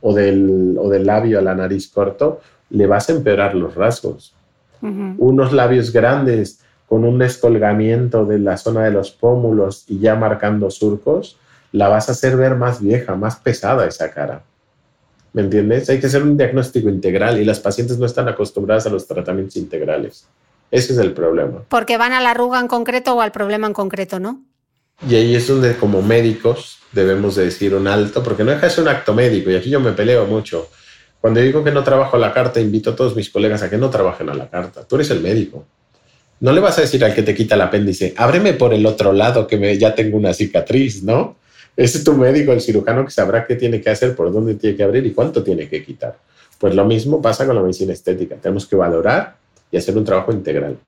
o 0.00 0.14
del, 0.14 0.76
o 0.78 0.88
del 0.88 1.06
labio 1.06 1.38
a 1.38 1.42
la 1.42 1.54
nariz 1.54 1.88
corto, 1.88 2.40
le 2.70 2.86
vas 2.86 3.08
a 3.08 3.12
empeorar 3.12 3.54
los 3.54 3.74
rasgos. 3.74 4.34
Unos 4.82 5.52
labios 5.52 5.92
grandes 5.92 6.60
con 6.88 7.04
un 7.04 7.18
descolgamiento 7.18 8.24
de 8.24 8.38
la 8.38 8.56
zona 8.56 8.82
de 8.82 8.90
los 8.90 9.10
pómulos 9.10 9.84
y 9.86 9.98
ya 9.98 10.14
marcando 10.14 10.70
surcos, 10.70 11.36
la 11.70 11.88
vas 11.88 12.08
a 12.08 12.12
hacer 12.12 12.36
ver 12.36 12.56
más 12.56 12.80
vieja, 12.80 13.14
más 13.14 13.36
pesada 13.36 13.86
esa 13.86 14.10
cara. 14.10 14.42
¿Me 15.32 15.42
entiendes? 15.42 15.88
Hay 15.88 16.00
que 16.00 16.06
hacer 16.06 16.22
un 16.22 16.36
diagnóstico 16.36 16.88
integral 16.88 17.40
y 17.40 17.44
las 17.44 17.60
pacientes 17.60 17.98
no 17.98 18.06
están 18.06 18.28
acostumbradas 18.28 18.86
a 18.86 18.90
los 18.90 19.06
tratamientos 19.06 19.56
integrales. 19.56 20.26
Ese 20.70 20.92
es 20.92 20.98
el 20.98 21.12
problema. 21.12 21.62
Porque 21.68 21.96
van 21.96 22.12
a 22.12 22.20
la 22.20 22.30
arruga 22.30 22.60
en 22.60 22.68
concreto 22.68 23.14
o 23.14 23.20
al 23.20 23.32
problema 23.32 23.66
en 23.66 23.72
concreto, 23.72 24.18
¿no? 24.20 24.42
Y 25.08 25.14
ahí 25.14 25.34
es 25.34 25.46
donde 25.48 25.76
como 25.76 26.02
médicos 26.02 26.78
debemos 26.92 27.36
de 27.36 27.44
decir 27.44 27.74
un 27.74 27.86
alto, 27.86 28.22
porque 28.22 28.44
no 28.44 28.50
deja 28.50 28.66
de 28.66 28.70
ser 28.70 28.84
un 28.84 28.88
acto 28.88 29.14
médico 29.14 29.50
y 29.50 29.56
aquí 29.56 29.70
yo 29.70 29.80
me 29.80 29.92
peleo 29.92 30.26
mucho. 30.26 30.68
Cuando 31.20 31.40
digo 31.40 31.62
que 31.62 31.70
no 31.70 31.84
trabajo 31.84 32.16
a 32.16 32.20
la 32.20 32.32
carta, 32.32 32.60
invito 32.60 32.90
a 32.90 32.96
todos 32.96 33.14
mis 33.14 33.30
colegas 33.30 33.62
a 33.62 33.70
que 33.70 33.78
no 33.78 33.90
trabajen 33.90 34.28
a 34.30 34.34
la 34.34 34.48
carta. 34.48 34.86
Tú 34.86 34.96
eres 34.96 35.10
el 35.10 35.20
médico. 35.20 35.66
No 36.40 36.52
le 36.52 36.60
vas 36.60 36.78
a 36.78 36.82
decir 36.82 37.04
al 37.04 37.14
que 37.14 37.22
te 37.22 37.34
quita 37.34 37.54
el 37.54 37.60
apéndice, 37.60 38.14
ábreme 38.16 38.54
por 38.54 38.72
el 38.72 38.86
otro 38.86 39.12
lado 39.12 39.46
que 39.46 39.58
me, 39.58 39.76
ya 39.76 39.94
tengo 39.94 40.16
una 40.16 40.32
cicatriz, 40.32 41.02
¿no? 41.02 41.36
Es 41.76 42.04
tu 42.04 42.14
médico, 42.14 42.52
el 42.52 42.60
cirujano, 42.60 43.04
que 43.04 43.10
sabrá 43.10 43.46
qué 43.46 43.56
tiene 43.56 43.80
que 43.80 43.90
hacer, 43.90 44.14
por 44.14 44.32
dónde 44.32 44.54
tiene 44.54 44.76
que 44.76 44.82
abrir 44.82 45.06
y 45.06 45.12
cuánto 45.12 45.42
tiene 45.42 45.68
que 45.68 45.84
quitar. 45.84 46.18
Pues 46.58 46.74
lo 46.74 46.84
mismo 46.84 47.22
pasa 47.22 47.46
con 47.46 47.56
la 47.56 47.62
medicina 47.62 47.92
estética. 47.92 48.36
Tenemos 48.36 48.66
que 48.66 48.76
valorar 48.76 49.36
y 49.70 49.76
hacer 49.76 49.96
un 49.96 50.04
trabajo 50.04 50.32
integral. 50.32 50.78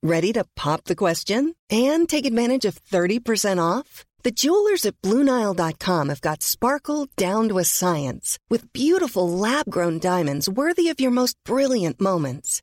Ready 0.00 0.32
to 0.34 0.44
pop 0.54 0.84
the 0.84 0.94
question 0.94 1.54
and 1.68 2.08
take 2.08 2.24
advantage 2.24 2.64
of 2.64 2.80
30% 2.84 3.58
off? 3.58 4.04
The 4.22 4.30
jewelers 4.30 4.86
at 4.86 5.00
BlueNile.com 5.02 6.08
have 6.08 6.20
got 6.20 6.42
sparkle 6.42 7.08
down 7.16 7.48
to 7.48 7.58
a 7.58 7.64
science 7.64 8.38
with 8.48 8.72
beautiful 8.72 9.28
lab-grown 9.28 9.98
diamonds 9.98 10.48
worthy 10.48 10.88
of 10.88 11.00
your 11.00 11.10
most 11.10 11.36
brilliant 11.44 12.00
moments. 12.00 12.62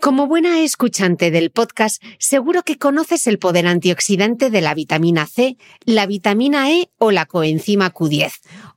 Como 0.00 0.26
buena 0.26 0.60
escuchante 0.62 1.30
del 1.30 1.50
podcast, 1.50 2.02
seguro 2.18 2.62
que 2.62 2.78
conoces 2.78 3.26
el 3.26 3.38
poder 3.38 3.66
antioxidante 3.66 4.48
de 4.48 4.62
la 4.62 4.72
vitamina 4.72 5.26
C, 5.26 5.58
la 5.84 6.06
vitamina 6.06 6.72
E 6.72 6.88
o 6.96 7.10
la 7.10 7.26
coenzima 7.26 7.92
Q10. 7.92 8.32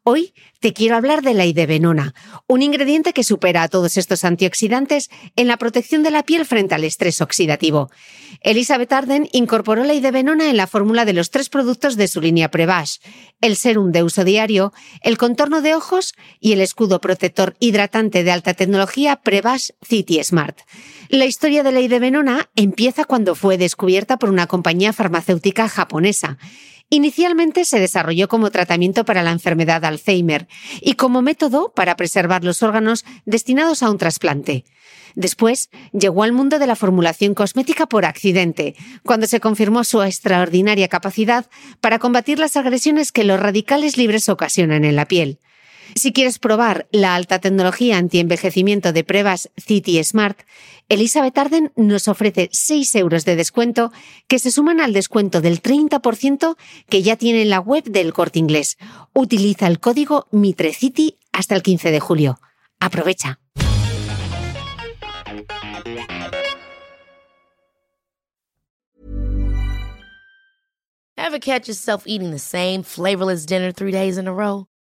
Hoy 0.05 0.33
te 0.59 0.73
quiero 0.73 0.97
hablar 0.97 1.21
de 1.21 1.33
la 1.33 1.45
idebenona, 1.45 2.13
un 2.45 2.61
ingrediente 2.61 3.13
que 3.13 3.23
supera 3.23 3.63
a 3.63 3.69
todos 3.69 3.95
estos 3.95 4.25
antioxidantes 4.25 5.09
en 5.37 5.47
la 5.47 5.55
protección 5.55 6.03
de 6.03 6.11
la 6.11 6.23
piel 6.23 6.45
frente 6.45 6.75
al 6.75 6.83
estrés 6.83 7.21
oxidativo. 7.21 7.89
Elizabeth 8.41 8.91
Arden 8.91 9.29
incorporó 9.31 9.85
la 9.85 9.93
idebenona 9.93 10.49
en 10.49 10.57
la 10.57 10.67
fórmula 10.67 11.05
de 11.05 11.13
los 11.13 11.29
tres 11.29 11.47
productos 11.47 11.95
de 11.95 12.09
su 12.09 12.19
línea 12.19 12.51
Prevash, 12.51 12.97
el 13.39 13.55
serum 13.55 13.93
de 13.93 14.03
uso 14.03 14.25
diario, 14.25 14.73
el 15.03 15.17
contorno 15.17 15.61
de 15.61 15.73
ojos 15.73 16.15
y 16.41 16.51
el 16.51 16.59
escudo 16.59 16.99
protector 16.99 17.55
hidratante 17.61 18.25
de 18.25 18.31
alta 18.31 18.55
tecnología 18.55 19.15
Prevash 19.15 19.69
City 19.87 20.21
Smart. 20.21 20.59
La 21.07 21.25
historia 21.25 21.63
de 21.63 21.71
la 21.71 21.79
idebenona 21.79 22.49
empieza 22.57 23.05
cuando 23.05 23.35
fue 23.35 23.57
descubierta 23.57 24.17
por 24.17 24.29
una 24.29 24.47
compañía 24.47 24.91
farmacéutica 24.91 25.69
japonesa. 25.69 26.37
Inicialmente 26.93 27.65
se 27.65 27.79
desarrolló 27.79 28.27
como 28.27 28.51
tratamiento 28.51 29.03
para 29.03 29.23
la 29.23 29.31
enfermedad 29.31 29.83
Alzheimer 29.83 30.47
y 30.79 30.93
como 30.93 31.23
método 31.23 31.73
para 31.73 31.95
preservar 31.95 32.43
los 32.43 32.61
órganos 32.61 33.03
destinados 33.25 33.81
a 33.81 33.89
un 33.89 33.97
trasplante. 33.97 34.63
Después 35.15 35.71
llegó 35.91 36.21
al 36.21 36.33
mundo 36.33 36.59
de 36.59 36.67
la 36.67 36.75
formulación 36.75 37.33
cosmética 37.33 37.87
por 37.87 38.05
accidente, 38.05 38.75
cuando 39.01 39.25
se 39.25 39.39
confirmó 39.39 39.83
su 39.83 40.03
extraordinaria 40.03 40.87
capacidad 40.87 41.47
para 41.81 41.97
combatir 41.97 42.37
las 42.37 42.57
agresiones 42.57 43.11
que 43.11 43.23
los 43.23 43.39
radicales 43.39 43.97
libres 43.97 44.29
ocasionan 44.29 44.85
en 44.85 44.95
la 44.95 45.07
piel. 45.07 45.39
Si 45.95 46.11
quieres 46.11 46.39
probar 46.39 46.87
la 46.91 47.15
alta 47.15 47.39
tecnología 47.39 47.97
antienvejecimiento 47.97 48.93
de 48.93 49.03
pruebas 49.03 49.51
City 49.57 50.03
Smart, 50.03 50.39
Elizabeth 50.89 51.37
Arden 51.37 51.71
nos 51.75 52.07
ofrece 52.07 52.49
6 52.51 52.95
euros 52.95 53.25
de 53.25 53.35
descuento 53.35 53.91
que 54.27 54.39
se 54.39 54.51
suman 54.51 54.81
al 54.81 54.93
descuento 54.93 55.39
del 55.39 55.61
30% 55.61 56.57
que 56.89 57.03
ya 57.03 57.15
tiene 57.15 57.43
en 57.43 57.49
la 57.49 57.59
web 57.59 57.83
del 57.85 58.13
corte 58.13 58.39
inglés. 58.39 58.77
Utiliza 59.13 59.67
el 59.67 59.79
código 59.79 60.27
MITRECITY 60.31 61.17
hasta 61.31 61.55
el 61.55 61.61
15 61.61 61.91
de 61.91 61.99
julio. 61.99 62.39
Aprovecha. 62.79 63.39
Ever 71.15 71.39
catch 71.39 71.67
yourself 71.67 72.03
eating 72.05 72.31
the 72.31 72.39
same 72.39 72.83
flavorless 72.83 73.45
dinner 73.45 73.71
three 73.71 73.91
days 73.91 74.17
in 74.17 74.27
a 74.27 74.33
row? 74.33 74.67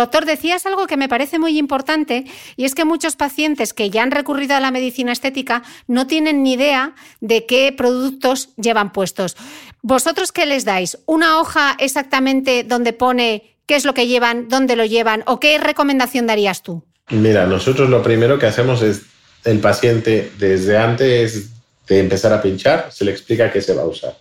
Doctor, 0.00 0.24
decías 0.24 0.64
algo 0.64 0.86
que 0.86 0.96
me 0.96 1.10
parece 1.10 1.38
muy 1.38 1.58
importante 1.58 2.24
y 2.56 2.64
es 2.64 2.74
que 2.74 2.86
muchos 2.86 3.16
pacientes 3.16 3.74
que 3.74 3.90
ya 3.90 4.02
han 4.02 4.10
recurrido 4.10 4.56
a 4.56 4.60
la 4.60 4.70
medicina 4.70 5.12
estética 5.12 5.62
no 5.88 6.06
tienen 6.06 6.42
ni 6.42 6.54
idea 6.54 6.94
de 7.20 7.44
qué 7.44 7.70
productos 7.76 8.48
llevan 8.56 8.94
puestos. 8.94 9.36
¿Vosotros 9.82 10.32
qué 10.32 10.46
les 10.46 10.64
dais? 10.64 10.96
¿Una 11.04 11.38
hoja 11.38 11.76
exactamente 11.78 12.64
donde 12.64 12.94
pone 12.94 13.58
qué 13.66 13.76
es 13.76 13.84
lo 13.84 13.92
que 13.92 14.06
llevan, 14.06 14.48
dónde 14.48 14.74
lo 14.74 14.86
llevan 14.86 15.22
o 15.26 15.38
qué 15.38 15.58
recomendación 15.58 16.26
darías 16.26 16.62
tú? 16.62 16.82
Mira, 17.10 17.44
nosotros 17.44 17.90
lo 17.90 18.02
primero 18.02 18.38
que 18.38 18.46
hacemos 18.46 18.80
es 18.80 19.02
el 19.44 19.58
paciente 19.58 20.32
desde 20.38 20.78
antes 20.78 21.50
de 21.86 21.98
empezar 21.98 22.32
a 22.32 22.40
pinchar 22.40 22.88
se 22.90 23.04
le 23.04 23.10
explica 23.10 23.52
qué 23.52 23.60
se 23.60 23.74
va 23.74 23.82
a 23.82 23.86
usar. 23.86 24.16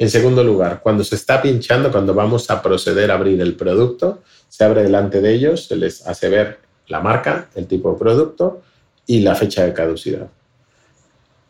En 0.00 0.08
segundo 0.08 0.42
lugar, 0.42 0.80
cuando 0.82 1.04
se 1.04 1.14
está 1.14 1.42
pinchando, 1.42 1.92
cuando 1.92 2.14
vamos 2.14 2.50
a 2.50 2.62
proceder 2.62 3.10
a 3.10 3.16
abrir 3.16 3.38
el 3.42 3.54
producto, 3.54 4.20
se 4.48 4.64
abre 4.64 4.82
delante 4.82 5.20
de 5.20 5.34
ellos, 5.34 5.66
se 5.66 5.76
les 5.76 6.06
hace 6.06 6.30
ver 6.30 6.58
la 6.88 7.00
marca, 7.00 7.50
el 7.54 7.66
tipo 7.66 7.92
de 7.92 7.98
producto 7.98 8.62
y 9.04 9.20
la 9.20 9.34
fecha 9.34 9.62
de 9.62 9.74
caducidad. 9.74 10.28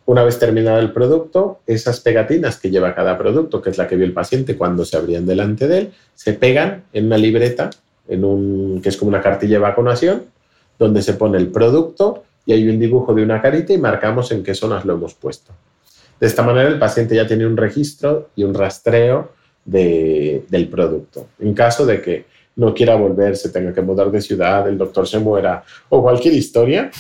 Una 0.05 0.25
vez 0.25 0.41
terminado 0.41 0.81
el 0.81 0.93
producto, 0.93 1.61
esas 1.65 2.01
pegatinas 2.01 2.59
que 2.59 2.71
lleva 2.71 2.93
cada 2.93 3.17
producto, 3.17 3.63
que 3.63 3.71
es 3.71 3.79
la 3.79 3.87
que 3.87 3.95
vio 3.95 4.05
el 4.05 4.13
paciente 4.13 4.59
cuando 4.59 4.85
se 4.85 4.97
abrían 4.97 5.27
delante 5.27 5.69
de 5.69 5.79
él, 5.79 5.93
se 6.17 6.33
pegan 6.33 6.83
en 6.93 7.07
una 7.07 7.19
libreta, 7.19 7.71
en 8.09 8.25
un, 8.25 8.81
que 8.83 8.89
es 8.89 8.97
como 8.97 9.11
una 9.11 9.21
cartilla 9.21 9.59
de 9.59 9.63
vacunación, 9.63 10.25
donde 10.77 11.03
se 11.03 11.15
pone 11.15 11.39
el 11.39 11.53
producto 11.53 12.25
y 12.47 12.55
hay 12.55 12.69
un 12.69 12.81
dibujo 12.81 13.15
de 13.15 13.23
una 13.23 13.41
carita 13.41 13.73
y 13.73 13.79
marcamos 13.79 14.33
en 14.33 14.43
qué 14.43 14.57
zonas 14.57 14.85
lo 14.85 14.95
hemos 14.95 15.15
puesto. 15.15 15.53
De 16.21 16.27
esta 16.27 16.43
manera 16.43 16.69
el 16.69 16.79
paciente 16.79 17.17
ya 17.17 17.27
tiene 17.27 17.47
un 17.47 17.57
registro 17.57 18.29
y 18.37 18.45
un 18.45 18.55
rastreo 18.55 19.33
de, 19.65 20.45
del 20.49 20.69
producto. 20.69 21.29
En 21.39 21.55
caso 21.55 21.87
de 21.87 22.03
que 22.03 22.27
no 22.57 22.75
quiera 22.75 22.95
volver, 22.95 23.37
se 23.37 23.49
tenga 23.49 23.73
que 23.73 23.81
mudar 23.81 24.11
de 24.11 24.21
ciudad, 24.21 24.69
el 24.69 24.77
doctor 24.77 25.09
se 25.09 25.19
muera 25.19 25.65
o 25.89 26.03
cualquier 26.03 26.35
historia, 26.35 26.91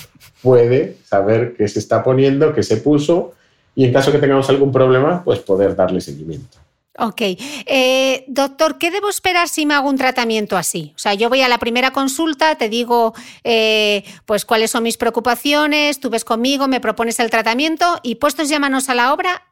puede 0.42 0.96
saber 1.04 1.54
qué 1.56 1.68
se 1.68 1.80
está 1.80 2.02
poniendo, 2.02 2.54
qué 2.54 2.62
se 2.62 2.78
puso 2.78 3.34
y 3.74 3.84
en 3.84 3.92
caso 3.92 4.10
que 4.10 4.18
tengamos 4.18 4.48
algún 4.48 4.72
problema, 4.72 5.22
pues 5.22 5.40
poder 5.40 5.76
darle 5.76 6.00
seguimiento. 6.00 6.58
Ok. 7.00 7.22
Eh, 7.22 8.24
doctor, 8.28 8.76
¿qué 8.76 8.90
debo 8.90 9.08
esperar 9.08 9.48
si 9.48 9.64
me 9.64 9.72
hago 9.72 9.88
un 9.88 9.96
tratamiento 9.96 10.58
así? 10.58 10.92
O 10.94 10.98
sea, 10.98 11.14
yo 11.14 11.30
voy 11.30 11.40
a 11.40 11.48
la 11.48 11.56
primera 11.56 11.92
consulta, 11.92 12.56
te 12.56 12.68
digo, 12.68 13.14
eh, 13.42 14.04
pues 14.26 14.44
cuáles 14.44 14.70
son 14.70 14.82
mis 14.82 14.98
preocupaciones, 14.98 15.98
tú 15.98 16.10
ves 16.10 16.24
conmigo, 16.24 16.68
me 16.68 16.78
propones 16.78 17.18
el 17.18 17.30
tratamiento 17.30 17.98
y 18.02 18.16
puestos 18.16 18.50
ya 18.50 18.58
manos 18.58 18.90
a 18.90 18.94
la 18.94 19.14
obra, 19.14 19.44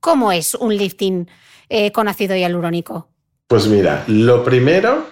¿cómo 0.00 0.32
es 0.32 0.54
un 0.54 0.74
lifting 0.74 1.28
eh, 1.68 1.92
con 1.92 2.08
ácido 2.08 2.36
hialurónico? 2.36 3.06
Pues 3.48 3.66
mira, 3.66 4.04
lo 4.06 4.42
primero 4.42 5.06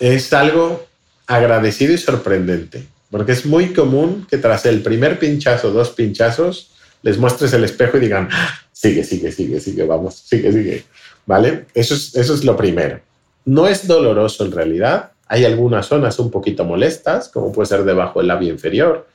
es 0.00 0.30
algo 0.34 0.86
agradecido 1.26 1.94
y 1.94 1.98
sorprendente, 1.98 2.86
porque 3.10 3.32
es 3.32 3.46
muy 3.46 3.72
común 3.72 4.26
que 4.28 4.36
tras 4.36 4.66
el 4.66 4.82
primer 4.82 5.18
pinchazo, 5.18 5.70
dos 5.70 5.90
pinchazos, 5.90 6.72
les 7.00 7.16
muestres 7.16 7.54
el 7.54 7.64
espejo 7.64 7.96
y 7.96 8.00
digan, 8.00 8.28
"Ah, 8.30 8.54
sigue, 8.70 9.02
sigue, 9.02 9.32
sigue, 9.32 9.60
sigue, 9.60 9.84
vamos, 9.84 10.14
sigue, 10.14 10.52
sigue. 10.52 10.84
¿Vale? 11.28 11.66
Eso 11.74 11.94
es, 11.94 12.16
eso 12.16 12.32
es 12.32 12.42
lo 12.42 12.56
primero. 12.56 13.00
No 13.44 13.68
es 13.68 13.86
doloroso 13.86 14.46
en 14.46 14.50
realidad. 14.50 15.12
Hay 15.26 15.44
algunas 15.44 15.84
zonas 15.84 16.18
un 16.18 16.30
poquito 16.30 16.64
molestas, 16.64 17.28
como 17.28 17.52
puede 17.52 17.66
ser 17.66 17.84
debajo 17.84 18.20
del 18.20 18.28
labio 18.28 18.48
inferior 18.48 19.06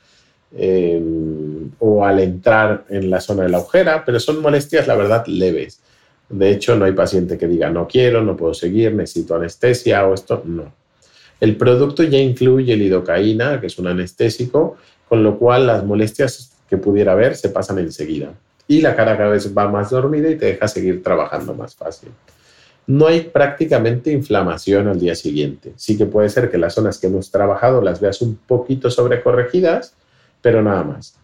eh, 0.56 1.02
o 1.80 2.06
al 2.06 2.20
entrar 2.20 2.86
en 2.90 3.10
la 3.10 3.20
zona 3.20 3.42
de 3.42 3.50
la 3.50 3.58
ojera, 3.58 4.06
pero 4.06 4.20
son 4.20 4.44
molestias, 4.44 4.86
la 4.86 4.94
verdad, 4.96 5.26
leves. 5.26 5.80
De 6.30 6.52
hecho, 6.52 6.76
no 6.76 6.86
hay 6.86 6.92
paciente 6.92 7.36
que 7.36 7.48
diga 7.48 7.72
no 7.72 7.88
quiero, 7.88 8.22
no 8.22 8.38
puedo 8.38 8.54
seguir, 8.54 8.94
necesito 8.94 9.34
anestesia 9.34 10.06
o 10.06 10.14
esto. 10.14 10.44
No. 10.46 10.72
El 11.40 11.56
producto 11.56 12.04
ya 12.04 12.20
incluye 12.20 12.76
lidocaína, 12.78 13.60
que 13.60 13.66
es 13.66 13.80
un 13.80 13.88
anestésico, 13.88 14.78
con 15.10 15.24
lo 15.24 15.40
cual 15.40 15.66
las 15.66 15.84
molestias 15.84 16.52
que 16.70 16.78
pudiera 16.78 17.14
haber 17.14 17.36
se 17.36 17.50
pasan 17.50 17.80
enseguida 17.80 18.36
y 18.68 18.82
la 18.82 18.96
cara 18.96 19.18
cada 19.18 19.30
vez 19.30 19.56
va 19.56 19.68
más 19.68 19.90
dormida 19.90 20.30
y 20.30 20.36
te 20.36 20.48
deja 20.48 20.68
seguir 20.68 21.04
trabajando 21.04 21.54
más 21.54 21.76
fácil. 21.76 22.10
No 22.86 23.08
hay 23.08 23.22
prácticamente 23.22 24.12
inflamación 24.12 24.88
al 24.88 25.00
día 25.00 25.16
siguiente. 25.16 25.74
Sí 25.78 25.98
que 25.98 26.06
puede 26.06 26.30
ser 26.30 26.52
que 26.52 26.58
las 26.58 26.74
zonas 26.74 26.98
que 26.98 27.08
hemos 27.08 27.32
trabajado 27.32 27.82
las 27.82 28.02
veas 28.02 28.22
un 28.22 28.36
poquito 28.36 28.90
sobrecorregidas, 28.90 29.94
pero 30.42 30.62
nada 30.62 30.84
más. 30.84 31.16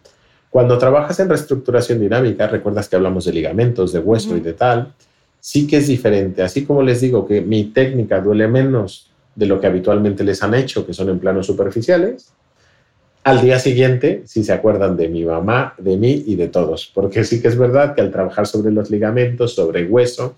Cuando 0.48 0.78
trabajas 0.78 1.20
en 1.20 1.28
reestructuración 1.28 2.00
dinámica, 2.00 2.46
recuerdas 2.46 2.88
que 2.88 2.96
hablamos 2.96 3.24
de 3.24 3.32
ligamentos, 3.32 3.92
de 3.92 4.00
hueso 4.00 4.36
y 4.36 4.40
de 4.40 4.54
tal, 4.54 4.94
sí 5.38 5.66
que 5.66 5.76
es 5.76 5.86
diferente. 5.86 6.42
Así 6.42 6.64
como 6.64 6.82
les 6.82 7.00
digo 7.00 7.26
que 7.26 7.40
mi 7.40 7.64
técnica 7.64 8.20
duele 8.20 8.48
menos 8.48 9.10
de 9.34 9.46
lo 9.46 9.60
que 9.60 9.66
habitualmente 9.66 10.24
les 10.24 10.42
han 10.42 10.54
hecho, 10.54 10.86
que 10.86 10.92
son 10.94 11.08
en 11.08 11.18
planos 11.18 11.46
superficiales, 11.46 12.32
al 13.22 13.42
día 13.42 13.58
siguiente 13.58 14.22
sí 14.26 14.44
se 14.44 14.52
acuerdan 14.52 14.96
de 14.96 15.08
mi 15.08 15.24
mamá, 15.24 15.74
de 15.78 15.96
mí 15.96 16.24
y 16.26 16.36
de 16.36 16.48
todos, 16.48 16.90
porque 16.94 17.24
sí 17.24 17.42
que 17.42 17.48
es 17.48 17.58
verdad 17.58 17.94
que 17.94 18.00
al 18.00 18.10
trabajar 18.10 18.46
sobre 18.46 18.72
los 18.72 18.90
ligamentos, 18.90 19.54
sobre 19.54 19.84
hueso, 19.84 20.36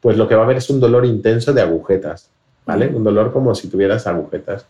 pues 0.00 0.16
lo 0.16 0.26
que 0.26 0.34
va 0.34 0.42
a 0.42 0.44
haber 0.44 0.56
es 0.56 0.68
un 0.70 0.80
dolor 0.80 1.04
intenso 1.04 1.52
de 1.52 1.62
agujetas, 1.62 2.30
¿vale? 2.64 2.88
Un 2.88 3.04
dolor 3.04 3.32
como 3.32 3.54
si 3.54 3.68
tuvieras 3.68 4.06
agujetas. 4.06 4.66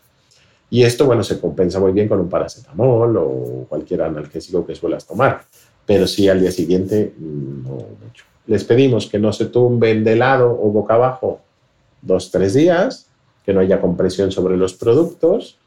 Y 0.69 0.83
esto, 0.83 1.05
bueno, 1.05 1.23
se 1.23 1.39
compensa 1.39 1.79
muy 1.79 1.93
bien 1.93 2.07
con 2.07 2.19
un 2.19 2.29
paracetamol 2.29 3.17
o 3.17 3.65
cualquier 3.69 4.01
analgésico 4.03 4.65
que 4.65 4.75
suelas 4.75 5.05
tomar, 5.05 5.43
pero 5.85 6.05
sí 6.05 6.27
al 6.27 6.41
día 6.41 6.51
siguiente 6.51 7.13
no 7.17 7.71
mucho. 7.71 8.25
Les 8.45 8.63
pedimos 8.63 9.07
que 9.07 9.19
no 9.19 9.33
se 9.33 9.45
tumben 9.45 10.03
de 10.03 10.15
lado 10.15 10.51
o 10.51 10.69
boca 10.71 10.93
abajo 10.93 11.39
dos, 12.01 12.31
tres 12.31 12.53
días, 12.53 13.07
que 13.45 13.53
no 13.53 13.61
haya 13.61 13.81
compresión 13.81 14.31
sobre 14.31 14.57
los 14.57 14.73
productos 14.73 15.57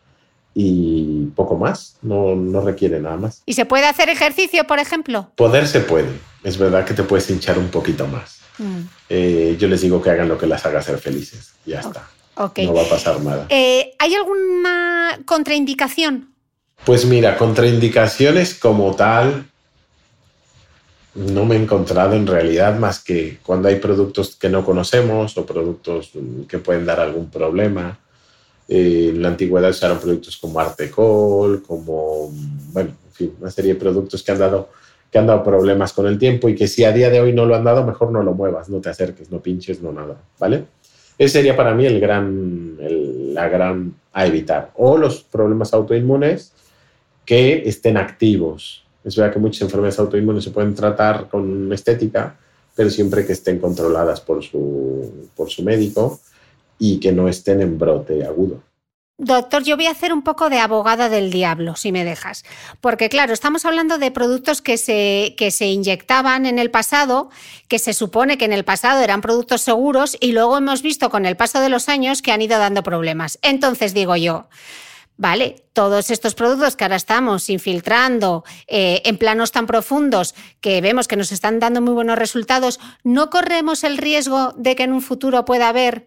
y 0.54 1.26
poco 1.36 1.56
más, 1.56 1.96
no, 2.02 2.34
no 2.34 2.60
requiere 2.60 3.00
nada 3.00 3.16
más. 3.16 3.42
¿Y 3.46 3.54
se 3.54 3.66
puede 3.66 3.86
hacer 3.86 4.08
ejercicio, 4.08 4.66
por 4.66 4.78
ejemplo? 4.78 5.30
Poder 5.36 5.66
se 5.66 5.80
puede, 5.80 6.10
es 6.42 6.58
verdad 6.58 6.84
que 6.84 6.94
te 6.94 7.02
puedes 7.02 7.28
hinchar 7.30 7.58
un 7.58 7.68
poquito 7.68 8.06
más. 8.06 8.40
Mm. 8.58 8.80
Eh, 9.08 9.56
yo 9.58 9.68
les 9.68 9.80
digo 9.80 10.02
que 10.02 10.10
hagan 10.10 10.28
lo 10.28 10.36
que 10.38 10.46
las 10.46 10.64
haga 10.66 10.82
ser 10.82 10.98
felices, 10.98 11.52
ya 11.64 11.80
está. 11.80 12.08
Ok. 12.36 12.60
No 12.60 12.74
va 12.74 12.82
a 12.82 12.88
pasar 12.88 13.20
nada. 13.20 13.46
Eh, 13.48 13.94
¿Hay 13.98 14.14
alguna 14.14 15.20
contraindicación? 15.24 16.34
Pues 16.84 17.04
mira, 17.04 17.36
contraindicaciones 17.36 18.54
como 18.54 18.94
tal, 18.96 19.44
no 21.14 21.44
me 21.44 21.56
he 21.56 21.62
encontrado 21.62 22.14
en 22.14 22.26
realidad 22.26 22.78
más 22.78 23.00
que 23.00 23.38
cuando 23.42 23.68
hay 23.68 23.76
productos 23.76 24.36
que 24.36 24.48
no 24.48 24.64
conocemos 24.64 25.36
o 25.36 25.44
productos 25.44 26.12
que 26.48 26.58
pueden 26.58 26.86
dar 26.86 27.00
algún 27.00 27.30
problema. 27.30 27.98
Eh, 28.72 29.08
en 29.12 29.20
la 29.20 29.28
antigüedad 29.28 29.70
usaron 29.70 29.98
productos 29.98 30.36
como 30.36 30.60
Artecol, 30.60 31.60
como, 31.66 32.30
bueno, 32.72 32.90
en 33.08 33.12
fin, 33.12 33.32
una 33.40 33.50
serie 33.50 33.74
de 33.74 33.80
productos 33.80 34.22
que 34.22 34.30
han 34.32 34.38
dado 34.38 34.68
que 35.10 35.18
han 35.18 35.26
dado 35.26 35.42
problemas 35.42 35.92
con 35.92 36.06
el 36.06 36.16
tiempo 36.18 36.48
y 36.48 36.54
que 36.54 36.68
si 36.68 36.84
a 36.84 36.92
día 36.92 37.10
de 37.10 37.20
hoy 37.20 37.32
no 37.32 37.44
lo 37.44 37.56
han 37.56 37.64
dado, 37.64 37.84
mejor 37.84 38.12
no 38.12 38.22
lo 38.22 38.32
muevas, 38.32 38.68
no 38.68 38.80
te 38.80 38.90
acerques, 38.90 39.28
no 39.28 39.40
pinches, 39.40 39.82
no 39.82 39.90
nada, 39.90 40.14
¿vale? 40.38 40.66
Ese 41.18 41.38
sería 41.38 41.56
para 41.56 41.74
mí 41.74 41.84
el 41.84 41.98
gran, 41.98 42.76
el- 42.80 43.34
la 43.34 43.48
gran 43.48 43.92
a 44.12 44.24
evitar. 44.26 44.70
O 44.76 44.96
los 44.96 45.24
problemas 45.24 45.74
autoinmunes 45.74 46.52
que 47.26 47.64
estén 47.66 47.96
activos. 47.96 48.84
Es 49.02 49.16
verdad 49.16 49.32
que 49.32 49.40
muchas 49.40 49.62
enfermedades 49.62 49.98
autoinmunes 49.98 50.44
se 50.44 50.50
pueden 50.52 50.76
tratar 50.76 51.28
con 51.28 51.72
estética, 51.72 52.36
pero 52.76 52.88
siempre 52.88 53.26
que 53.26 53.32
estén 53.32 53.58
controladas 53.58 54.20
por 54.20 54.44
su, 54.44 55.28
por 55.34 55.50
su 55.50 55.64
médico 55.64 56.20
y 56.80 56.98
que 56.98 57.12
no 57.12 57.28
estén 57.28 57.60
en 57.60 57.78
brote 57.78 58.24
agudo. 58.24 58.62
Doctor, 59.22 59.62
yo 59.62 59.76
voy 59.76 59.84
a 59.84 59.90
hacer 59.90 60.14
un 60.14 60.22
poco 60.22 60.48
de 60.48 60.58
abogada 60.58 61.10
del 61.10 61.30
diablo, 61.30 61.76
si 61.76 61.92
me 61.92 62.06
dejas. 62.06 62.42
Porque, 62.80 63.10
claro, 63.10 63.34
estamos 63.34 63.66
hablando 63.66 63.98
de 63.98 64.10
productos 64.10 64.62
que 64.62 64.78
se, 64.78 65.34
que 65.36 65.50
se 65.50 65.66
inyectaban 65.66 66.46
en 66.46 66.58
el 66.58 66.70
pasado, 66.70 67.28
que 67.68 67.78
se 67.78 67.92
supone 67.92 68.38
que 68.38 68.46
en 68.46 68.54
el 68.54 68.64
pasado 68.64 69.02
eran 69.02 69.20
productos 69.20 69.60
seguros, 69.60 70.16
y 70.20 70.32
luego 70.32 70.56
hemos 70.56 70.80
visto 70.80 71.10
con 71.10 71.26
el 71.26 71.36
paso 71.36 71.60
de 71.60 71.68
los 71.68 71.90
años 71.90 72.22
que 72.22 72.32
han 72.32 72.40
ido 72.40 72.58
dando 72.58 72.82
problemas. 72.82 73.38
Entonces 73.42 73.92
digo 73.92 74.16
yo, 74.16 74.48
Vale, 75.18 75.66
todos 75.74 76.10
estos 76.10 76.34
productos 76.34 76.76
que 76.76 76.84
ahora 76.84 76.96
estamos 76.96 77.50
infiltrando 77.50 78.42
eh, 78.66 79.02
en 79.04 79.18
planos 79.18 79.52
tan 79.52 79.66
profundos 79.66 80.34
que 80.62 80.80
vemos 80.80 81.08
que 81.08 81.16
nos 81.16 81.30
están 81.30 81.60
dando 81.60 81.82
muy 81.82 81.92
buenos 81.92 82.18
resultados, 82.18 82.80
¿no 83.04 83.28
corremos 83.28 83.84
el 83.84 83.98
riesgo 83.98 84.54
de 84.56 84.74
que 84.76 84.84
en 84.84 84.94
un 84.94 85.02
futuro 85.02 85.44
pueda 85.44 85.68
haber 85.68 86.06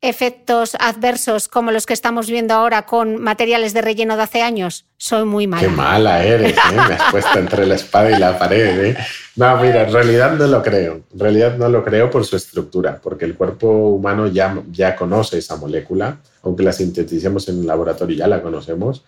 efectos 0.00 0.76
adversos 0.78 1.48
como 1.48 1.72
los 1.72 1.84
que 1.84 1.92
estamos 1.92 2.30
viendo 2.30 2.54
ahora 2.54 2.86
con 2.86 3.20
materiales 3.20 3.74
de 3.74 3.82
relleno 3.82 4.16
de 4.16 4.22
hace 4.22 4.42
años? 4.42 4.86
Soy 4.96 5.24
muy 5.24 5.46
mala. 5.46 5.62
Qué 5.62 5.68
mala 5.68 6.24
eres, 6.24 6.52
¿eh? 6.52 6.60
Me 6.72 6.94
has 6.94 7.10
puesto 7.10 7.38
entre 7.38 7.66
la 7.66 7.74
espada 7.74 8.10
y 8.10 8.18
la 8.18 8.38
pared, 8.38 8.84
¿eh? 8.84 8.96
No, 9.36 9.56
mira, 9.56 9.82
en 9.86 9.92
realidad 9.92 10.32
no 10.34 10.46
lo 10.46 10.62
creo. 10.62 11.02
En 11.12 11.18
realidad 11.18 11.56
no 11.56 11.68
lo 11.68 11.84
creo 11.84 12.10
por 12.10 12.24
su 12.24 12.36
estructura, 12.36 13.00
porque 13.02 13.24
el 13.24 13.34
cuerpo 13.34 13.68
humano 13.68 14.28
ya, 14.28 14.62
ya 14.70 14.94
conoce 14.94 15.38
esa 15.38 15.56
molécula, 15.56 16.18
aunque 16.42 16.62
la 16.62 16.72
sinteticemos 16.72 17.48
en 17.48 17.60
el 17.60 17.66
laboratorio, 17.66 18.16
ya 18.16 18.28
la 18.28 18.40
conocemos, 18.40 19.02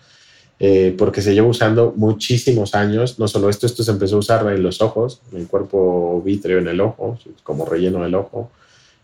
eh, 0.58 0.94
porque 0.98 1.22
se 1.22 1.34
lleva 1.34 1.46
usando 1.46 1.94
muchísimos 1.96 2.74
años. 2.74 3.18
No 3.18 3.28
solo 3.28 3.48
esto, 3.48 3.66
esto 3.66 3.84
se 3.84 3.92
empezó 3.92 4.16
a 4.16 4.20
usar 4.20 4.46
en 4.52 4.62
los 4.62 4.82
ojos, 4.82 5.20
en 5.32 5.38
el 5.38 5.46
cuerpo 5.46 6.20
vítreo 6.24 6.58
en 6.58 6.66
el 6.66 6.80
ojo, 6.80 7.16
como 7.44 7.64
relleno 7.64 8.02
del 8.02 8.16
ojo. 8.16 8.50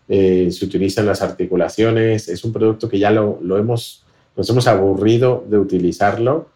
Eh, 0.08 0.50
se 0.52 0.64
utiliza 0.64 1.00
en 1.00 1.08
las 1.08 1.22
articulaciones. 1.22 2.28
Es 2.28 2.44
un 2.44 2.52
producto 2.52 2.88
que 2.88 2.98
ya 2.98 3.10
lo, 3.10 3.38
lo 3.42 3.58
hemos, 3.58 4.04
nos 4.36 4.48
hemos 4.48 4.66
aburrido 4.66 5.44
de 5.48 5.58
utilizarlo. 5.58 6.48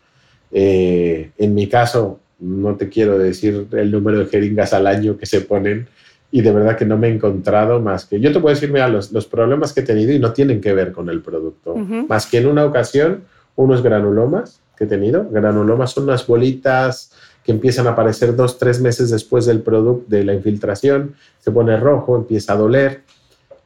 Eh, 0.53 1.31
en 1.39 1.55
mi 1.55 1.67
caso, 1.67 2.21
no 2.39 2.77
te 2.77 2.89
quiero 2.89 3.19
decir 3.19 3.67
el 3.73 3.91
número 3.91 4.19
de 4.21 4.27
jeringas 4.27 4.73
al 4.73 4.87
año 4.87 5.17
que 5.17 5.27
se 5.27 5.41
ponen 5.41 5.89
y 6.33 6.43
de 6.43 6.53
verdad 6.53 6.77
que 6.77 6.85
no 6.85 6.97
me 6.97 7.09
he 7.09 7.13
encontrado 7.13 7.81
más 7.81 8.07
que... 8.07 8.21
Yo 8.21 8.33
te 8.33 8.39
puedo 8.39 8.55
decir, 8.55 8.71
mira, 8.71 8.89
los, 8.89 9.11
los 9.11 9.27
problemas 9.27 9.73
que 9.73 9.81
he 9.81 9.83
tenido 9.83 10.13
y 10.13 10.21
no 10.21 10.33
tienen 10.33 10.61
que 10.61 10.73
ver 10.73 10.93
con 10.93 11.09
el 11.09 11.21
producto. 11.21 11.75
Ujú. 11.75 12.07
Más 12.09 12.27
que 12.27 12.39
en 12.39 12.47
una 12.47 12.65
ocasión, 12.65 13.25
unos 13.57 13.83
granulomas 13.83 14.61
que 14.77 14.85
he 14.85 14.87
tenido. 14.87 15.29
Granulomas 15.29 15.91
son 15.91 16.05
unas 16.05 16.25
bolitas 16.27 17.13
que 17.45 17.51
empiezan 17.51 17.89
a 17.89 17.91
aparecer 17.91 18.37
dos, 18.37 18.59
tres 18.59 18.81
meses 18.81 19.11
después 19.11 19.45
del 19.45 19.61
producto, 19.61 20.05
de 20.09 20.25
la 20.25 20.35
infiltración. 20.35 21.15
Se 21.41 21.51
pone 21.51 21.77
rojo, 21.77 22.17
empieza 22.17 22.53
a 22.53 22.57
doler 22.57 23.03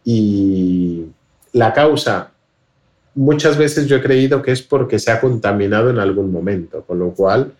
y 0.04 1.06
la 1.52 1.72
causa 1.72 2.30
muchas 3.14 3.56
veces 3.56 3.86
yo 3.86 3.96
he 3.96 4.02
creído 4.02 4.42
que 4.42 4.52
es 4.52 4.62
porque 4.62 4.98
se 4.98 5.10
ha 5.10 5.20
contaminado 5.20 5.90
en 5.90 5.98
algún 5.98 6.30
momento, 6.32 6.82
con 6.82 6.98
lo 6.98 7.10
cual 7.12 7.52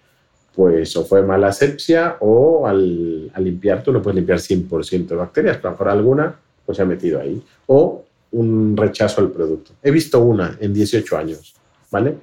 pues 0.55 0.97
o 0.97 1.05
fue 1.05 1.23
mala 1.23 1.49
asepsia 1.49 2.17
o 2.21 2.67
al, 2.67 3.31
al 3.35 3.45
limpiar 3.45 3.83
tú 3.83 3.93
no 3.93 4.01
puedes 4.01 4.17
limpiar 4.17 4.39
100% 4.39 5.07
de 5.07 5.17
bacterias, 5.17 5.57
pero 5.57 5.69
a 5.69 5.71
lo 5.71 5.75
mejor 5.75 5.89
alguna 5.89 6.35
pues 6.65 6.77
se 6.77 6.83
ha 6.83 6.87
metido 6.87 7.21
ahí 7.21 7.43
o 7.67 8.05
un 8.33 8.77
rechazo 8.77 9.21
al 9.21 9.31
producto. 9.31 9.73
He 9.83 9.91
visto 9.91 10.21
una 10.21 10.57
en 10.61 10.75
18 10.75 11.17
años, 11.17 11.55
¿vale? 11.91 12.17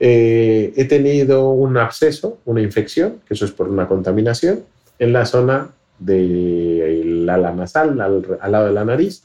Eh, 0.00 0.72
he 0.76 0.84
tenido 0.86 1.50
un 1.50 1.76
absceso, 1.76 2.38
una 2.46 2.60
infección, 2.62 3.20
que 3.26 3.34
eso 3.34 3.44
es 3.44 3.52
por 3.52 3.68
una 3.68 3.86
contaminación, 3.86 4.64
en 4.98 5.12
la 5.12 5.26
zona 5.26 5.70
del 5.98 7.28
ala 7.28 7.52
nasal, 7.52 8.00
al, 8.00 8.38
al 8.40 8.52
lado 8.52 8.66
de 8.66 8.72
la 8.72 8.84
nariz. 8.84 9.24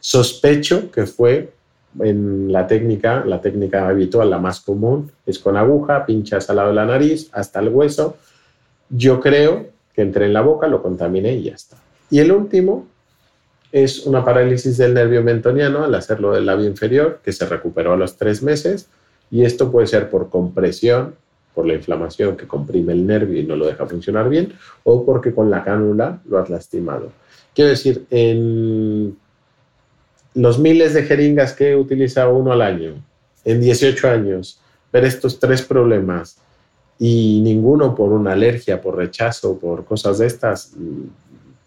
Sospecho 0.00 0.90
que 0.90 1.06
fue 1.06 1.52
en 1.98 2.52
la 2.52 2.66
técnica, 2.66 3.24
la 3.24 3.40
técnica 3.40 3.88
habitual, 3.88 4.30
la 4.30 4.38
más 4.38 4.60
común, 4.60 5.10
es 5.26 5.38
con 5.38 5.56
aguja, 5.56 6.06
pinchas 6.06 6.48
al 6.50 6.56
lado 6.56 6.68
de 6.68 6.74
la 6.74 6.86
nariz 6.86 7.28
hasta 7.32 7.60
el 7.60 7.68
hueso. 7.68 8.16
Yo 8.88 9.20
creo 9.20 9.68
que 9.94 10.02
entré 10.02 10.26
en 10.26 10.32
la 10.32 10.40
boca, 10.40 10.68
lo 10.68 10.82
contaminé 10.82 11.34
y 11.34 11.44
ya 11.44 11.54
está. 11.54 11.76
Y 12.10 12.18
el 12.18 12.32
último 12.32 12.86
es 13.72 14.06
una 14.06 14.24
parálisis 14.24 14.76
del 14.78 14.94
nervio 14.94 15.22
mentoniano 15.22 15.84
al 15.84 15.94
hacerlo 15.94 16.32
del 16.32 16.46
labio 16.46 16.66
inferior, 16.66 17.20
que 17.22 17.32
se 17.32 17.46
recuperó 17.46 17.92
a 17.92 17.96
los 17.96 18.16
tres 18.16 18.42
meses. 18.42 18.88
Y 19.30 19.44
esto 19.44 19.70
puede 19.70 19.86
ser 19.86 20.10
por 20.10 20.28
compresión, 20.28 21.14
por 21.54 21.66
la 21.66 21.74
inflamación 21.74 22.36
que 22.36 22.46
comprime 22.46 22.92
el 22.92 23.06
nervio 23.06 23.38
y 23.38 23.44
no 23.44 23.56
lo 23.56 23.66
deja 23.66 23.86
funcionar 23.86 24.28
bien, 24.28 24.52
o 24.84 25.04
porque 25.04 25.32
con 25.34 25.50
la 25.50 25.62
cánula 25.62 26.20
lo 26.28 26.38
has 26.38 26.50
lastimado. 26.50 27.12
Quiero 27.54 27.70
decir, 27.70 28.06
en 28.10 29.16
los 30.34 30.58
miles 30.58 30.94
de 30.94 31.02
jeringas 31.02 31.52
que 31.52 31.70
he 31.70 31.76
utilizado 31.76 32.34
uno 32.34 32.52
al 32.52 32.62
año, 32.62 33.02
en 33.44 33.60
18 33.60 34.08
años, 34.08 34.60
ver 34.92 35.04
estos 35.04 35.38
tres 35.38 35.62
problemas 35.62 36.36
y 36.98 37.40
ninguno 37.42 37.94
por 37.94 38.12
una 38.12 38.32
alergia, 38.32 38.80
por 38.80 38.96
rechazo, 38.96 39.58
por 39.58 39.84
cosas 39.84 40.18
de 40.18 40.26
estas, 40.26 40.72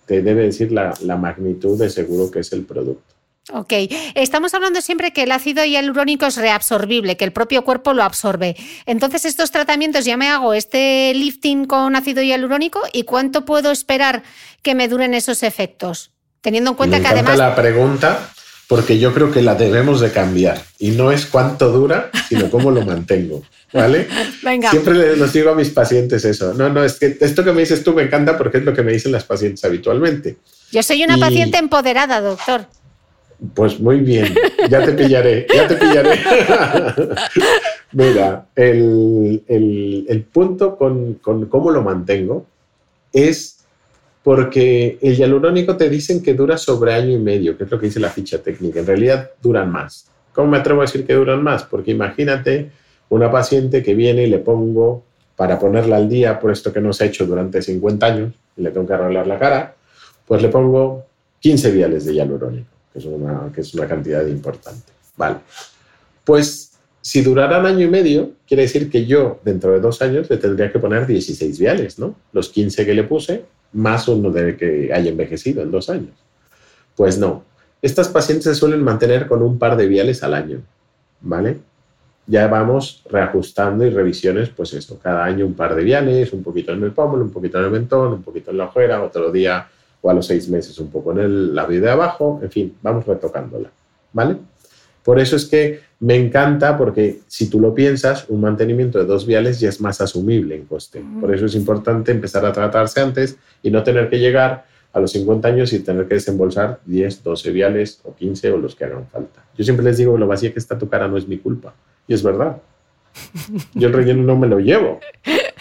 te 0.06 0.22
debe 0.22 0.44
decir 0.44 0.72
la, 0.72 0.94
la 1.02 1.18
magnitud 1.18 1.80
de 1.80 1.90
seguro 1.90 2.30
que 2.30 2.40
es 2.40 2.54
el 2.54 2.64
producto. 2.66 3.14
Ok, 3.52 3.74
estamos 4.16 4.54
hablando 4.54 4.80
siempre 4.80 5.12
que 5.12 5.24
el 5.24 5.32
ácido 5.32 5.66
hialurónico 5.66 6.26
es 6.28 6.38
reabsorbible, 6.38 7.18
que 7.18 7.26
el 7.26 7.34
propio 7.34 7.66
cuerpo 7.66 7.94
lo 7.94 8.04
absorbe. 8.04 8.56
Entonces, 8.86 9.26
estos 9.26 9.52
tratamientos 9.52 10.06
ya 10.06 10.16
me 10.16 10.30
hago 10.30 10.54
este 10.54 11.14
lifting 11.14 11.66
con 11.66 11.98
ácido 11.98 12.22
hialurónico 12.22 12.80
y 12.94 13.04
cuánto 13.04 13.44
puedo 13.44 13.72
esperar 13.72 14.24
que 14.62 14.76
me 14.76 14.88
duren 14.88 15.14
esos 15.14 15.44
efectos, 15.44 16.14
teniendo 16.40 16.70
en 16.70 16.76
cuenta 16.78 16.98
Me 16.98 17.04
que 17.04 17.10
además 17.10 17.38
la 17.38 17.54
pregunta 17.54 18.30
porque 18.68 18.98
yo 19.00 19.14
creo 19.14 19.32
que 19.32 19.42
la 19.42 19.56
debemos 19.56 20.00
de 20.02 20.12
cambiar 20.12 20.62
y 20.80 20.92
no 20.92 21.12
es 21.12 21.26
cuánto 21.26 21.72
dura, 21.72 22.10
sino 22.30 22.50
cómo 22.50 22.72
lo 22.72 22.82
mantengo, 22.84 23.44
¿vale? 23.74 24.08
Venga. 24.42 24.72
Siempre 24.72 25.16
les 25.18 25.34
digo 25.34 25.52
a 25.52 25.56
mis 25.56 25.70
pacientes 25.70 26.24
eso. 26.26 26.54
No, 26.54 26.70
no, 26.70 26.84
es 26.84 26.98
que 27.00 27.18
esto 27.20 27.44
que 27.44 27.52
me 27.52 27.62
dices 27.62 27.84
tú 27.84 27.94
me 27.94 28.04
encanta 28.04 28.38
porque 28.38 28.58
es 28.60 28.64
lo 28.64 28.74
que 28.74 28.82
me 28.82 28.94
dicen 28.94 29.12
las 29.12 29.26
pacientes 29.26 29.64
habitualmente. 29.66 30.38
yo 30.72 30.82
soy 30.82 31.04
una 31.04 31.18
y- 31.18 31.20
paciente 31.20 31.58
empoderada, 31.58 32.22
doctor. 32.22 32.66
Pues 33.54 33.78
muy 33.80 34.00
bien, 34.00 34.34
ya 34.70 34.86
te 34.86 34.94
pillaré, 34.94 35.46
ya 35.54 35.68
te 35.68 35.76
pillaré. 35.76 36.18
Mira, 37.92 38.46
el, 38.56 39.44
el- 39.48 40.06
el 40.08 40.22
punto 40.24 40.78
con, 40.78 41.16
con 41.16 41.46
cómo 41.48 41.70
lo 41.72 41.82
mantengo 41.82 42.46
es 43.12 43.58
porque 44.24 44.98
el 45.02 45.18
hialurónico 45.18 45.76
te 45.76 45.90
dicen 45.90 46.24
que 46.24 46.34
dura 46.34 46.58
sobre 46.58 46.94
año 46.94 47.12
y 47.12 47.20
medio, 47.20 47.58
que 47.58 47.66
es 47.66 47.72
lo 47.72 47.80
que 47.80 47.88
dice 47.88 48.00
la 48.00 48.10
ficha 48.10 48.42
técnica. 48.42 48.80
En 48.80 48.88
realidad 48.88 49.32
duran 49.42 49.70
más. 49.70 50.08
¿Cómo 50.32 50.50
me 50.50 50.58
atrevo 50.58 50.82
a 50.82 50.86
decir 50.86 51.06
que 51.06 51.14
duran 51.14 51.44
más? 51.44 51.64
Porque 51.64 51.92
imagínate 51.92 52.72
una 53.10 53.30
paciente 53.30 53.84
que 53.84 53.94
viene 53.94 54.24
y 54.24 54.28
le 54.28 54.40
pongo 54.40 55.04
para 55.36 55.60
ponerla 55.60 55.98
al 55.98 56.08
día 56.08 56.40
por 56.40 56.52
esto 56.52 56.72
que 56.72 56.80
no 56.80 56.94
se 56.94 57.04
ha 57.04 57.08
hecho 57.08 57.26
durante 57.26 57.62
50 57.62 58.06
años 58.06 58.34
y 58.56 58.62
le 58.62 58.72
tengo 58.72 58.88
que 58.88 58.94
arreglar 58.94 59.28
la 59.28 59.38
cara, 59.38 59.76
pues 60.26 60.42
le 60.42 60.50
pongo 60.50 61.06
15 61.40 61.72
viales 61.72 62.06
de 62.06 62.14
hialurónico, 62.16 62.70
que 62.94 63.00
es 63.00 63.06
una, 63.06 63.52
que 63.54 63.62
es 63.62 63.74
una 63.74 63.88
cantidad 63.88 64.26
importante. 64.26 64.94
Vale. 65.18 65.38
Pues 66.24 66.72
si 67.02 67.22
durarán 67.22 67.66
año 67.66 67.86
y 67.86 67.90
medio, 67.90 68.32
quiere 68.48 68.64
decir 68.64 68.90
que 68.90 69.06
yo 69.06 69.42
dentro 69.44 69.74
de 69.74 69.82
dos 69.82 70.02
años 70.02 70.30
le 70.30 70.38
tendría 70.38 70.72
que 70.72 70.80
poner 70.80 71.06
16 71.06 71.60
viales, 71.60 72.00
¿no? 72.00 72.16
Los 72.32 72.50
15 72.50 72.86
que 72.86 72.94
le 72.94 73.04
puse, 73.04 73.44
más 73.74 74.08
uno 74.08 74.32
de 74.32 74.56
que 74.56 74.92
haya 74.94 75.10
envejecido 75.10 75.62
en 75.62 75.72
dos 75.72 75.90
años. 75.90 76.12
Pues 76.96 77.18
no. 77.18 77.44
Estas 77.82 78.08
pacientes 78.08 78.46
se 78.46 78.56
suelen 78.56 78.84
mantener 78.84 79.28
con 79.28 79.42
un 79.42 79.60
par 79.60 79.76
de 79.76 79.88
viales 79.88 80.24
al 80.24 80.34
año, 80.34 80.62
¿vale? 81.22 81.60
Ya 82.26 82.48
vamos 82.48 83.04
reajustando 83.10 83.86
y 83.86 83.90
revisiones, 83.90 84.50
pues 84.50 84.74
esto, 84.74 84.98
cada 85.02 85.26
año 85.26 85.46
un 85.46 85.54
par 85.54 85.76
de 85.76 85.84
viales, 85.84 86.32
un 86.32 86.42
poquito 86.42 86.72
en 86.72 86.82
el 86.84 86.94
pómulo, 86.94 87.24
un 87.24 87.32
poquito 87.32 87.60
en 87.60 87.66
el 87.66 87.72
mentón, 87.72 88.14
un 88.14 88.24
poquito 88.24 88.52
en 88.52 88.58
la 88.58 88.66
ojera, 88.66 89.04
otro 89.04 89.32
día 89.32 89.68
o 90.02 90.10
a 90.10 90.14
los 90.14 90.28
seis 90.28 90.48
meses 90.50 90.78
un 90.80 90.90
poco 90.90 91.12
en 91.12 91.20
el 91.20 91.56
labio 91.56 91.82
de 91.82 91.90
abajo, 91.90 92.40
en 92.42 92.52
fin, 92.52 92.78
vamos 92.82 93.06
retocándola, 93.06 93.70
¿vale? 94.12 94.38
Por 95.04 95.20
eso 95.20 95.36
es 95.36 95.46
que 95.46 95.82
me 96.00 96.16
encanta 96.16 96.78
porque 96.78 97.20
si 97.28 97.50
tú 97.50 97.60
lo 97.60 97.74
piensas, 97.74 98.26
un 98.30 98.42
mantenimiento 98.42 99.00
de 99.00 99.06
dos 99.06 99.26
viales 99.26 99.60
ya 99.60 99.70
es 99.70 99.82
más 99.82 100.02
asumible 100.02 100.56
en 100.56 100.66
coste. 100.66 101.04
Por 101.20 101.34
eso 101.34 101.46
es 101.46 101.56
importante 101.56 102.12
empezar 102.12 102.46
a 102.46 102.54
tratarse 102.54 103.02
antes 103.02 103.38
y 103.62 103.72
no 103.72 103.84
tener 103.84 104.10
que 104.10 104.20
llegar 104.20 104.66
a 104.94 105.00
los 105.00 105.12
50 105.12 105.48
años 105.48 105.74
y 105.74 105.80
tener 105.80 106.08
que 106.08 106.16
desembolsar 106.16 106.80
10, 106.86 107.24
12 107.24 107.52
viales 107.52 108.00
o 108.04 108.16
15 108.16 108.52
o 108.52 108.58
los 108.58 108.76
que 108.76 108.86
hagan 108.86 109.08
falta. 109.08 109.44
Yo 109.58 109.64
siempre 109.64 109.84
les 109.84 109.98
digo, 109.98 110.18
lo 110.18 110.28
vacía 110.28 110.54
que 110.54 110.60
está 110.60 110.78
tu 110.78 110.88
cara 110.88 111.08
no 111.08 111.18
es 111.18 111.28
mi 111.28 111.38
culpa. 111.38 111.74
Y 112.08 112.14
es 112.14 112.24
verdad. 112.24 112.58
Yo 113.74 113.88
el 113.88 113.94
relleno 113.94 114.24
no 114.24 114.38
me 114.38 114.48
lo 114.48 114.60
llevo. 114.60 115.00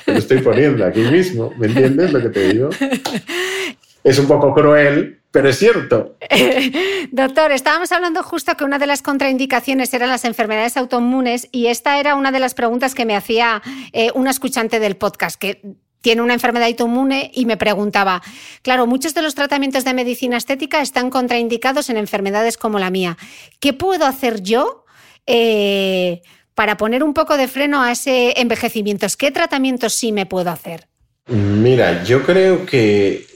Lo 0.07 0.15
estoy 0.15 0.39
poniendo 0.39 0.85
aquí 0.85 1.01
mismo. 1.01 1.53
¿Me 1.59 1.67
entiendes 1.67 2.13
lo 2.13 2.21
que 2.21 2.29
te 2.29 2.53
digo? 2.53 2.71
Es 4.05 4.19
un 4.19 4.27
poco 4.27 4.53
cruel, 4.53 5.21
pero 5.31 5.49
es 5.49 5.59
cierto. 5.59 6.17
Doctor, 7.13 7.53
estábamos 7.53 7.91
hablando 7.93 8.23
justo 8.23 8.57
que 8.57 8.65
una 8.65 8.79
de 8.79 8.87
las 8.87 9.03
contraindicaciones 9.03 9.93
eran 9.95 10.11
las 10.11 10.25
enfermedades 10.25 10.77
autoinmunes 10.77 11.49
y 11.53 11.69
esta 11.69 11.99
era 11.99 12.15
una 12.15 12.33
de 12.33 12.41
las 12.41 12.55
preguntas 12.55 12.95
que 12.95 13.05
me 13.05 13.17
hacía 13.17 13.63
eh, 13.93 14.11
una 14.15 14.31
escuchante 14.31 14.81
del 14.81 14.97
podcast, 14.97 15.41
que 15.41 15.63
tiene 16.03 16.21
una 16.21 16.35
enfermedad 16.35 16.69
autoinmune 16.69 17.31
y 17.33 17.47
me 17.47 17.57
preguntaba, 17.57 18.23
claro, 18.63 18.87
muchos 18.87 19.15
de 19.15 19.23
los 19.23 19.35
tratamientos 19.35 19.85
de 19.85 19.95
medicina 19.95 20.37
estética 20.37 20.83
están 20.83 21.11
contraindicados 21.11 21.89
en 21.89 21.97
enfermedades 21.97 22.59
como 22.59 22.79
la 22.79 22.91
mía. 22.91 23.17
¿Qué 23.61 23.73
puedo 23.73 24.05
hacer 24.05 24.43
yo 24.43 24.85
eh, 25.27 26.23
para 26.55 26.77
poner 26.77 27.05
un 27.05 27.15
poco 27.15 27.37
de 27.37 27.49
freno 27.49 27.81
a 27.81 27.93
ese 27.93 28.39
envejecimiento? 28.41 29.07
¿Qué 29.17 29.31
tratamientos 29.31 29.95
sí 29.95 30.13
me 30.13 30.27
puedo 30.27 30.51
hacer? 30.51 30.89
Mira, 31.29 32.03
yo 32.03 32.25
creo 32.25 32.67
que 32.67 33.32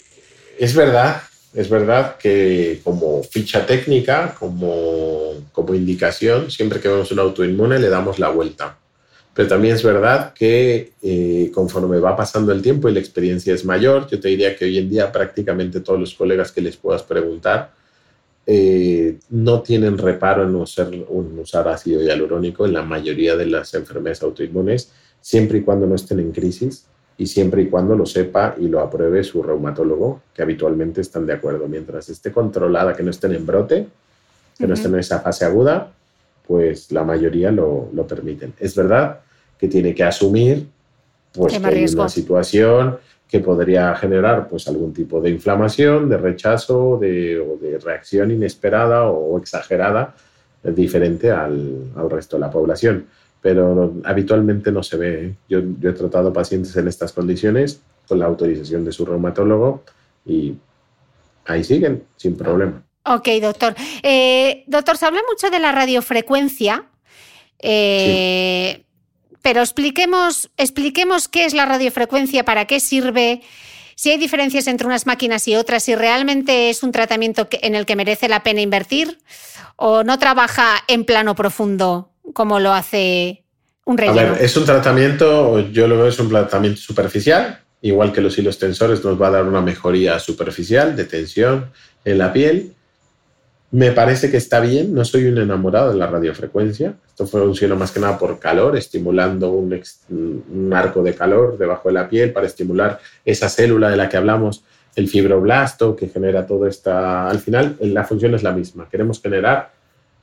es 0.58 0.74
verdad, 0.74 1.22
es 1.54 1.68
verdad 1.68 2.16
que 2.16 2.80
como 2.84 3.22
ficha 3.22 3.66
técnica, 3.66 4.34
como, 4.38 5.34
como 5.52 5.74
indicación, 5.74 6.50
siempre 6.50 6.80
que 6.80 6.88
vemos 6.88 7.10
un 7.12 7.18
autoinmune 7.18 7.78
le 7.78 7.88
damos 7.88 8.18
la 8.18 8.28
vuelta. 8.28 8.76
Pero 9.34 9.48
también 9.48 9.74
es 9.74 9.82
verdad 9.82 10.32
que 10.32 10.92
eh, 11.02 11.50
conforme 11.52 11.98
va 12.00 12.16
pasando 12.16 12.52
el 12.52 12.62
tiempo 12.62 12.88
y 12.88 12.94
la 12.94 13.00
experiencia 13.00 13.52
es 13.54 13.64
mayor, 13.64 14.08
yo 14.08 14.18
te 14.18 14.28
diría 14.28 14.56
que 14.56 14.64
hoy 14.64 14.78
en 14.78 14.88
día 14.88 15.12
prácticamente 15.12 15.80
todos 15.80 16.00
los 16.00 16.14
colegas 16.14 16.52
que 16.52 16.62
les 16.62 16.76
puedas 16.76 17.02
preguntar 17.02 17.72
eh, 18.46 19.18
no 19.30 19.60
tienen 19.60 19.98
reparo 19.98 20.44
en 20.44 20.54
usar, 20.54 20.92
en 20.92 21.38
usar 21.38 21.68
ácido 21.68 22.00
hialurónico 22.00 22.64
en 22.64 22.72
la 22.72 22.82
mayoría 22.82 23.36
de 23.36 23.46
las 23.46 23.74
enfermedades 23.74 24.22
autoinmunes, 24.22 24.92
siempre 25.20 25.58
y 25.58 25.62
cuando 25.62 25.86
no 25.86 25.96
estén 25.96 26.20
en 26.20 26.32
crisis 26.32 26.86
y 27.18 27.26
siempre 27.26 27.62
y 27.62 27.68
cuando 27.68 27.96
lo 27.96 28.04
sepa 28.04 28.54
y 28.58 28.68
lo 28.68 28.80
apruebe 28.80 29.24
su 29.24 29.42
reumatólogo, 29.42 30.22
que 30.34 30.42
habitualmente 30.42 31.00
están 31.00 31.26
de 31.26 31.32
acuerdo. 31.32 31.66
Mientras 31.66 32.08
esté 32.08 32.30
controlada, 32.30 32.94
que 32.94 33.02
no 33.02 33.10
estén 33.10 33.34
en 33.34 33.46
brote, 33.46 33.86
que 34.58 34.66
no 34.66 34.74
estén 34.74 34.94
en 34.94 35.00
esa 35.00 35.20
fase 35.20 35.44
aguda, 35.44 35.90
pues 36.46 36.92
la 36.92 37.04
mayoría 37.04 37.50
lo, 37.50 37.88
lo 37.92 38.06
permiten. 38.06 38.52
Es 38.58 38.74
verdad 38.74 39.20
que 39.58 39.68
tiene 39.68 39.94
que 39.94 40.04
asumir 40.04 40.66
pues, 41.32 41.58
que 41.58 41.66
hay 41.66 41.86
una 41.86 42.08
situación 42.08 42.98
que 43.28 43.40
podría 43.40 43.94
generar 43.96 44.48
pues, 44.48 44.68
algún 44.68 44.92
tipo 44.92 45.20
de 45.20 45.30
inflamación, 45.30 46.08
de 46.08 46.16
rechazo 46.16 46.98
de, 47.00 47.38
o 47.40 47.56
de 47.60 47.78
reacción 47.78 48.30
inesperada 48.30 49.04
o 49.04 49.38
exagerada 49.38 50.14
diferente 50.62 51.30
al, 51.30 51.92
al, 51.96 52.10
resto 52.10 52.36
de 52.36 52.40
la 52.40 52.50
población. 52.50 53.06
Pero 53.46 53.94
habitualmente 54.02 54.72
no 54.72 54.82
se 54.82 54.96
ve. 54.96 55.24
¿eh? 55.24 55.34
Yo, 55.48 55.60
yo 55.78 55.90
he 55.90 55.92
tratado 55.92 56.32
pacientes 56.32 56.76
en 56.76 56.88
estas 56.88 57.12
condiciones 57.12 57.80
con 58.08 58.18
la 58.18 58.26
autorización 58.26 58.84
de 58.84 58.90
su 58.90 59.06
reumatólogo 59.06 59.84
y 60.24 60.54
ahí 61.44 61.62
siguen 61.62 62.02
sin 62.16 62.36
problema. 62.36 62.82
Ok, 63.04 63.28
doctor. 63.40 63.76
Eh, 64.02 64.64
doctor, 64.66 64.96
se 64.96 65.06
habla 65.06 65.20
mucho 65.30 65.48
de 65.48 65.60
la 65.60 65.70
radiofrecuencia. 65.70 66.86
Eh, 67.60 68.72
sí 68.78 68.82
pero 69.42 69.60
expliquemos, 69.60 70.50
expliquemos 70.56 71.28
qué 71.28 71.44
es 71.44 71.54
la 71.54 71.66
radiofrecuencia, 71.66 72.44
para 72.44 72.64
qué 72.64 72.80
sirve, 72.80 73.42
si 73.94 74.10
hay 74.10 74.18
diferencias 74.18 74.66
entre 74.66 74.88
unas 74.88 75.06
máquinas 75.06 75.46
y 75.46 75.54
otras, 75.54 75.84
si 75.84 75.94
realmente 75.94 76.68
es 76.68 76.82
un 76.82 76.90
tratamiento 76.90 77.46
en 77.52 77.76
el 77.76 77.86
que 77.86 77.94
merece 77.94 78.28
la 78.28 78.42
pena 78.42 78.60
invertir 78.60 79.18
o 79.76 80.02
no 80.02 80.18
trabaja 80.18 80.82
en 80.88 81.04
plano 81.04 81.36
profundo 81.36 82.10
como 82.32 82.60
lo 82.60 82.72
hace 82.72 83.44
un 83.84 83.98
relleno. 83.98 84.34
Es 84.34 84.56
un 84.56 84.64
tratamiento, 84.64 85.60
yo 85.70 85.88
lo 85.88 85.96
veo 85.96 86.08
es 86.08 86.18
un 86.18 86.28
tratamiento 86.28 86.80
superficial, 86.80 87.60
igual 87.82 88.12
que 88.12 88.20
los 88.20 88.36
hilos 88.38 88.58
tensores 88.58 89.04
nos 89.04 89.20
va 89.20 89.28
a 89.28 89.32
dar 89.32 89.44
una 89.44 89.60
mejoría 89.60 90.18
superficial 90.18 90.96
de 90.96 91.04
tensión 91.04 91.70
en 92.04 92.18
la 92.18 92.32
piel 92.32 92.76
me 93.76 93.90
parece 93.90 94.30
que 94.30 94.36
está 94.36 94.60
bien, 94.60 94.94
no 94.94 95.04
soy 95.04 95.26
un 95.26 95.38
enamorado 95.38 95.92
de 95.92 95.98
la 95.98 96.06
radiofrecuencia. 96.06 96.94
Esto 97.06 97.26
funciona 97.26 97.74
más 97.74 97.90
que 97.90 98.00
nada 98.00 98.16
por 98.16 98.38
calor, 98.38 98.76
estimulando 98.76 99.50
un, 99.50 99.78
un, 100.08 100.72
arco 100.72 101.02
de 101.02 101.14
calor 101.14 101.58
debajo 101.58 101.88
de 101.88 101.94
la 101.94 102.08
piel 102.08 102.32
para 102.32 102.46
estimular 102.46 103.00
esa 103.24 103.48
célula 103.48 103.90
de 103.90 103.96
la 103.96 104.08
que 104.08 104.16
hablamos, 104.16 104.64
el 104.94 105.08
fibroblasto, 105.08 105.96
que 105.96 106.08
genera 106.08 106.46
todo 106.46 106.66
esta... 106.66 107.28
Al 107.28 107.40
final, 107.40 107.76
la 107.80 108.04
función 108.04 108.34
es 108.34 108.42
la 108.42 108.52
misma. 108.52 108.88
Queremos 108.88 109.20
generar 109.20 109.72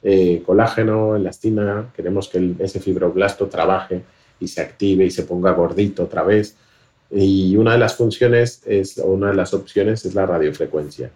eh, 0.03 0.43
colágeno, 0.45 1.15
elastina, 1.15 1.91
queremos 1.95 2.29
que 2.29 2.55
ese 2.59 2.79
fibroblasto 2.79 3.47
trabaje 3.47 4.03
y 4.39 4.47
se 4.47 4.61
active 4.61 5.05
y 5.05 5.11
se 5.11 5.23
ponga 5.23 5.51
gordito 5.51 6.03
otra 6.03 6.23
vez. 6.23 6.55
Y 7.11 7.55
una 7.55 7.73
de 7.73 7.77
las 7.77 7.95
funciones, 7.95 8.61
es, 8.65 8.97
una 8.97 9.29
de 9.29 9.35
las 9.35 9.53
opciones 9.53 10.05
es 10.05 10.15
la 10.15 10.25
radiofrecuencia 10.25 11.11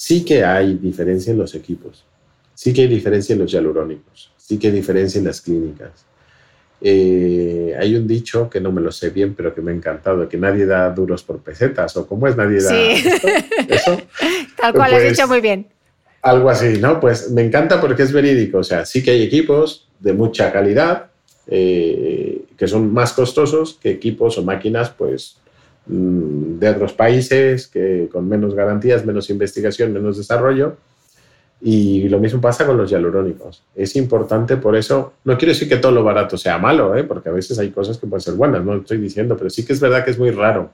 sí 0.00 0.24
que 0.24 0.42
hay 0.42 0.74
diferencia 0.76 1.30
en 1.30 1.38
los 1.38 1.54
equipos, 1.54 2.06
sí 2.54 2.72
que 2.72 2.80
hay 2.80 2.88
diferencia 2.88 3.34
en 3.34 3.40
los 3.40 3.52
hialurónicos, 3.52 4.32
sí 4.36 4.58
que 4.58 4.68
hay 4.68 4.72
diferencia 4.72 5.18
en 5.18 5.26
las 5.26 5.42
clínicas. 5.42 6.06
Eh, 6.80 7.76
hay 7.78 7.94
un 7.94 8.08
dicho 8.08 8.48
que 8.48 8.62
no 8.62 8.72
me 8.72 8.80
lo 8.80 8.90
sé 8.90 9.10
bien, 9.10 9.34
pero 9.34 9.54
que 9.54 9.60
me 9.60 9.72
ha 9.72 9.74
encantado, 9.74 10.26
que 10.26 10.38
nadie 10.38 10.64
da 10.64 10.88
duros 10.88 11.22
por 11.22 11.40
pesetas, 11.40 11.94
o 11.98 12.06
cómo 12.06 12.26
es 12.26 12.34
nadie 12.34 12.62
da 12.62 12.70
sí. 12.70 13.08
eso. 13.68 14.00
Tal 14.56 14.72
cual, 14.72 14.90
pues, 14.90 15.02
has 15.04 15.10
dicho 15.10 15.28
muy 15.28 15.42
bien. 15.42 15.66
Algo 16.22 16.50
así, 16.50 16.78
¿no? 16.78 17.00
Pues 17.00 17.30
me 17.30 17.42
encanta 17.42 17.80
porque 17.80 18.02
es 18.02 18.12
verídico, 18.12 18.58
o 18.58 18.64
sea, 18.64 18.84
sí 18.84 19.02
que 19.02 19.12
hay 19.12 19.22
equipos 19.22 19.88
de 19.98 20.12
mucha 20.12 20.52
calidad, 20.52 21.06
eh, 21.46 22.42
que 22.56 22.68
son 22.68 22.92
más 22.92 23.12
costosos 23.12 23.78
que 23.80 23.90
equipos 23.90 24.36
o 24.36 24.42
máquinas, 24.42 24.90
pues 24.90 25.40
Mm, 25.86 26.58
de 26.58 26.68
otros 26.68 26.92
países 26.92 27.66
que 27.66 28.08
con 28.12 28.28
menos 28.28 28.54
garantías, 28.54 29.04
menos 29.04 29.28
investigación, 29.30 29.92
menos 29.92 30.18
desarrollo. 30.18 30.76
Y 31.62 32.08
lo 32.08 32.18
mismo 32.18 32.40
pasa 32.40 32.66
con 32.66 32.76
los 32.76 32.90
hialurónicos. 32.90 33.62
Es 33.74 33.96
importante, 33.96 34.56
por 34.56 34.76
eso, 34.76 35.14
no 35.24 35.36
quiero 35.36 35.52
decir 35.52 35.68
que 35.68 35.76
todo 35.76 35.92
lo 35.92 36.04
barato 36.04 36.38
sea 36.38 36.58
malo, 36.58 36.96
¿eh? 36.96 37.04
porque 37.04 37.28
a 37.28 37.32
veces 37.32 37.58
hay 37.58 37.70
cosas 37.70 37.98
que 37.98 38.06
pueden 38.06 38.22
ser 38.22 38.34
buenas, 38.34 38.64
no 38.64 38.76
estoy 38.76 38.98
diciendo, 38.98 39.36
pero 39.36 39.50
sí 39.50 39.64
que 39.64 39.74
es 39.74 39.80
verdad 39.80 40.04
que 40.04 40.12
es 40.12 40.18
muy 40.18 40.30
raro. 40.30 40.70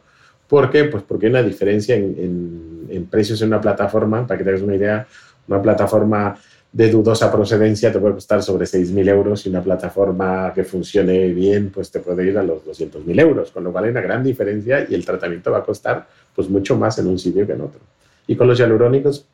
¿Por 0.47 0.70
qué? 0.70 0.84
Pues 0.84 1.03
porque 1.03 1.26
hay 1.26 1.30
una 1.30 1.42
diferencia 1.42 1.97
en, 1.97 3.09
precios 3.11 3.42
en 3.42 3.49
una 3.49 3.61
plataforma, 3.61 4.26
para 4.26 4.38
que 4.38 4.44
tengas 4.44 4.62
una 4.62 4.76
idea, 4.76 5.09
una 5.49 5.62
plataforma 5.62 6.36
de 6.72 6.90
dudosa 6.90 7.32
procedencia 7.32 7.90
te 7.90 7.99
puede 7.99 8.14
costar 8.14 8.42
sobre 8.42 8.66
6.000 8.66 9.09
euros 9.09 9.47
y 9.47 9.49
una 9.49 9.62
plataforma 9.62 10.53
que 10.55 10.62
funcione 10.62 11.28
bien 11.28 11.70
pues 11.70 11.90
te 11.90 12.01
puede 12.01 12.26
ir 12.26 12.36
a 12.36 12.42
los 12.42 12.64
200.000 12.64 13.20
euros, 13.20 13.51
con 13.51 13.64
lo 13.64 13.72
cual 13.72 13.84
hay 13.84 13.90
una 13.90 14.03
gran 14.03 14.22
diferencia 14.22 14.86
y 14.88 14.94
el 14.94 15.05
tratamiento 15.05 15.51
va 15.51 15.59
a 15.59 15.64
costar 15.64 16.07
pues 16.34 16.51
mucho 16.51 16.76
más 16.76 16.99
en 16.99 17.07
un 17.07 17.18
sitio 17.18 17.47
que 17.47 17.55
en 17.55 17.62
otro. 17.62 17.80
Y 18.26 18.36
con 18.36 18.47
los 18.47 18.59
hialurónicos 18.59 19.24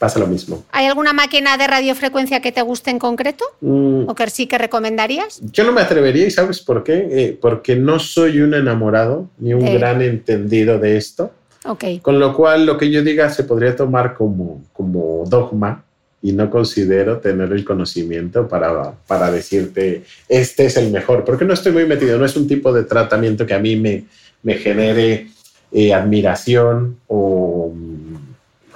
pasa 0.00 0.18
lo 0.18 0.26
mismo. 0.26 0.64
¿Hay 0.72 0.86
alguna 0.86 1.12
máquina 1.12 1.56
de 1.58 1.66
radiofrecuencia 1.66 2.40
que 2.40 2.50
te 2.50 2.62
guste 2.62 2.90
en 2.90 2.98
concreto? 2.98 3.44
Mm. 3.60 4.08
¿O 4.08 4.14
que 4.14 4.28
sí 4.30 4.46
que 4.46 4.58
recomendarías? 4.58 5.40
Yo 5.52 5.62
no 5.62 5.72
me 5.72 5.82
atrevería, 5.82 6.26
¿y 6.26 6.30
sabes 6.30 6.60
por 6.60 6.82
qué? 6.82 7.06
Eh, 7.10 7.38
porque 7.40 7.76
no 7.76 8.00
soy 8.00 8.40
un 8.40 8.54
enamorado 8.54 9.28
ni 9.38 9.52
un 9.54 9.64
eh. 9.64 9.74
gran 9.74 10.00
entendido 10.02 10.78
de 10.78 10.96
esto. 10.96 11.30
Okay. 11.64 11.98
Con 12.00 12.18
lo 12.18 12.34
cual, 12.34 12.64
lo 12.64 12.78
que 12.78 12.90
yo 12.90 13.02
diga 13.02 13.28
se 13.30 13.44
podría 13.44 13.76
tomar 13.76 14.14
como, 14.14 14.62
como 14.72 15.24
dogma 15.28 15.84
y 16.22 16.32
no 16.32 16.50
considero 16.50 17.18
tener 17.18 17.52
el 17.52 17.64
conocimiento 17.64 18.48
para, 18.48 18.92
para 19.06 19.30
decirte, 19.30 20.04
este 20.28 20.66
es 20.66 20.76
el 20.76 20.90
mejor, 20.90 21.24
porque 21.24 21.44
no 21.44 21.54
estoy 21.54 21.72
muy 21.72 21.86
metido, 21.86 22.18
no 22.18 22.24
es 22.24 22.36
un 22.36 22.46
tipo 22.46 22.72
de 22.72 22.84
tratamiento 22.84 23.46
que 23.46 23.54
a 23.54 23.58
mí 23.58 23.76
me, 23.76 24.04
me 24.42 24.54
genere 24.54 25.28
eh, 25.72 25.94
admiración 25.94 26.98
o, 27.06 27.72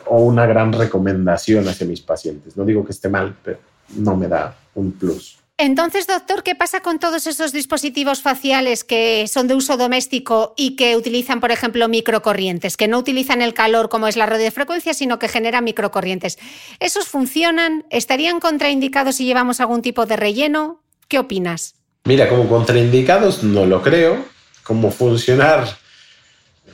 o 0.07 0.19
una 0.23 0.47
gran 0.47 0.73
recomendación 0.73 1.67
hacia 1.69 1.87
mis 1.87 2.01
pacientes. 2.01 2.57
No 2.57 2.65
digo 2.65 2.85
que 2.85 2.93
esté 2.93 3.09
mal, 3.09 3.35
pero 3.43 3.59
no 3.97 4.17
me 4.17 4.29
da 4.29 4.57
un 4.75 4.93
plus. 4.93 5.39
Entonces, 5.57 6.09
doctor, 6.09 6.43
¿qué 6.43 6.57
pasa 6.57 6.81
con 6.81 6.99
todos 6.99 7.29
esos 7.29 7.53
dispositivos 7.53 8.21
faciales 8.21 8.83
que 8.83 9.29
son 9.29 9.47
de 9.47 9.55
uso 9.55 9.77
doméstico 9.77 10.53
y 10.57 10.75
que 10.75 10.97
utilizan, 10.97 11.41
por 11.41 11.53
ejemplo, 11.53 11.89
microcorrientes, 11.89 12.77
que 12.77 12.89
no 12.89 12.99
utilizan 12.99 13.41
el 13.41 13.55
calor 13.55 13.89
como 13.89 14.09
es 14.09 14.17
la 14.17 14.27
radiofrecuencia, 14.27 14.95
sino 14.95 15.21
que 15.21 15.29
generan 15.29 15.63
microcorrientes? 15.63 16.39
¿Esos 16.81 17.07
funcionan? 17.07 17.85
¿Estarían 17.91 18.41
contraindicados 18.41 19.15
si 19.15 19.27
llevamos 19.27 19.61
algún 19.61 19.81
tipo 19.81 20.07
de 20.07 20.17
relleno? 20.17 20.83
¿Qué 21.07 21.21
opinas? 21.21 21.77
Mira, 22.03 22.29
como 22.29 22.49
contraindicados 22.49 23.45
no 23.45 23.65
lo 23.65 23.81
creo. 23.81 24.25
Como 24.65 24.91
funcionar, 24.91 25.69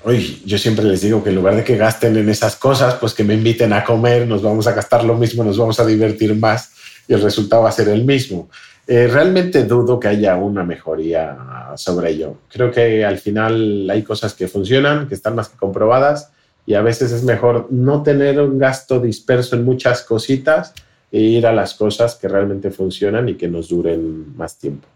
Oye, 0.04 0.38
yo 0.46 0.56
siempre 0.56 0.86
les 0.86 1.02
digo 1.02 1.22
que 1.22 1.28
en 1.28 1.36
lugar 1.36 1.54
de 1.56 1.62
que 1.62 1.76
gasten 1.76 2.16
en 2.16 2.30
esas 2.30 2.56
cosas, 2.56 2.94
pues 2.94 3.12
que 3.12 3.22
me 3.22 3.34
inviten 3.34 3.74
a 3.74 3.84
comer, 3.84 4.26
nos 4.26 4.40
vamos 4.40 4.66
a 4.66 4.72
gastar 4.72 5.04
lo 5.04 5.14
mismo, 5.14 5.44
nos 5.44 5.58
vamos 5.58 5.78
a 5.78 5.84
divertir 5.84 6.34
más 6.34 6.70
y 7.11 7.14
el 7.14 7.22
resultado 7.22 7.64
va 7.64 7.70
a 7.70 7.72
ser 7.72 7.88
el 7.88 8.04
mismo. 8.04 8.48
Eh, 8.86 9.08
realmente 9.08 9.64
dudo 9.64 9.98
que 9.98 10.06
haya 10.06 10.36
una 10.36 10.62
mejoría 10.62 11.72
sobre 11.76 12.11
ello. 12.11 12.36
Creo 12.48 12.70
que 12.70 13.04
al 13.04 13.18
final 13.18 13.90
hay 13.90 14.04
cosas 14.04 14.32
que 14.32 14.46
funcionan, 14.46 15.08
que 15.08 15.16
están 15.16 15.34
más 15.34 15.48
que 15.48 15.58
comprobadas 15.58 16.30
y 16.66 16.74
a 16.74 16.82
veces 16.82 17.11
es 17.11 17.24
mejor 17.24 17.66
no 17.70 18.04
tener 18.04 18.40
un 18.40 18.58
gasto 18.58 19.00
disperso 19.00 19.56
en 19.56 19.64
muchas 19.64 20.02
cositas 20.02 20.72
e 21.11 21.18
ir 21.18 21.48
a 21.48 21.52
las 21.52 21.74
cosas 21.74 22.14
que 22.14 22.28
realmente 22.28 22.70
funcionan 22.70 23.28
y 23.28 23.34
que 23.34 23.48
nos 23.48 23.68
duren 23.68 24.36
más 24.36 24.56
tiempo. 24.56 24.86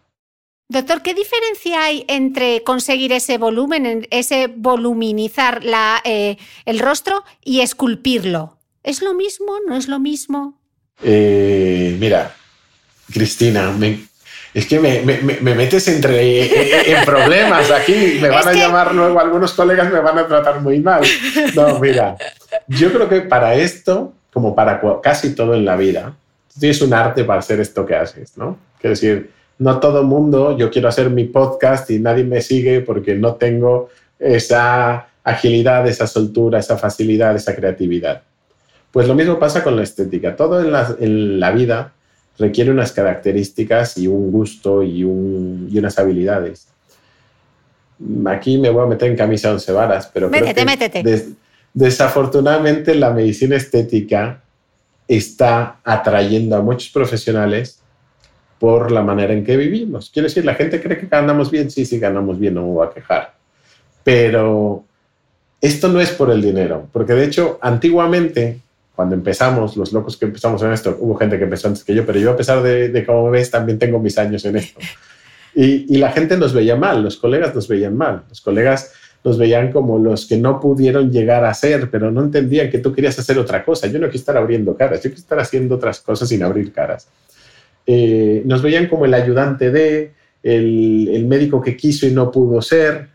Doctor, 0.69 1.03
¿qué 1.03 1.15
diferencia 1.15 1.83
hay 1.83 2.05
entre 2.07 2.63
conseguir 2.63 3.13
ese 3.13 3.39
volumen, 3.39 4.07
ese 4.11 4.47
voluminizar 4.47 5.63
eh, 6.05 6.37
el 6.65 6.79
rostro 6.79 7.25
y 7.45 7.61
esculpirlo? 7.61 8.57
¿Es 8.85 9.03
lo 9.03 9.15
mismo? 9.15 9.55
¿No 9.67 9.77
es 9.77 9.89
lo 9.89 9.99
mismo? 9.99 10.64
Eh, 11.03 11.97
mira, 11.99 12.35
Cristina, 13.13 13.73
es 14.55 14.67
que 14.67 14.79
me, 14.79 15.03
metes 15.55 15.89
entre 15.89 16.93
en 16.93 17.05
problemas 17.05 17.71
aquí. 17.71 18.19
Me 18.21 18.29
van 18.29 18.49
a 18.49 18.53
llamar 18.53 18.95
luego, 18.95 19.19
algunos 19.19 19.53
colegas 19.53 19.93
me 19.93 20.01
van 20.01 20.19
a 20.19 20.27
tratar 20.27 20.61
muy 20.61 20.81
mal. 20.81 21.03
No, 21.55 21.81
mira, 21.81 22.17
yo 22.69 22.93
creo 22.93 23.09
que 23.09 23.23
para 23.23 23.55
esto, 23.55 24.13
como 24.33 24.55
para 24.55 24.81
casi 25.03 25.35
todo 25.35 25.55
en 25.55 25.65
la 25.65 25.77
vida, 25.77 26.15
tienes 26.59 26.81
un 26.83 26.95
arte 26.95 27.25
para 27.25 27.41
hacer 27.41 27.61
esto 27.61 27.85
que 27.85 27.97
haces, 27.97 28.37
¿no? 28.37 28.59
Quiero 28.81 28.95
decir, 28.95 29.31
no 29.59 29.81
todo 29.81 30.01
el 30.01 30.07
mundo, 30.07 30.57
yo 30.57 30.71
quiero 30.71 30.89
hacer 30.89 31.11
mi 31.11 31.25
podcast 31.25 31.91
y 31.91 31.99
nadie 31.99 32.25
me 32.25 32.41
sigue 32.41 32.81
porque 32.81 33.15
no 33.15 33.35
tengo 33.35 33.89
esa 34.19 35.09
agilidad, 35.25 35.87
esa 35.89 36.07
soltura, 36.07 36.59
esa 36.59 36.77
facilidad, 36.77 37.35
esa 37.35 37.55
creatividad. 37.55 38.23
Pues 38.95 39.09
lo 39.09 39.17
mismo 39.17 39.41
pasa 39.41 39.65
con 39.65 39.75
la 39.75 39.83
estética. 39.83 40.37
Todo 40.37 40.61
en 40.61 40.71
la, 40.71 40.95
en 41.01 41.41
la 41.41 41.51
vida 41.51 41.95
requiere 42.39 42.71
unas 42.71 42.93
características 42.93 43.99
y 43.99 44.07
un 44.07 44.31
gusto 44.31 44.85
y, 44.85 45.03
unas 45.03 45.99
habilidades. 45.99 46.69
Aquí 48.27 48.57
me 48.57 48.71
voy 48.71 48.85
a 48.85 48.87
meter 48.87 49.11
en 49.11 49.17
camisa 49.17 49.51
once 49.51 49.73
varas, 49.73 50.09
pero 50.15 50.31
métete, 50.31 50.65
métete. 50.65 51.27
desafortunadamente 51.73 52.95
la 52.95 53.11
medicina 53.11 53.57
estética 53.57 54.41
está 55.09 55.81
atrayendo 55.83 56.55
a 56.55 56.63
muchos 56.63 56.91
profesionales 56.91 57.81
por 58.61 58.93
la 58.93 59.03
manera 59.03 59.33
en 59.33 59.43
que 59.43 59.57
vivimos. 59.57 60.09
Quiero 60.09 60.29
decir, 60.29 60.45
la 60.45 60.55
gente 60.55 60.81
cree 60.81 61.01
que 61.01 61.09
ganamos 61.09 61.51
bien, 61.51 61.69
sí, 61.69 61.85
sí, 61.85 61.99
ganamos 61.99 62.39
bien, 62.39 62.55
no 62.55 62.63
me 62.63 62.69
voy 62.69 62.87
a 62.87 62.91
quejar. 62.91 63.35
Pero 64.05 64.85
esto 65.61 65.89
no 65.89 66.01
es 66.01 66.11
por 66.11 66.31
el 66.31 66.41
dinero, 66.41 66.87
porque 66.93 67.15
de 67.15 67.25
hecho, 67.25 67.59
antiguamente 67.61 68.61
cuando 68.95 69.15
empezamos, 69.15 69.77
los 69.77 69.93
locos 69.93 70.17
que 70.17 70.27
empezamos 70.27 70.63
en 70.63 70.73
esto, 70.73 70.97
hubo 71.01 71.17
gente 71.17 71.37
que 71.39 71.45
empezó 71.45 71.69
antes 71.69 71.83
que 71.83 71.95
yo, 71.95 72.07
pero 72.07 72.19
yo 72.19 72.31
a 72.31 72.37
pesar 72.37 72.63
de, 72.63 72.89
de 72.89 73.05
cómo 73.05 73.31
ves, 73.31 73.51
también 73.51 73.79
tengo 73.79 73.99
mis 73.99 74.17
años 74.19 74.45
en 74.45 74.57
esto. 74.57 74.81
Y, 75.57 75.95
y, 75.95 75.99
la 75.99 76.11
gente 76.11 76.37
nos 76.37 76.53
veía 76.53 76.75
mal, 76.75 77.01
los 77.01 77.17
colegas 77.17 77.55
nos 77.55 77.69
veían 77.69 77.97
mal, 77.97 78.25
los 78.29 78.41
colegas 78.41 78.93
nos 79.25 79.39
veían 79.39 79.73
como 79.73 79.99
los 79.99 80.27
que 80.27 80.37
no 80.37 80.61
pudieron 80.61 81.11
llegar 81.11 81.45
a 81.45 81.55
ser, 81.55 81.91
pero 81.91 82.11
no 82.11 82.23
entendían 82.23 82.71
que 82.71 82.79
tú 82.79 82.93
querías 82.93 83.19
hacer 83.19 83.39
otra 83.39 83.65
cosa. 83.65 83.87
Yo 83.87 83.95
no 83.95 84.07
quiero 84.07 84.19
estar 84.19 84.37
abriendo 84.37 84.77
caras, 84.77 84.99
yo 84.99 85.11
quiero 85.11 85.21
estar 85.21 85.39
haciendo 85.41 85.77
otras 85.77 86.01
cosas 86.01 86.29
sin 86.29 86.43
abrir 86.43 86.73
caras. 86.73 87.09
Eh, 87.87 88.43
nos 88.45 88.63
veían 88.63 88.87
como 88.87 89.07
el 89.07 89.15
ayudante 89.15 89.71
de, 89.71 90.13
el, 90.43 91.09
el, 91.11 91.25
médico 91.27 91.63
que 91.63 91.77
quiso 91.77 92.07
y 92.07 92.11
no 92.11 92.31
pudo 92.31 92.61
ser, 92.61 93.09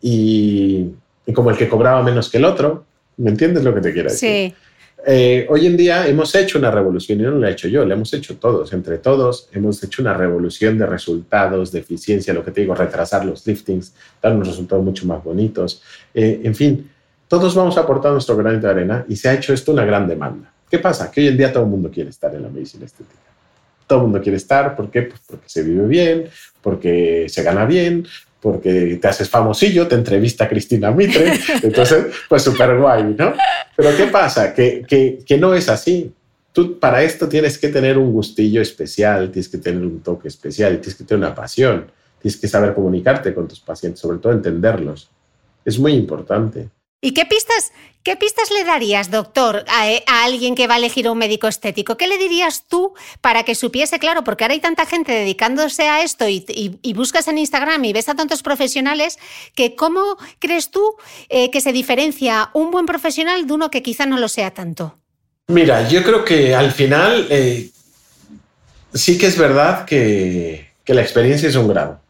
y, 0.00 0.86
y, 1.26 1.32
como 1.32 1.50
el 1.50 1.56
que 1.56 1.68
cobraba 1.68 2.02
menos 2.02 2.30
que 2.30 2.38
el 2.38 2.46
otro. 2.46 2.84
¿Me 3.18 3.30
entiendes 3.30 3.62
lo 3.62 3.74
que 3.74 3.80
te 3.82 3.92
quiero 3.92 4.10
decir? 4.10 4.50
Sí. 4.50 4.54
Eh, 5.04 5.46
hoy 5.50 5.66
en 5.66 5.76
día 5.76 6.06
hemos 6.06 6.32
hecho 6.34 6.58
una 6.58 6.70
revolución 6.70 7.18
y 7.18 7.22
no 7.24 7.32
la 7.32 7.48
he 7.48 7.52
hecho 7.52 7.66
yo, 7.66 7.84
la 7.84 7.94
hemos 7.94 8.14
hecho 8.14 8.36
todos, 8.36 8.72
entre 8.72 8.98
todos 8.98 9.48
hemos 9.52 9.82
hecho 9.82 10.00
una 10.00 10.14
revolución 10.14 10.78
de 10.78 10.86
resultados, 10.86 11.72
de 11.72 11.80
eficiencia, 11.80 12.32
lo 12.32 12.44
que 12.44 12.52
te 12.52 12.60
digo, 12.60 12.74
retrasar 12.74 13.24
los 13.24 13.44
liftings, 13.44 13.94
dar 14.22 14.32
unos 14.32 14.48
resultados 14.48 14.84
mucho 14.84 15.06
más 15.06 15.22
bonitos. 15.24 15.82
Eh, 16.14 16.42
en 16.44 16.54
fin, 16.54 16.88
todos 17.26 17.54
vamos 17.54 17.76
a 17.78 17.80
aportar 17.80 18.12
nuestro 18.12 18.36
granito 18.36 18.68
de 18.68 18.72
arena 18.72 19.04
y 19.08 19.16
se 19.16 19.28
ha 19.28 19.34
hecho 19.34 19.52
esto 19.52 19.72
una 19.72 19.84
gran 19.84 20.06
demanda. 20.06 20.52
¿Qué 20.70 20.78
pasa? 20.78 21.10
Que 21.10 21.20
hoy 21.22 21.28
en 21.28 21.36
día 21.36 21.52
todo 21.52 21.64
el 21.64 21.70
mundo 21.70 21.90
quiere 21.90 22.10
estar 22.10 22.32
en 22.34 22.42
la 22.42 22.48
medicina 22.48 22.86
estética. 22.86 23.31
Todo 23.92 24.00
el 24.00 24.06
mundo 24.06 24.22
quiere 24.22 24.38
estar, 24.38 24.74
¿por 24.74 24.90
qué? 24.90 25.02
Pues 25.02 25.20
porque 25.26 25.46
se 25.50 25.62
vive 25.62 25.86
bien, 25.86 26.24
porque 26.62 27.26
se 27.28 27.42
gana 27.42 27.66
bien, 27.66 28.06
porque 28.40 28.98
te 28.98 29.06
haces 29.06 29.28
famosillo, 29.28 29.86
te 29.86 29.96
entrevista 29.96 30.48
Cristina 30.48 30.90
Mitre, 30.90 31.34
entonces, 31.62 32.06
pues 32.26 32.40
súper 32.40 32.78
guay, 32.78 33.14
¿no? 33.18 33.34
Pero 33.76 33.94
¿qué 33.94 34.06
pasa? 34.06 34.54
Que, 34.54 34.82
que, 34.88 35.18
que, 35.26 35.36
no 35.36 35.52
es 35.52 35.68
así. 35.68 36.10
Tú 36.54 36.78
para 36.78 37.02
esto 37.02 37.28
tienes 37.28 37.58
que 37.58 37.68
tener 37.68 37.98
un 37.98 38.14
gustillo 38.14 38.62
especial, 38.62 39.30
tienes 39.30 39.50
que 39.50 39.58
tener 39.58 39.82
un 39.82 40.00
toque 40.00 40.28
especial, 40.28 40.80
tienes 40.80 40.94
que 40.94 41.04
tener 41.04 41.22
una 41.22 41.34
pasión, 41.34 41.92
tienes 42.18 42.40
que 42.40 42.48
saber 42.48 42.72
comunicarte 42.72 43.34
con 43.34 43.46
tus 43.46 43.60
pacientes, 43.60 44.00
sobre 44.00 44.16
todo 44.20 44.32
entenderlos. 44.32 45.10
Es 45.66 45.78
muy 45.78 45.92
importante. 45.92 46.70
¿Y 47.04 47.14
qué 47.14 47.26
pistas, 47.26 47.72
qué 48.04 48.14
pistas 48.14 48.52
le 48.52 48.62
darías, 48.62 49.10
doctor, 49.10 49.64
a, 49.66 50.24
alguien 50.24 50.54
que 50.54 50.68
va 50.68 50.74
a 50.74 50.78
elegir 50.78 51.08
un 51.08 51.18
médico 51.18 51.48
estético? 51.48 51.96
¿Qué 51.96 52.06
le 52.06 52.16
dirías 52.16 52.62
tú 52.68 52.94
para 53.20 53.42
que 53.42 53.56
supiese, 53.56 53.98
claro, 53.98 54.22
porque 54.22 54.44
ahora 54.44 54.54
hay 54.54 54.60
tanta 54.60 54.86
gente 54.86 55.10
dedicándose 55.10 55.88
a 55.88 56.04
esto 56.04 56.28
y, 56.28 56.78
buscas 56.94 57.26
en 57.26 57.38
Instagram 57.38 57.84
y 57.84 57.92
ves 57.92 58.08
a 58.08 58.14
tantos 58.14 58.44
profesionales 58.44 59.18
que 59.56 59.74
cómo 59.74 60.16
crees 60.38 60.70
tú 60.70 60.94
eh, 61.28 61.50
que 61.50 61.60
se 61.60 61.72
diferencia 61.72 62.50
un 62.52 62.70
buen 62.70 62.86
profesional 62.86 63.48
de 63.48 63.52
uno 63.52 63.68
que 63.68 63.82
quizá 63.82 64.06
no 64.06 64.16
lo 64.16 64.28
sea 64.28 64.52
tanto? 64.52 64.96
Mira, 65.48 65.88
yo 65.88 66.04
creo 66.04 66.24
que 66.24 66.54
al 66.54 66.70
final 66.70 67.26
eh, 67.30 67.68
sí 68.94 69.18
que 69.18 69.26
es 69.26 69.36
verdad 69.36 69.86
que, 69.86 70.68
que 70.84 70.94
la 70.94 71.02
experiencia 71.02 71.48
es 71.48 71.56
un 71.56 71.66
grado. 71.66 72.00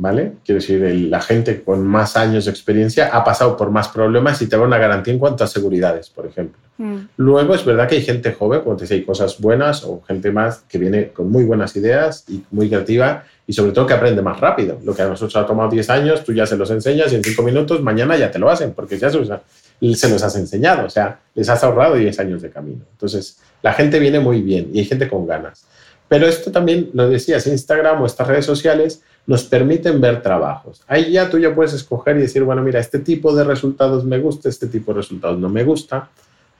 ¿Vale? 0.00 0.32
Quiero 0.46 0.60
decir, 0.60 0.80
la 1.10 1.20
gente 1.20 1.62
con 1.62 1.86
más 1.86 2.16
años 2.16 2.46
de 2.46 2.50
experiencia 2.50 3.10
ha 3.12 3.22
pasado 3.22 3.54
por 3.54 3.70
más 3.70 3.88
problemas 3.88 4.40
y 4.40 4.46
te 4.46 4.56
da 4.56 4.62
una 4.62 4.78
garantía 4.78 5.12
en 5.12 5.18
cuanto 5.18 5.44
a 5.44 5.46
seguridades, 5.46 6.08
por 6.08 6.24
ejemplo. 6.24 6.58
Mm. 6.78 6.96
Luego 7.18 7.54
es 7.54 7.66
verdad 7.66 7.86
que 7.86 7.96
hay 7.96 8.02
gente 8.02 8.32
joven, 8.32 8.62
como 8.62 8.76
te 8.76 8.84
decía, 8.84 8.96
hay 8.96 9.04
cosas 9.04 9.38
buenas 9.38 9.84
o 9.84 10.00
gente 10.08 10.32
más 10.32 10.64
que 10.66 10.78
viene 10.78 11.08
con 11.08 11.30
muy 11.30 11.44
buenas 11.44 11.76
ideas 11.76 12.24
y 12.28 12.42
muy 12.50 12.68
creativa 12.70 13.24
y 13.46 13.52
sobre 13.52 13.72
todo 13.72 13.86
que 13.86 13.92
aprende 13.92 14.22
más 14.22 14.40
rápido. 14.40 14.80
Lo 14.82 14.94
que 14.94 15.02
a 15.02 15.06
nosotros 15.06 15.36
ha 15.36 15.46
tomado 15.46 15.68
10 15.68 15.90
años, 15.90 16.24
tú 16.24 16.32
ya 16.32 16.46
se 16.46 16.56
los 16.56 16.70
enseñas 16.70 17.12
y 17.12 17.16
en 17.16 17.22
5 17.22 17.42
minutos 17.42 17.82
mañana 17.82 18.16
ya 18.16 18.30
te 18.30 18.38
lo 18.38 18.48
hacen 18.48 18.72
porque 18.72 18.96
ya 18.96 19.10
se 19.10 19.18
los, 19.18 19.28
se 19.28 20.08
los 20.08 20.22
has 20.22 20.36
enseñado, 20.36 20.86
o 20.86 20.90
sea, 20.90 21.18
les 21.34 21.46
has 21.50 21.62
ahorrado 21.62 21.96
10 21.96 22.18
años 22.20 22.40
de 22.40 22.48
camino. 22.48 22.86
Entonces, 22.92 23.38
la 23.60 23.74
gente 23.74 23.98
viene 23.98 24.18
muy 24.18 24.40
bien 24.40 24.70
y 24.72 24.78
hay 24.78 24.86
gente 24.86 25.08
con 25.08 25.26
ganas. 25.26 25.66
Pero 26.08 26.26
esto 26.26 26.50
también, 26.50 26.90
lo 26.94 27.08
decías, 27.08 27.46
Instagram 27.46 28.02
o 28.02 28.06
estas 28.06 28.26
redes 28.26 28.46
sociales 28.46 29.02
nos 29.26 29.44
permiten 29.44 30.00
ver 30.00 30.22
trabajos. 30.22 30.82
Ahí 30.86 31.12
ya 31.12 31.30
tú 31.30 31.38
ya 31.38 31.54
puedes 31.54 31.72
escoger 31.72 32.16
y 32.16 32.22
decir, 32.22 32.42
bueno, 32.42 32.62
mira, 32.62 32.80
este 32.80 32.98
tipo 32.98 33.34
de 33.34 33.44
resultados 33.44 34.04
me 34.04 34.18
gusta, 34.18 34.48
este 34.48 34.66
tipo 34.66 34.92
de 34.92 34.98
resultados 34.98 35.38
no 35.38 35.48
me 35.48 35.62
gusta. 35.62 36.10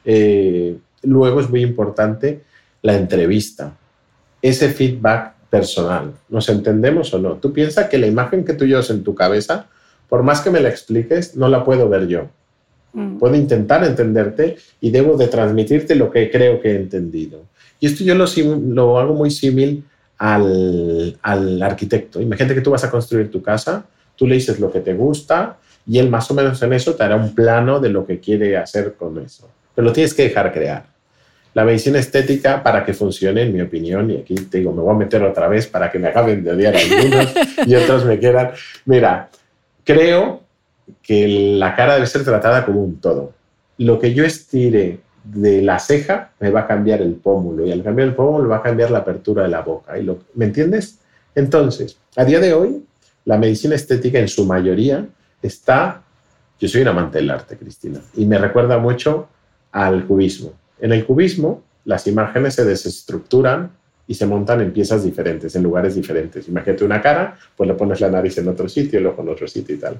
Eh, 0.05 0.77
luego 1.03 1.41
es 1.41 1.51
muy 1.51 1.63
importante 1.63 2.43
la 2.83 2.97
entrevista, 2.97 3.77
ese 4.41 4.71
feedback 4.71 5.35
personal. 5.51 6.13
¿Nos 6.29 6.49
entendemos 6.49 7.13
o 7.13 7.19
no? 7.19 7.35
Tú 7.35 7.53
piensas 7.53 7.89
que 7.89 7.99
la 7.99 8.07
imagen 8.07 8.45
que 8.45 8.55
tú 8.55 8.65
llevas 8.67 8.91
en 8.91 9.03
tu 9.03 9.15
cabeza, 9.15 9.67
por 10.09 10.23
más 10.23 10.41
que 10.41 10.51
me 10.51 10.61
la 10.61 10.69
expliques, 10.69 11.37
no 11.37 11.49
la 11.49 11.65
puedo 11.65 11.89
ver 11.89 12.07
yo. 12.07 12.29
Mm. 12.93 13.19
Puedo 13.19 13.35
intentar 13.35 13.85
entenderte 13.85 14.57
y 14.81 14.91
debo 14.91 15.17
de 15.17 15.29
transmitirte 15.29 15.95
lo 15.95 16.11
que 16.11 16.31
creo 16.31 16.61
que 16.61 16.73
he 16.73 16.77
entendido. 16.77 17.43
Y 17.81 17.87
esto 17.87 18.05
yo 18.05 18.15
lo, 18.15 18.27
lo 18.69 18.99
hago 18.99 19.15
muy 19.15 19.31
similar 19.31 19.83
al, 20.21 21.19
al, 21.23 21.63
arquitecto. 21.63 22.21
Imagínate 22.21 22.55
que 22.55 22.61
tú 22.61 22.71
vas 22.71 22.85
a 22.85 22.91
construir 22.91 23.31
tu 23.31 23.43
casa, 23.43 23.85
tú 24.17 24.27
le 24.27 24.35
dices 24.35 24.61
lo 24.61 24.71
que 24.71 24.81
te 24.81 24.93
gusta 24.93 25.57
y 25.87 25.99
él 25.99 26.11
más 26.11 26.31
o 26.31 26.35
menos 26.35 26.63
en 26.63 26.75
eso 26.75 26.95
te 26.95 27.03
hará 27.03 27.17
un 27.17 27.35
plano 27.35 27.81
de 27.81 27.89
lo 27.89 28.05
que 28.07 28.21
quiere 28.21 28.59
hacer 28.59 28.95
con 28.99 29.19
eso. 29.19 29.49
Pero 29.75 29.87
lo 29.87 29.93
tienes 29.95 30.13
que 30.13 30.25
dejar 30.25 30.53
crear. 30.53 30.85
La 31.55 31.65
medicina 31.65 31.99
estética, 31.99 32.63
para 32.63 32.85
que 32.85 32.93
funcione, 32.93 33.43
en 33.43 33.53
mi 33.55 33.63
opinión, 33.63 34.11
y 34.11 34.19
aquí 34.19 34.35
te 34.35 34.59
digo, 34.59 34.73
me 34.75 34.83
voy 34.83 34.95
a 34.95 34.99
meter 34.99 35.23
otra 35.23 35.49
vez 35.49 35.67
para 35.67 35.91
que 35.91 35.99
me 35.99 36.09
acaben 36.09 36.45
de 36.45 36.53
odiar 36.53 36.77
algunos 36.77 37.33
y 37.67 37.75
otros 37.75 38.05
me 38.05 38.19
quieran. 38.19 38.51
Mira, 38.85 39.31
creo 39.83 40.43
que 41.03 41.55
la 41.57 41.75
cara 41.75 41.95
debe 41.95 42.07
ser 42.07 42.25
tratada 42.25 42.67
como 42.67 42.85
un 42.85 43.01
todo. 43.01 43.33
Lo 43.79 43.99
que 43.99 44.13
yo 44.13 44.23
estire 44.25 45.01
de 45.33 45.63
la 45.63 45.79
ceja 45.79 46.33
me 46.41 46.51
va 46.51 46.61
a 46.61 46.67
cambiar 46.67 47.01
el 47.03 47.15
pómulo 47.15 47.67
y 47.67 47.73
al 47.73 47.83
cambiar 47.83 48.09
el 48.09 48.15
pómulo 48.15 48.49
va 48.49 48.57
a 48.57 48.63
cambiar 48.63 48.91
la 48.91 48.99
apertura 48.99 49.45
de 49.45 49.49
la 49.49 49.63
boca. 49.63 49.99
Y 49.99 50.03
lo, 50.03 50.19
¿Me 50.35 50.47
entiendes? 50.47 50.99
Entonces, 51.35 51.99
a 52.17 52.25
día 52.25 52.41
de 52.41 52.53
hoy, 52.53 52.85
la 53.25 53.39
medicina 53.39 53.75
estética 53.75 54.19
en 54.19 54.29
su 54.29 54.45
mayoría 54.45 55.07
está... 55.43 56.03
Yo 56.59 56.69
soy 56.69 56.83
un 56.83 56.89
amante 56.89 57.19
del 57.19 57.31
arte, 57.31 57.57
Cristina, 57.57 58.01
y 58.15 58.27
me 58.27 58.37
recuerda 58.37 58.79
mucho 58.79 59.29
al 59.73 60.07
cubismo. 60.07 60.53
En 60.79 60.93
el 60.93 61.07
cubismo, 61.07 61.63
las 61.85 62.07
imágenes 62.07 62.55
se 62.55 62.65
desestructuran 62.65 63.71
y 64.07 64.15
se 64.15 64.27
montan 64.27 64.61
en 64.61 64.73
piezas 64.73 65.05
diferentes, 65.05 65.55
en 65.55 65.63
lugares 65.63 65.95
diferentes. 65.95 66.49
Imagínate 66.49 66.85
una 66.85 67.01
cara, 67.01 67.39
pues 67.57 67.69
le 67.69 67.75
pones 67.75 68.01
la 68.01 68.11
nariz 68.11 68.37
en 68.39 68.49
otro 68.49 68.69
sitio, 68.69 68.99
el 68.99 69.07
ojo 69.07 69.23
en 69.23 69.29
otro 69.29 69.47
sitio 69.47 69.75
y 69.75 69.79
tal. 69.79 69.97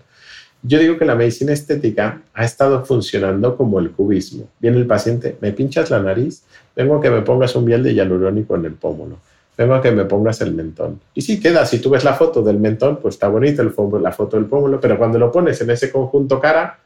Yo 0.63 0.79
digo 0.79 0.99
que 0.99 1.05
la 1.05 1.15
medicina 1.15 1.53
estética 1.53 2.21
ha 2.35 2.45
estado 2.45 2.85
funcionando 2.85 3.57
como 3.57 3.79
el 3.79 3.91
cubismo. 3.93 4.49
Viene 4.59 4.77
el 4.77 4.87
paciente, 4.87 5.37
me 5.41 5.53
pinchas 5.53 5.91
la 5.91 6.01
nariz, 6.01 6.43
vengo 6.77 6.97
a 6.97 7.01
que 7.01 7.11
me 7.11 7.23
pongas 7.23 7.57
un 7.57 7.65
miel 7.65 7.83
de 7.83 7.95
hialurónico 7.95 8.57
en 8.57 8.67
el 8.67 8.75
pómulo, 8.75 9.17
vengo 9.57 9.75
a 9.75 9.81
que 9.81 9.91
me 9.91 10.05
pongas 10.05 10.41
el 10.43 10.53
mentón. 10.53 11.01
Y 11.15 11.23
sí 11.23 11.41
queda, 11.41 11.65
si 11.65 11.79
tú 11.79 11.89
ves 11.91 12.05
la 12.05 12.15
foto 12.15 12.43
del 12.43 12.59
mentón, 12.59 12.99
pues 13.01 13.15
está 13.15 13.29
bonita 13.29 13.63
el 13.63 13.73
la 14.03 14.13
foto 14.13 14.37
del 14.37 14.47
pómulo, 14.47 14.79
pero 14.81 14.99
cuando 14.99 15.19
lo 15.19 15.33
pones 15.33 15.61
en 15.63 15.71
ese 15.71 15.91
conjunto 15.91 16.39
cara, 16.39 16.79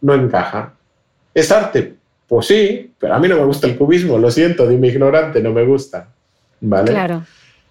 no 0.00 0.14
encaja. 0.14 0.72
¿Es 1.34 1.52
arte? 1.52 1.94
Pues 2.26 2.46
sí, 2.46 2.92
pero 2.98 3.14
a 3.14 3.18
mí 3.18 3.28
no 3.28 3.36
me 3.36 3.44
gusta 3.44 3.66
el 3.66 3.76
cubismo, 3.76 4.18
lo 4.18 4.30
siento, 4.30 4.66
dime 4.66 4.88
ignorante, 4.88 5.42
no 5.42 5.52
me 5.52 5.64
gusta. 5.64 6.08
¿Vale? 6.60 6.90
Claro. 6.90 7.22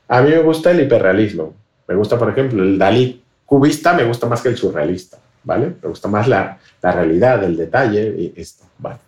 A 0.08 0.22
mí 0.22 0.30
me 0.30 0.40
gusta 0.40 0.72
el 0.72 0.82
hiperrealismo. 0.82 1.54
Me 1.88 1.96
gusta, 1.96 2.18
por 2.18 2.30
ejemplo, 2.30 2.64
el 2.64 2.78
Dalí 2.78 3.22
cubista 3.46 3.94
me 3.94 4.04
gusta 4.04 4.28
más 4.28 4.42
que 4.42 4.50
el 4.50 4.58
surrealista. 4.58 5.18
¿Vale? 5.44 5.74
Me 5.82 5.90
gusta 5.90 6.08
más 6.08 6.28
la, 6.28 6.58
la 6.82 6.92
realidad, 6.92 7.44
el 7.44 7.58
detalle 7.58 8.16
y 8.18 8.34
esto, 8.36 8.66
¿vale? 8.78 9.00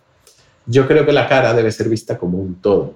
Yo 0.66 0.86
creo 0.86 1.04
que 1.04 1.12
la 1.12 1.28
cara 1.28 1.52
debe 1.54 1.72
ser 1.72 1.88
vista 1.88 2.16
como 2.16 2.38
un 2.38 2.56
todo. 2.56 2.94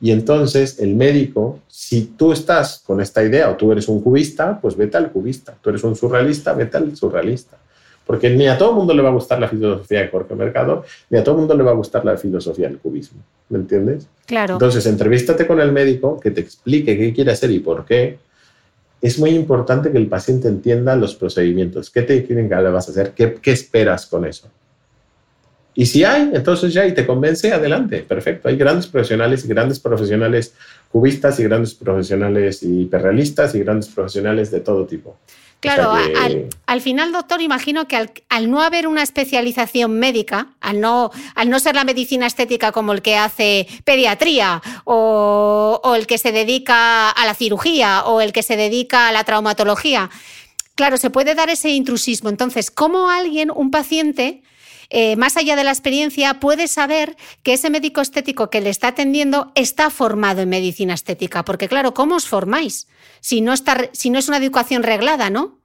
Y 0.00 0.12
entonces 0.12 0.78
el 0.78 0.96
médico, 0.96 1.58
si 1.68 2.06
tú 2.16 2.32
estás 2.32 2.82
con 2.86 3.00
esta 3.00 3.22
idea 3.22 3.50
o 3.50 3.56
tú 3.56 3.70
eres 3.70 3.86
un 3.88 4.00
cubista, 4.00 4.58
pues 4.60 4.76
vete 4.76 4.96
al 4.96 5.12
cubista. 5.12 5.54
Tú 5.60 5.68
eres 5.68 5.84
un 5.84 5.94
surrealista, 5.94 6.54
vete 6.54 6.78
al 6.78 6.96
surrealista. 6.96 7.58
Porque 8.06 8.30
ni 8.30 8.48
a 8.48 8.56
todo 8.56 8.70
el 8.70 8.76
mundo 8.76 8.94
le 8.94 9.02
va 9.02 9.10
a 9.10 9.12
gustar 9.12 9.38
la 9.38 9.46
filosofía 9.46 10.00
de 10.00 10.08
Jorge 10.08 10.34
Mercado, 10.34 10.84
ni 11.10 11.18
a 11.18 11.22
todo 11.22 11.34
el 11.34 11.40
mundo 11.40 11.54
le 11.54 11.62
va 11.62 11.72
a 11.72 11.74
gustar 11.74 12.04
la 12.04 12.16
filosofía 12.16 12.66
del 12.68 12.78
cubismo. 12.78 13.20
¿Me 13.50 13.58
entiendes? 13.58 14.08
Claro. 14.26 14.54
Entonces, 14.54 14.86
entrevístate 14.86 15.46
con 15.46 15.60
el 15.60 15.70
médico 15.70 16.18
que 16.18 16.30
te 16.30 16.40
explique 16.40 16.96
qué 16.96 17.12
quiere 17.12 17.32
hacer 17.32 17.50
y 17.50 17.58
por 17.58 17.84
qué 17.84 18.18
es 19.00 19.18
muy 19.18 19.30
importante 19.30 19.90
que 19.90 19.98
el 19.98 20.08
paciente 20.08 20.48
entienda 20.48 20.94
los 20.96 21.14
procedimientos. 21.14 21.90
¿Qué 21.90 22.02
te 22.02 22.24
quieren 22.24 22.48
que 22.48 22.56
le 22.56 22.70
vas 22.70 22.88
a 22.88 22.90
hacer? 22.90 23.12
¿Qué, 23.12 23.34
¿Qué, 23.34 23.52
esperas 23.52 24.06
con 24.06 24.26
eso? 24.26 24.48
Y 25.74 25.86
si 25.86 26.04
hay, 26.04 26.30
entonces 26.34 26.74
ya 26.74 26.86
y 26.86 26.92
te 26.92 27.06
convence, 27.06 27.52
adelante, 27.52 28.02
perfecto. 28.02 28.48
Hay 28.48 28.56
grandes 28.56 28.86
profesionales 28.86 29.44
y 29.44 29.48
grandes 29.48 29.80
profesionales 29.80 30.54
cubistas 30.90 31.38
y 31.40 31.44
grandes 31.44 31.74
profesionales 31.74 32.62
hiperrealistas 32.62 33.54
y 33.54 33.60
grandes 33.60 33.88
profesionales 33.88 34.50
de 34.50 34.60
todo 34.60 34.84
tipo. 34.84 35.16
Claro, 35.60 35.92
al, 36.66 36.80
final, 36.80 37.12
doctor, 37.12 37.42
imagino 37.42 37.86
que 37.86 37.96
al, 38.30 38.50
no 38.50 38.62
haber 38.62 38.86
una 38.86 39.02
especialización 39.02 39.98
médica, 39.98 40.54
al 40.60 40.80
no, 40.80 41.10
al 41.34 41.50
no 41.50 41.60
ser 41.60 41.74
la 41.74 41.84
medicina 41.84 42.26
estética 42.26 42.72
como 42.72 42.94
el 42.94 43.02
que 43.02 43.16
hace 43.16 43.66
pediatría 43.84 44.62
o, 44.84 45.78
o 45.84 45.94
el 45.94 46.06
que 46.06 46.16
se 46.16 46.32
dedica 46.32 47.10
a 47.10 47.26
la 47.26 47.34
cirugía 47.34 48.04
o 48.04 48.22
el 48.22 48.32
que 48.32 48.42
se 48.42 48.56
dedica 48.56 49.08
a 49.08 49.12
la 49.12 49.24
traumatología, 49.24 50.08
claro, 50.76 50.96
se 50.96 51.10
puede 51.10 51.34
dar 51.34 51.50
ese 51.50 51.68
intrusismo. 51.68 52.30
Entonces, 52.30 52.70
¿cómo 52.70 53.10
alguien, 53.10 53.50
un 53.54 53.70
paciente, 53.70 54.42
eh, 54.90 55.14
más 55.16 55.36
allá 55.36 55.56
de 55.56 55.64
la 55.64 55.70
experiencia, 55.70 56.40
puede 56.40 56.66
saber 56.68 57.16
que 57.42 57.52
ese 57.54 57.70
médico 57.70 58.00
estético 58.00 58.50
que 58.50 58.60
le 58.60 58.70
está 58.70 58.88
atendiendo 58.88 59.52
está 59.54 59.88
formado 59.88 60.42
en 60.42 60.48
medicina 60.48 60.94
estética. 60.94 61.44
Porque 61.44 61.68
claro, 61.68 61.94
¿cómo 61.94 62.16
os 62.16 62.26
formáis? 62.26 62.88
Si 63.20 63.40
no, 63.40 63.54
es 63.54 64.28
una 64.28 64.36
educación 64.36 64.82
reglada, 64.82 65.30
¿no? 65.30 65.58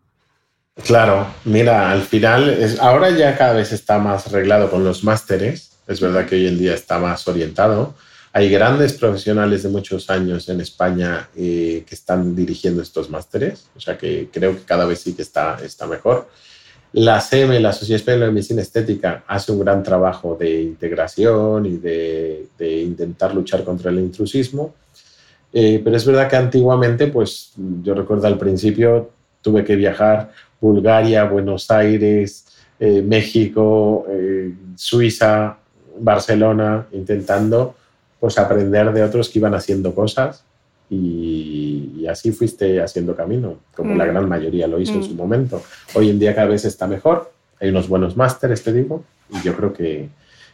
Claro, 0.84 1.28
mira, 1.46 1.92
al 1.92 2.04
final, 2.04 2.78
ahora 2.80 3.10
ya 3.10 3.38
cada 3.38 3.54
vez 3.54 3.72
está 3.72 3.98
más 3.98 4.32
reglado 4.32 4.70
con 4.70 4.84
los 4.84 5.04
másteres. 5.04 5.72
Es 5.88 6.00
verdad 6.00 6.26
que 6.26 6.36
hoy 6.36 6.48
en 6.48 6.60
día 6.60 6.74
está 6.74 7.00
más 7.00 7.28
orientado. 7.28 7.96
Hay 8.34 8.50
grandes 8.50 8.94
profesionales 8.94 9.64
de 9.64 9.70
muchos 9.70 10.10
años 10.10 10.50
en 10.50 10.60
España 10.60 11.30
eh, 11.38 11.86
que 11.88 11.96
están 11.96 12.36
dirigiendo 12.36 12.82
estos 12.82 13.10
másteres, 13.10 13.68
o 13.78 13.80
sea 13.80 13.98
que 13.98 14.28
creo 14.30 14.58
que 14.58 14.64
cada 14.64 14.86
vez 14.86 15.00
sí 15.00 15.14
que 15.14 15.22
está, 15.22 15.58
está 15.64 15.88
mejor. 15.88 16.28
La 16.96 17.20
SEME, 17.20 17.60
la 17.60 17.74
Sociedad 17.74 18.00
Española 18.00 18.28
de 18.28 18.32
Medicina 18.32 18.62
Estética, 18.62 19.26
hace 19.28 19.52
un 19.52 19.60
gran 19.60 19.84
trabajo 19.84 20.38
de 20.40 20.62
integración 20.62 21.66
y 21.66 21.76
de, 21.76 22.48
intentar 22.58 23.36
luchar 23.36 23.66
contra 23.66 23.92
el 23.92 24.00
intrusismo. 24.00 24.74
Eh, 25.52 25.82
pero 25.84 25.98
es 25.98 26.06
verdad 26.06 26.30
que 26.30 26.38
antiguamente, 26.38 27.08
pues 27.08 27.52
yo 27.84 27.96
recuerdo 27.96 28.28
al 28.28 28.38
principio, 28.38 29.10
tuve 29.42 29.66
que 29.66 29.76
viajar 29.76 30.32
Bulgaria, 30.62 31.26
Buenos 31.26 31.70
Aires, 31.70 32.46
eh, 32.80 33.02
México, 33.02 34.06
eh, 34.10 34.54
Suiza, 34.78 35.58
Barcelona, 36.00 36.88
intentando 36.94 37.76
pues 38.22 38.38
aprender 38.38 38.94
de 38.94 39.04
otros 39.04 39.28
que 39.28 39.40
iban 39.40 39.54
haciendo 39.54 39.94
cosas 39.94 40.46
y, 40.90 42.06
así 42.10 42.32
fuiste 42.32 42.82
haciendo 42.82 43.16
camino, 43.16 43.58
como 43.76 43.96
la 43.96 44.06
mm. 44.06 44.08
gran 44.08 44.30
mayoría 44.30 44.68
lo 44.68 44.80
hizo 44.80 44.94
en 44.94 45.04
su 45.04 45.14
mm. 45.14 45.18
momento. 45.18 45.64
Hoy 45.94 46.10
en 46.10 46.20
día 46.20 46.36
cada 46.36 46.48
vez 46.48 46.66
está 46.66 46.88
mejor, 46.88 47.32
hay 47.60 47.70
unos 47.70 47.88
buenos 47.88 48.16
másteres, 48.16 48.64
te 48.64 48.72
digo, 48.72 49.04
y 49.32 49.42
yo 49.44 49.56
creo 49.56 49.74
que, 49.74 50.10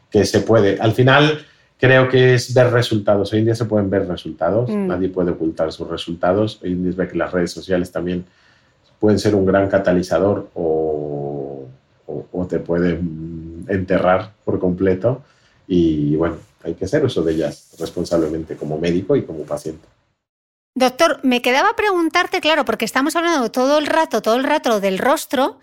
que, 0.09 0.25
se 0.25 0.39
puede. 0.41 0.79
Al 0.79 0.93
final 0.93 1.39
creo 1.77 2.07
que 2.07 2.35
es 2.35 2.53
ver 2.53 2.71
resultados. 2.71 3.33
Hoy 3.33 3.39
en 3.39 3.45
día 3.45 3.55
se 3.55 3.65
pueden 3.65 3.89
ver 3.89 4.07
resultados, 4.07 4.69
mm. 4.69 4.87
nadie 4.87 5.09
puede 5.09 5.31
ocultar 5.31 5.71
sus 5.71 5.89
resultados. 5.89 6.59
Hoy 6.63 6.71
en 6.71 6.83
día 6.83 6.91
es 6.91 6.95
ver 6.95 7.09
que 7.09 7.17
las 7.17 7.31
redes 7.31 7.51
sociales 7.51 7.91
también 7.91 8.25
pueden 8.99 9.19
ser 9.19 9.35
un 9.35 9.45
gran 9.45 9.67
catalizador 9.67 10.49
o, 10.53 11.65
o, 12.07 12.25
o 12.31 12.45
te 12.47 12.59
pueden 12.59 13.65
enterrar 13.67 14.31
por 14.45 14.59
completo. 14.59 15.21
Y 15.67 16.15
bueno, 16.15 16.37
hay 16.63 16.75
que 16.75 16.85
hacer 16.85 17.03
uso 17.03 17.23
de 17.23 17.33
ellas 17.33 17.75
responsablemente 17.79 18.55
como 18.55 18.77
médico 18.77 19.15
y 19.15 19.23
como 19.23 19.43
paciente. 19.43 19.90
Doctor, 20.73 21.19
me 21.23 21.41
quedaba 21.41 21.75
preguntarte, 21.75 22.39
claro, 22.39 22.63
porque 22.63 22.85
estamos 22.85 23.15
hablando 23.15 23.51
todo 23.51 23.77
el 23.77 23.85
rato, 23.85 24.21
todo 24.21 24.35
el 24.35 24.45
rato 24.45 24.79
del 24.79 24.99
rostro 24.99 25.59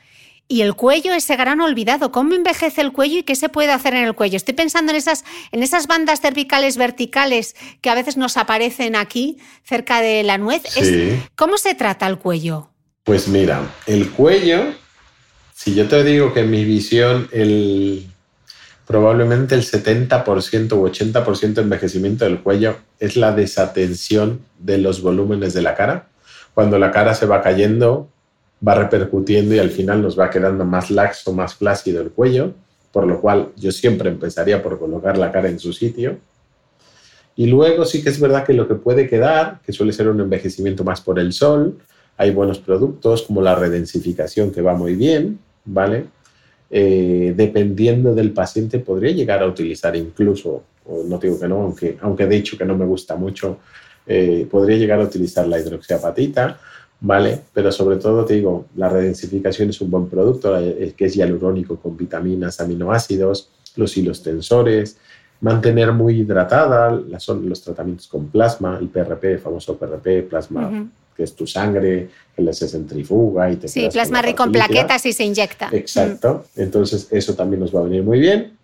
y 0.48 0.62
el 0.62 0.74
cuello, 0.74 1.14
ese 1.14 1.36
gran 1.36 1.60
olvidado. 1.60 2.12
¿Cómo 2.12 2.34
envejece 2.34 2.82
el 2.82 2.92
cuello 2.92 3.18
y 3.18 3.22
qué 3.22 3.34
se 3.34 3.48
puede 3.48 3.72
hacer 3.72 3.94
en 3.94 4.04
el 4.04 4.14
cuello? 4.14 4.36
Estoy 4.36 4.54
pensando 4.54 4.92
en 4.92 4.96
esas, 4.96 5.24
en 5.52 5.62
esas 5.62 5.86
bandas 5.86 6.20
cervicales 6.20 6.76
verticales 6.76 7.56
que 7.80 7.90
a 7.90 7.94
veces 7.94 8.16
nos 8.16 8.36
aparecen 8.36 8.96
aquí, 8.96 9.38
cerca 9.62 10.00
de 10.00 10.22
la 10.22 10.36
nuez. 10.36 10.62
¿Cómo 11.36 11.56
se 11.56 11.74
trata 11.74 12.06
el 12.06 12.18
cuello? 12.18 12.70
Pues 13.04 13.28
mira, 13.28 13.62
el 13.86 14.10
cuello, 14.10 14.74
si 15.54 15.74
yo 15.74 15.88
te 15.88 16.04
digo 16.04 16.34
que 16.34 16.40
en 16.40 16.50
mi 16.50 16.64
visión 16.64 17.28
el 17.32 18.07
probablemente 18.88 19.54
el 19.54 19.62
70% 19.62 20.72
u 20.72 20.88
80% 20.88 21.52
de 21.52 21.60
envejecimiento 21.60 22.24
del 22.24 22.40
cuello 22.40 22.76
es 22.98 23.16
la 23.16 23.32
desatención 23.32 24.40
de 24.58 24.78
los 24.78 25.02
volúmenes 25.02 25.52
de 25.52 25.60
la 25.60 25.74
cara. 25.74 26.08
Cuando 26.54 26.78
la 26.78 26.90
cara 26.90 27.14
se 27.14 27.26
va 27.26 27.42
cayendo, 27.42 28.08
va 28.66 28.74
repercutiendo 28.74 29.54
y 29.54 29.58
al 29.58 29.68
final 29.68 30.00
nos 30.00 30.18
va 30.18 30.30
quedando 30.30 30.64
más 30.64 30.90
laxo, 30.90 31.34
más 31.34 31.54
flácido 31.54 32.00
el 32.00 32.10
cuello, 32.10 32.54
por 32.90 33.06
lo 33.06 33.20
cual 33.20 33.50
yo 33.56 33.72
siempre 33.72 34.08
empezaría 34.08 34.62
por 34.62 34.78
colocar 34.78 35.18
la 35.18 35.30
cara 35.30 35.50
en 35.50 35.58
su 35.58 35.74
sitio. 35.74 36.16
Y 37.36 37.46
luego 37.46 37.84
sí 37.84 38.02
que 38.02 38.08
es 38.08 38.18
verdad 38.18 38.46
que 38.46 38.54
lo 38.54 38.66
que 38.66 38.74
puede 38.74 39.06
quedar, 39.06 39.60
que 39.66 39.74
suele 39.74 39.92
ser 39.92 40.08
un 40.08 40.18
envejecimiento 40.22 40.82
más 40.82 41.02
por 41.02 41.18
el 41.18 41.34
sol, 41.34 41.78
hay 42.16 42.30
buenos 42.30 42.58
productos 42.58 43.24
como 43.24 43.42
la 43.42 43.54
redensificación 43.54 44.50
que 44.50 44.62
va 44.62 44.72
muy 44.72 44.94
bien, 44.94 45.38
¿vale? 45.66 46.06
Eh, 46.70 47.32
dependiendo 47.34 48.14
del 48.14 48.32
paciente, 48.32 48.78
podría 48.78 49.12
llegar 49.12 49.42
a 49.42 49.46
utilizar 49.46 49.96
incluso, 49.96 50.64
no 51.06 51.18
digo 51.18 51.38
que 51.40 51.48
no, 51.48 51.62
aunque, 51.62 51.96
aunque 52.02 52.26
de 52.26 52.36
hecho 52.36 52.58
que 52.58 52.64
no 52.64 52.76
me 52.76 52.84
gusta 52.84 53.16
mucho, 53.16 53.58
eh, 54.06 54.46
podría 54.50 54.76
llegar 54.76 55.00
a 55.00 55.04
utilizar 55.04 55.46
la 55.48 55.58
hidroxiapatita, 55.58 56.58
¿vale? 57.00 57.40
Pero 57.54 57.72
sobre 57.72 57.96
todo 57.96 58.24
te 58.24 58.34
digo, 58.34 58.66
la 58.76 58.88
redensificación 58.88 59.70
es 59.70 59.80
un 59.80 59.90
buen 59.90 60.08
producto, 60.08 60.54
que 60.96 61.04
es 61.04 61.14
hialurónico 61.14 61.76
con 61.76 61.96
vitaminas, 61.96 62.60
aminoácidos, 62.60 63.50
los 63.76 63.96
hilos 63.96 64.22
tensores, 64.22 64.98
mantener 65.40 65.92
muy 65.92 66.20
hidratada, 66.20 67.00
son 67.18 67.48
los 67.48 67.62
tratamientos 67.62 68.08
con 68.08 68.26
plasma, 68.28 68.78
el 68.80 68.88
PRP, 68.88 69.24
el 69.32 69.38
famoso 69.38 69.76
PRP, 69.76 70.22
plasma 70.28 70.88
que 71.18 71.24
es 71.24 71.34
tu 71.34 71.48
sangre, 71.48 72.08
que 72.36 72.52
se 72.54 72.68
centrifuga 72.68 73.50
y 73.50 73.56
te 73.56 73.66
Sí, 73.66 73.88
plasma 73.92 74.22
rico 74.22 74.44
en 74.44 74.52
plaquetas 74.52 75.04
y 75.04 75.12
se 75.12 75.24
inyecta. 75.24 75.68
Exacto. 75.72 76.44
Entonces, 76.54 77.08
eso 77.10 77.34
también 77.34 77.58
nos 77.58 77.74
va 77.74 77.80
a 77.80 77.82
venir 77.82 78.04
muy 78.04 78.20
bien. 78.20 78.56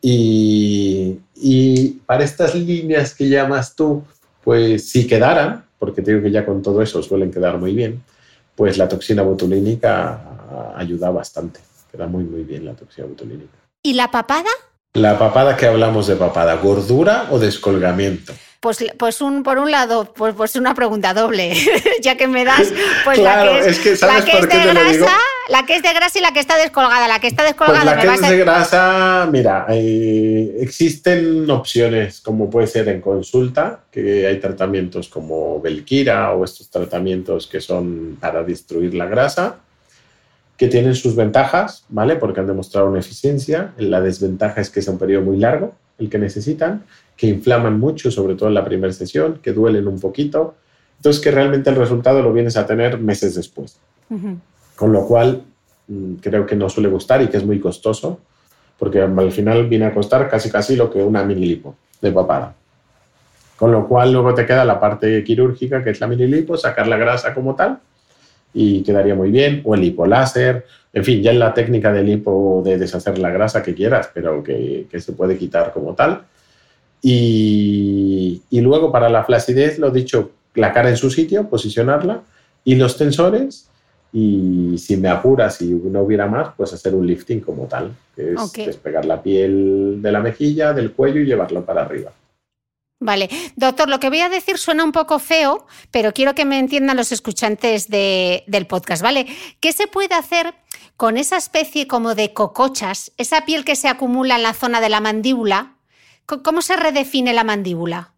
Y, 0.00 1.20
y, 1.36 1.90
para 2.04 2.24
estas 2.24 2.56
líneas 2.56 3.14
que 3.14 3.28
llamas 3.28 3.76
tú, 3.76 4.02
pues 4.42 4.90
si 4.90 5.06
quedaran, 5.06 5.64
porque 5.78 6.02
te 6.02 6.10
digo 6.10 6.24
que 6.24 6.32
ya 6.32 6.44
con 6.44 6.60
todo 6.60 6.82
eso 6.82 7.00
suelen 7.04 7.30
quedar 7.30 7.56
muy 7.58 7.72
bien, 7.72 8.02
pues 8.56 8.78
la 8.78 8.88
toxina 8.88 9.22
botulínica 9.22 10.74
ayuda 10.74 11.10
bastante. 11.10 11.60
Queda 11.92 12.08
muy, 12.08 12.24
muy 12.24 12.42
bien 12.42 12.64
la 12.64 12.74
toxina 12.74 13.06
botulínica. 13.06 13.52
¿Y 13.80 13.94
la 13.94 14.10
papada? 14.10 14.50
La 14.94 15.20
papada 15.20 15.56
que 15.56 15.66
hablamos 15.66 16.08
de 16.08 16.16
papada, 16.16 16.56
¿gordura 16.56 17.28
o 17.30 17.38
descolgamiento? 17.38 18.32
Pues, 18.62 18.78
pues 18.96 19.20
un, 19.20 19.42
por 19.42 19.58
un 19.58 19.72
lado, 19.72 20.12
pues, 20.14 20.34
pues 20.36 20.54
una 20.54 20.72
pregunta 20.72 21.12
doble, 21.14 21.52
ya 22.00 22.16
que 22.16 22.28
me 22.28 22.44
das, 22.44 22.72
pues 23.04 23.18
Claro, 23.18 23.54
la 23.56 23.58
que 23.58 23.58
es, 23.58 23.66
es 23.66 23.78
que 23.80 23.96
¿sabes 23.96 24.20
la 24.20 24.24
que 24.24 24.30
por 24.38 24.48
es 24.48 24.48
de 24.64 24.72
grasa, 24.72 25.16
la 25.48 25.66
que 25.66 25.74
es 25.74 25.82
de 25.82 25.92
grasa 25.92 26.18
y 26.20 26.22
la 26.22 26.32
que 26.32 26.38
está 26.38 26.56
descolgada. 26.56 27.08
La 27.08 27.18
que 27.18 27.26
está 27.26 27.42
Pues 27.42 27.56
descolgada 27.56 27.84
la 27.84 28.00
que 28.00 28.06
es 28.06 28.22
a- 28.22 28.30
de 28.30 28.38
grasa, 28.38 29.28
mira, 29.32 29.66
eh, 29.68 30.58
existen 30.60 31.50
opciones 31.50 32.20
como 32.20 32.48
puede 32.48 32.68
ser 32.68 32.88
en 32.88 33.00
consulta, 33.00 33.80
que 33.90 34.28
hay 34.28 34.38
tratamientos 34.38 35.08
como 35.08 35.60
Belkira 35.60 36.30
o 36.30 36.44
estos 36.44 36.70
tratamientos 36.70 37.48
que 37.48 37.60
son 37.60 38.16
para 38.20 38.44
destruir 38.44 38.94
la 38.94 39.06
grasa, 39.06 39.56
que 40.56 40.68
tienen 40.68 40.94
sus 40.94 41.16
ventajas, 41.16 41.84
¿vale? 41.88 42.14
Porque 42.14 42.38
han 42.38 42.46
demostrado 42.46 42.86
una 42.88 43.00
eficiencia. 43.00 43.72
La 43.76 44.00
desventaja 44.00 44.60
es 44.60 44.70
que 44.70 44.78
es 44.78 44.86
un 44.86 44.98
periodo 45.00 45.24
muy 45.24 45.38
largo 45.38 45.74
el 45.98 46.08
que 46.08 46.18
necesitan, 46.18 46.84
que 47.16 47.26
inflaman 47.26 47.78
mucho, 47.78 48.10
sobre 48.10 48.34
todo 48.34 48.48
en 48.48 48.54
la 48.54 48.64
primera 48.64 48.92
sesión, 48.92 49.40
que 49.42 49.52
duelen 49.52 49.86
un 49.86 50.00
poquito. 50.00 50.54
Entonces, 50.96 51.22
que 51.22 51.30
realmente 51.30 51.70
el 51.70 51.76
resultado 51.76 52.22
lo 52.22 52.32
vienes 52.32 52.56
a 52.56 52.66
tener 52.66 52.98
meses 52.98 53.34
después. 53.34 53.78
Con 54.76 54.92
lo 54.92 55.06
cual, 55.06 55.42
mm, 55.88 56.14
creo 56.16 56.46
que 56.46 56.56
no 56.56 56.68
suele 56.68 56.88
gustar 56.88 57.22
y 57.22 57.28
que 57.28 57.38
es 57.38 57.44
muy 57.44 57.58
costoso, 57.60 58.20
porque 58.78 59.00
al 59.00 59.32
final 59.32 59.68
viene 59.68 59.86
a 59.86 59.94
costar 59.94 60.28
casi 60.28 60.50
casi 60.50 60.76
lo 60.76 60.90
que 60.90 61.02
una 61.02 61.22
mini 61.24 61.46
lipo 61.46 61.76
de 62.00 62.12
papada. 62.12 62.54
Con 63.56 63.70
lo 63.70 63.86
cual, 63.86 64.12
luego 64.12 64.34
te 64.34 64.44
queda 64.44 64.64
la 64.64 64.80
parte 64.80 65.22
quirúrgica, 65.22 65.84
que 65.84 65.90
es 65.90 66.00
la 66.00 66.08
mini 66.08 66.26
lipo, 66.26 66.56
sacar 66.56 66.88
la 66.88 66.96
grasa 66.96 67.32
como 67.32 67.54
tal, 67.54 67.78
y 68.52 68.82
quedaría 68.82 69.14
muy 69.14 69.30
bien, 69.30 69.62
o 69.64 69.74
el 69.74 69.80
lipoláser, 69.82 70.66
en 70.92 71.04
fin, 71.04 71.22
ya 71.22 71.30
en 71.30 71.38
la 71.38 71.54
técnica 71.54 71.92
del 71.92 72.06
lipo 72.06 72.60
de 72.64 72.76
deshacer 72.76 73.18
la 73.18 73.30
grasa 73.30 73.62
que 73.62 73.74
quieras, 73.74 74.10
pero 74.12 74.42
que, 74.42 74.86
que 74.90 75.00
se 75.00 75.12
puede 75.12 75.38
quitar 75.38 75.72
como 75.72 75.94
tal. 75.94 76.22
Y, 77.02 78.42
y 78.50 78.60
luego 78.60 78.90
para 78.92 79.08
la 79.08 79.24
flacidez, 79.24 79.78
lo 79.78 79.90
dicho, 79.90 80.30
la 80.54 80.72
cara 80.72 80.88
en 80.88 80.96
su 80.96 81.10
sitio, 81.10 81.48
posicionarla, 81.48 82.22
y 82.64 82.76
los 82.76 82.96
tensores, 82.96 83.68
y 84.12 84.76
si 84.78 84.96
me 84.96 85.08
apuras, 85.08 85.56
si 85.56 85.64
no 85.66 86.02
hubiera 86.02 86.26
más, 86.26 86.50
pues 86.56 86.72
hacer 86.72 86.94
un 86.94 87.06
lifting 87.06 87.40
como 87.40 87.66
tal, 87.66 87.92
que 88.14 88.32
es 88.34 88.52
despegar 88.66 89.04
la 89.04 89.22
piel 89.22 90.00
de 90.02 90.12
la 90.12 90.20
mejilla, 90.20 90.72
del 90.72 90.92
cuello 90.92 91.20
y 91.20 91.24
llevarlo 91.26 91.64
para 91.64 91.82
arriba. 91.82 92.12
Vale, 93.00 93.28
doctor, 93.56 93.88
lo 93.88 93.98
que 93.98 94.10
voy 94.10 94.20
a 94.20 94.28
decir 94.28 94.58
suena 94.58 94.84
un 94.84 94.92
poco 94.92 95.18
feo, 95.18 95.66
pero 95.90 96.12
quiero 96.12 96.36
que 96.36 96.44
me 96.44 96.60
entiendan 96.60 96.96
los 96.96 97.10
escuchantes 97.10 97.88
de- 97.88 98.44
del 98.46 98.66
podcast, 98.68 99.02
¿vale? 99.02 99.26
¿Qué 99.58 99.72
se 99.72 99.88
puede 99.88 100.14
hacer 100.14 100.54
con 100.96 101.16
esa 101.16 101.36
especie 101.36 101.88
como 101.88 102.14
de 102.14 102.32
cocochas, 102.32 103.10
esa 103.18 103.44
piel 103.44 103.64
que 103.64 103.74
se 103.74 103.88
acumula 103.88 104.36
en 104.36 104.44
la 104.44 104.52
zona 104.54 104.80
de 104.80 104.88
la 104.88 105.00
mandíbula? 105.00 105.78
¿Cómo 106.26 106.62
se 106.62 106.76
redefine 106.76 107.32
la 107.32 107.44
mandíbula? 107.44 108.10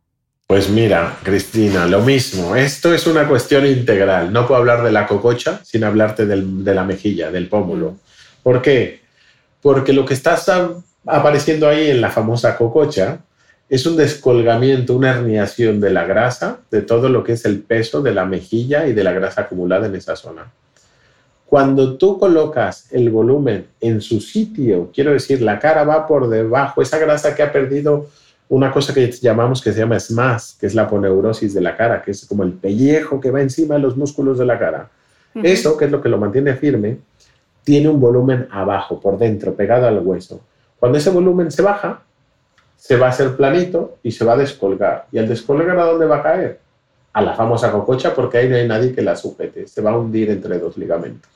Pues 0.46 0.68
mira, 0.68 1.16
Cristina, 1.22 1.86
lo 1.86 2.00
mismo. 2.00 2.55
Esto 2.55 2.92
es 2.92 3.07
una 3.07 3.26
cuestión 3.26 3.66
integral. 3.66 4.32
No 4.32 4.46
puedo 4.46 4.61
hablar 4.61 4.84
de 4.84 4.92
la 4.92 5.07
cococha 5.07 5.61
sin 5.64 5.84
hablarte 5.84 6.26
del- 6.26 6.62
de 6.64 6.74
la 6.74 6.84
mejilla, 6.84 7.30
del 7.30 7.48
pómulo. 7.48 7.96
¿Por 8.42 8.61
qué? 8.61 9.00
Porque 9.62 9.92
lo 9.94 10.05
que 10.05 10.14
está 10.14 10.36
apareciendo 11.07 11.66
ahí 11.68 11.90
en 11.90 12.00
la 12.02 12.11
famosa 12.11 12.57
cococha 12.57 13.20
es 13.70 13.86
un 13.86 13.96
descolgamiento, 13.96 14.94
una 14.94 15.11
herniación 15.11 15.80
de 15.80 15.90
la 15.90 16.05
grasa, 16.05 16.59
de 16.70 16.82
todo 16.82 17.09
lo 17.09 17.24
que 17.24 17.32
es 17.32 17.46
el 17.46 17.61
peso 17.61 18.02
de 18.02 18.12
la 18.14 18.26
mejilla 18.26 18.86
y 18.86 18.92
de 18.92 19.02
la 19.02 19.12
grasa 19.12 19.42
acumulada 19.42 19.86
en 19.86 19.96
esa 19.96 20.14
zona. 20.14 20.52
Cuando 21.47 21.97
tú 21.97 22.18
colocas 22.18 22.88
el 22.90 23.11
volumen 23.11 23.66
en 23.80 24.01
su 24.01 24.20
sitio, 24.20 24.90
quiero 24.92 25.12
decir, 25.12 25.42
la 25.42 25.59
cara 25.59 25.84
va 25.84 26.07
por 26.07 26.28
debajo, 26.28 26.82
esa 26.82 26.99
grasa 26.99 27.34
que 27.34 27.42
ha 27.42 27.53
perdido 27.53 28.07
una 28.49 28.72
cosa 28.72 28.92
que 28.92 29.11
llamamos 29.11 29.62
que 29.62 29.72
se 29.72 29.78
llama 29.78 29.99
SMAS, 29.99 30.57
que 30.59 30.66
es 30.66 30.74
la 30.74 30.88
poneurosis 30.88 31.55
de 31.55 31.61
la 31.61 31.76
cara, 31.76 32.03
que 32.03 32.11
es 32.11 32.26
como 32.26 32.42
el 32.42 32.53
pellejo 32.53 33.20
que 33.20 33.30
va 33.30 33.40
encima 33.40 33.74
de 33.74 33.80
los 33.80 33.97
músculos 33.97 34.38
de 34.38 34.47
la 34.47 34.59
cara. 34.59 34.90
Eso, 35.34 35.76
que 35.76 35.86
es 35.86 35.90
lo 35.90 36.01
que 36.01 36.09
lo 36.09 36.18
mantiene 36.18 36.55
firme, 36.55 36.99
tiene 37.64 37.88
un 37.88 37.99
volumen 37.99 38.47
abajo, 38.51 39.01
por 39.01 39.18
dentro, 39.18 39.55
pegado 39.55 39.88
al 39.88 39.99
hueso. 39.99 40.40
Cuando 40.78 40.99
ese 40.99 41.11
volumen 41.11 41.51
se 41.51 41.62
baja, 41.62 42.03
se 42.76 42.97
va 42.97 43.07
a 43.07 43.11
hacer 43.11 43.34
planito 43.36 43.97
y 44.03 44.12
se 44.12 44.24
va 44.24 44.34
a 44.34 44.36
descolgar. 44.36 45.07
¿Y 45.11 45.18
al 45.18 45.26
descolgar 45.26 45.78
a 45.78 45.86
dónde 45.86 46.07
va 46.07 46.18
a 46.18 46.22
caer? 46.22 46.61
A 47.15 47.23
la 47.23 47.35
famosa 47.35 47.73
cococha, 47.73 48.15
porque 48.15 48.39
ahí 48.39 48.49
no 48.49 48.57
hay 48.57 48.69
nadie 48.69 48.93
que 48.93 49.01
la 49.03 49.17
sujete. 49.17 49.67
Se 49.67 49.81
va 49.81 49.93
a 49.93 49.99
hundir 49.99 50.31
entre 50.31 50.59
dos 50.59 50.77
ligamentos. 50.77 51.31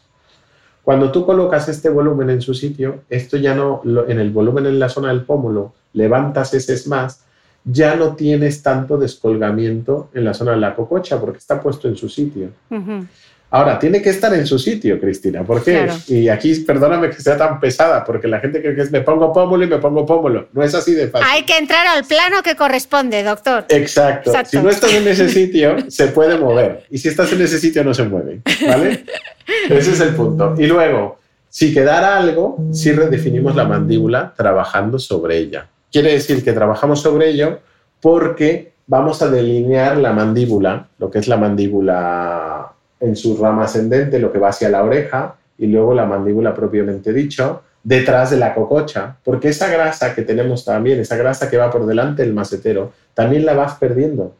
Cuando 0.82 1.10
tú 1.12 1.26
colocas 1.26 1.68
este 1.68 1.90
volumen 1.90 2.30
en 2.30 2.40
su 2.40 2.54
sitio, 2.54 3.00
esto 3.10 3.36
ya 3.36 3.54
no, 3.54 3.82
en 4.08 4.18
el 4.18 4.30
volumen 4.30 4.66
en 4.66 4.78
la 4.78 4.88
zona 4.88 5.08
del 5.08 5.24
pómulo, 5.24 5.74
levantas 5.92 6.54
ese 6.54 6.88
más, 6.88 7.24
ya 7.64 7.94
no 7.96 8.16
tienes 8.16 8.62
tanto 8.62 8.96
descolgamiento 8.96 10.08
en 10.14 10.24
la 10.24 10.32
zona 10.32 10.52
de 10.52 10.58
la 10.58 10.74
cococha 10.74 11.20
porque 11.20 11.38
está 11.38 11.60
puesto 11.60 11.88
en 11.88 11.96
su 11.96 12.08
sitio. 12.08 12.50
Ujú. 12.70 13.04
Ahora, 13.50 13.78
tiene 13.78 14.02
que 14.02 14.10
estar 14.10 14.34
en 14.34 14.46
su 14.46 14.58
sitio, 14.58 15.00
Cristina. 15.00 15.42
¿Por 15.42 15.64
qué? 15.64 15.84
Claro. 15.84 15.94
Y 16.08 16.28
aquí, 16.28 16.54
perdóname 16.56 17.08
que 17.08 17.20
sea 17.22 17.36
tan 17.38 17.58
pesada, 17.58 18.04
porque 18.04 18.28
la 18.28 18.40
gente 18.40 18.60
cree 18.60 18.74
que 18.74 18.82
es 18.82 18.90
me 18.90 19.00
pongo 19.00 19.32
pómulo 19.32 19.64
y 19.64 19.68
me 19.68 19.78
pongo 19.78 20.04
pómulo. 20.04 20.48
No 20.52 20.62
es 20.62 20.74
así 20.74 20.92
de 20.92 21.08
fácil. 21.08 21.26
Hay 21.30 21.44
que 21.44 21.56
entrar 21.56 21.86
al 21.86 22.04
plano 22.04 22.42
que 22.42 22.56
corresponde, 22.56 23.22
doctor. 23.22 23.64
Exacto. 23.70 24.30
Exacto. 24.30 24.50
Si 24.50 24.58
no 24.58 24.68
estás 24.68 24.92
en 24.92 25.08
ese 25.08 25.30
sitio, 25.30 25.76
se 25.88 26.08
puede 26.08 26.36
mover. 26.36 26.84
Y 26.90 26.98
si 26.98 27.08
estás 27.08 27.32
en 27.32 27.40
ese 27.40 27.58
sitio, 27.58 27.82
no 27.84 27.94
se 27.94 28.04
mueve. 28.04 28.42
¿Vale? 28.66 29.04
Ese 29.70 29.92
es 29.92 30.00
el 30.00 30.14
punto. 30.14 30.54
Y 30.58 30.66
luego, 30.66 31.18
si 31.48 31.72
quedara 31.72 32.18
algo, 32.18 32.58
sí 32.70 32.92
redefinimos 32.92 33.56
la 33.56 33.64
mandíbula 33.64 34.34
trabajando 34.36 34.98
sobre 34.98 35.38
ella. 35.38 35.68
Quiere 35.90 36.12
decir 36.12 36.44
que 36.44 36.52
trabajamos 36.52 37.00
sobre 37.00 37.30
ello 37.30 37.60
porque 38.02 38.74
vamos 38.86 39.22
a 39.22 39.30
delinear 39.30 39.96
la 39.96 40.12
mandíbula, 40.12 40.88
lo 40.98 41.10
que 41.10 41.18
es 41.18 41.28
la 41.28 41.38
mandíbula 41.38 42.72
en 43.00 43.16
su 43.16 43.36
rama 43.36 43.64
ascendente, 43.64 44.18
lo 44.18 44.32
que 44.32 44.38
va 44.38 44.48
hacia 44.48 44.68
la 44.68 44.82
oreja, 44.82 45.36
y 45.56 45.66
luego 45.66 45.94
la 45.94 46.06
mandíbula 46.06 46.54
propiamente 46.54 47.12
dicho, 47.12 47.62
detrás 47.82 48.30
de 48.30 48.36
la 48.36 48.54
cococha, 48.54 49.16
porque 49.24 49.48
esa 49.48 49.68
grasa 49.68 50.14
que 50.14 50.22
tenemos 50.22 50.64
también, 50.64 51.00
esa 51.00 51.16
grasa 51.16 51.48
que 51.48 51.56
va 51.56 51.70
por 51.70 51.86
delante 51.86 52.22
del 52.22 52.34
macetero, 52.34 52.92
también 53.14 53.46
la 53.46 53.54
vas 53.54 53.74
perdiendo. 53.74 54.34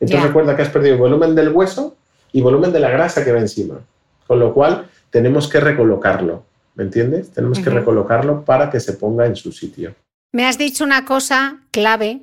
Entonces 0.00 0.26
recuerda 0.26 0.54
que 0.54 0.62
has 0.62 0.68
perdido 0.68 0.98
volumen 0.98 1.34
del 1.34 1.50
hueso 1.50 1.96
y 2.32 2.40
volumen 2.40 2.72
de 2.72 2.80
la 2.80 2.90
grasa 2.90 3.24
que 3.24 3.32
va 3.32 3.38
encima. 3.38 3.80
Con 4.26 4.38
lo 4.38 4.52
cual 4.54 4.86
tenemos 5.10 5.48
que 5.48 5.60
recolocarlo, 5.60 6.44
¿me 6.74 6.84
entiendes? 6.84 7.30
Tenemos 7.30 7.58
que 7.58 7.70
recolocarlo 7.70 8.44
para 8.44 8.70
que 8.70 8.80
se 8.80 8.94
ponga 8.94 9.26
en 9.26 9.36
su 9.36 9.52
sitio. 9.52 9.94
Me 10.32 10.46
has 10.46 10.58
dicho 10.58 10.84
una 10.84 11.04
cosa 11.04 11.60
clave 11.70 12.22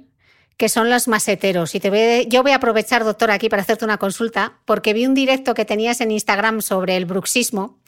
que 0.61 0.69
son 0.69 0.91
los 0.91 1.07
maseteros. 1.07 1.73
Y 1.73 1.79
te 1.79 1.89
voy 1.89 1.99
a- 1.99 2.21
yo 2.21 2.43
voy 2.43 2.51
a 2.51 2.57
aprovechar, 2.57 3.03
doctor, 3.03 3.31
aquí 3.31 3.49
para 3.49 3.63
hacerte 3.63 3.83
una 3.83 3.97
consulta, 3.97 4.59
porque 4.65 4.93
vi 4.93 5.07
un 5.07 5.15
directo 5.15 5.55
que 5.55 5.65
tenías 5.65 6.01
en 6.01 6.11
Instagram 6.11 6.61
sobre 6.61 6.97
el 6.97 7.05
bruxismo. 7.07 7.79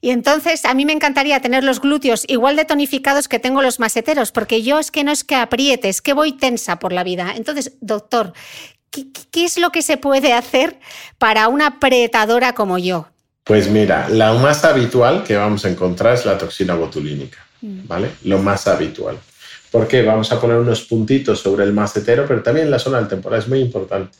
Y 0.00 0.08
entonces 0.08 0.64
a 0.64 0.72
mí 0.72 0.86
me 0.86 0.94
encantaría 0.94 1.42
tener 1.42 1.62
los 1.62 1.78
glúteos 1.78 2.24
igual 2.26 2.56
de 2.56 2.64
tonificados 2.64 3.28
que 3.28 3.38
tengo 3.38 3.60
los 3.60 3.80
maseteros, 3.80 4.32
porque 4.32 4.62
yo 4.62 4.78
es 4.78 4.90
que 4.90 5.04
no 5.04 5.12
es 5.12 5.24
que 5.24 5.34
apriete, 5.34 5.90
es 5.90 6.00
que 6.00 6.14
voy 6.14 6.32
tensa 6.32 6.78
por 6.78 6.94
la 6.94 7.04
vida. 7.04 7.34
Entonces, 7.36 7.72
doctor, 7.82 8.32
¿qué, 8.90 9.12
qué- 9.12 9.20
qué 9.30 9.44
es 9.44 9.58
lo 9.58 9.68
que 9.70 9.82
se 9.82 9.98
puede 9.98 10.32
hacer 10.32 10.80
para 11.18 11.48
una 11.48 11.66
apretadora 11.66 12.54
como 12.54 12.78
yo? 12.78 13.08
Pues 13.44 13.68
mira, 13.68 14.08
la 14.08 14.32
más 14.32 14.64
habitual 14.64 15.22
que 15.22 15.36
vamos 15.36 15.66
a 15.66 15.68
encontrar 15.68 16.14
es 16.14 16.24
la 16.24 16.38
toxina 16.38 16.74
botulínica, 16.76 17.44
¿vale? 17.60 18.12
Lo 18.24 18.38
más 18.38 18.66
habitual. 18.68 19.18
¿Por 19.70 19.86
qué? 19.86 20.02
Vamos 20.02 20.32
a 20.32 20.40
poner 20.40 20.56
unos 20.56 20.82
puntitos 20.82 21.40
sobre 21.40 21.64
el 21.64 21.72
macetero, 21.72 22.24
pero 22.26 22.42
también 22.42 22.70
la 22.70 22.78
zona 22.78 22.98
del 22.98 23.08
temporal 23.08 23.38
es 23.38 23.48
muy 23.48 23.60
importante. 23.60 24.18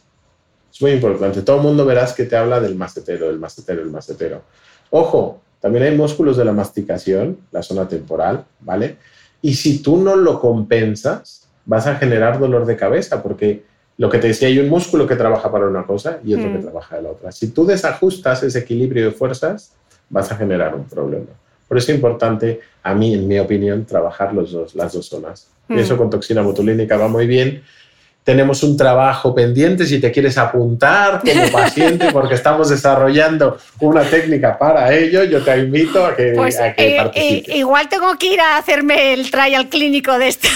Es 0.72 0.80
muy 0.80 0.92
importante. 0.92 1.42
Todo 1.42 1.57
el 1.57 1.62
mundo 1.62 1.84
verás 1.84 2.12
que 2.12 2.24
te 2.24 2.36
habla 2.36 2.61
del 2.61 2.76
macetero, 2.76 3.26
del 3.26 3.38
macetero, 3.38 3.82
el 3.82 3.90
macetero. 3.90 4.42
Ojo, 4.90 5.40
también 5.61 5.84
hay 5.84 5.96
músculos 5.96 6.36
de 6.36 6.44
la 6.44 6.53
masticación, 6.53 7.38
la 7.51 7.62
zona 7.62 7.88
temporal, 7.88 8.44
¿vale? 8.61 8.96
Y 9.42 9.55
si 9.55 9.82
tú 9.82 9.96
no 9.96 10.14
lo 10.16 10.40
compensas, 10.40 11.48
vas 11.66 11.86
a 11.86 11.96
generar 11.96 12.38
dolor 12.38 12.64
de 12.66 12.76
cabeza, 12.76 13.22
porque 13.22 13.64
lo 13.98 14.09
que 14.09 14.18
te 14.18 14.28
decía, 14.28 14.48
hay 14.48 14.59
un 14.59 14.68
músculo 14.68 15.07
que 15.07 15.16
trabaja 15.16 15.51
para 15.51 15.66
una 15.66 15.84
cosa 15.84 16.20
y 16.24 16.34
otro 16.34 16.48
Mm. 16.48 16.53
que 16.53 16.59
trabaja 16.61 16.96
de 16.96 17.03
la 17.03 17.11
otra. 17.11 17.32
Si 17.32 17.48
tú 17.48 17.66
desajustas 17.66 18.42
ese 18.42 18.61
equilibrio 18.61 19.07
de 19.07 19.11
fuerzas, 19.11 19.72
vas 20.09 20.30
a 20.32 20.36
generar 20.36 20.74
un 20.74 20.84
problema. 20.84 21.26
Por 21.70 21.78
eso 21.78 21.92
es 21.92 21.94
importante, 21.94 22.58
a 22.82 22.94
mí, 22.96 23.14
en 23.14 23.28
mi 23.28 23.38
opinión, 23.38 23.84
trabajar 23.86 24.34
los 24.34 24.50
dos, 24.50 24.74
las 24.74 24.92
dos 24.92 25.06
zonas. 25.06 25.46
Mm. 25.68 25.78
Y 25.78 25.82
eso 25.82 25.96
con 25.96 26.10
toxina 26.10 26.42
botulínica 26.42 26.96
va 26.96 27.06
muy 27.06 27.28
bien. 27.28 27.62
Tenemos 28.24 28.64
un 28.64 28.76
trabajo 28.76 29.32
pendiente 29.32 29.86
si 29.86 30.00
te 30.00 30.10
quieres 30.10 30.36
apuntar 30.36 31.20
como 31.20 31.48
paciente 31.52 32.08
porque 32.12 32.34
estamos 32.34 32.70
desarrollando 32.70 33.56
una 33.78 34.02
técnica 34.02 34.58
para 34.58 34.92
ello. 34.92 35.22
Yo 35.22 35.44
te 35.44 35.56
invito 35.58 36.04
a 36.04 36.16
que, 36.16 36.32
Pues 36.34 36.58
a 36.58 36.72
que 36.74 36.96
eh, 36.96 36.96
participes. 36.96 37.54
eh, 37.54 37.58
igual 37.58 37.88
tengo 37.88 38.18
que 38.18 38.34
ir 38.34 38.40
a 38.40 38.58
hacerme 38.58 39.12
el 39.12 39.30
trial 39.30 39.68
clínico 39.68 40.18
de 40.18 40.26
esto. 40.26 40.48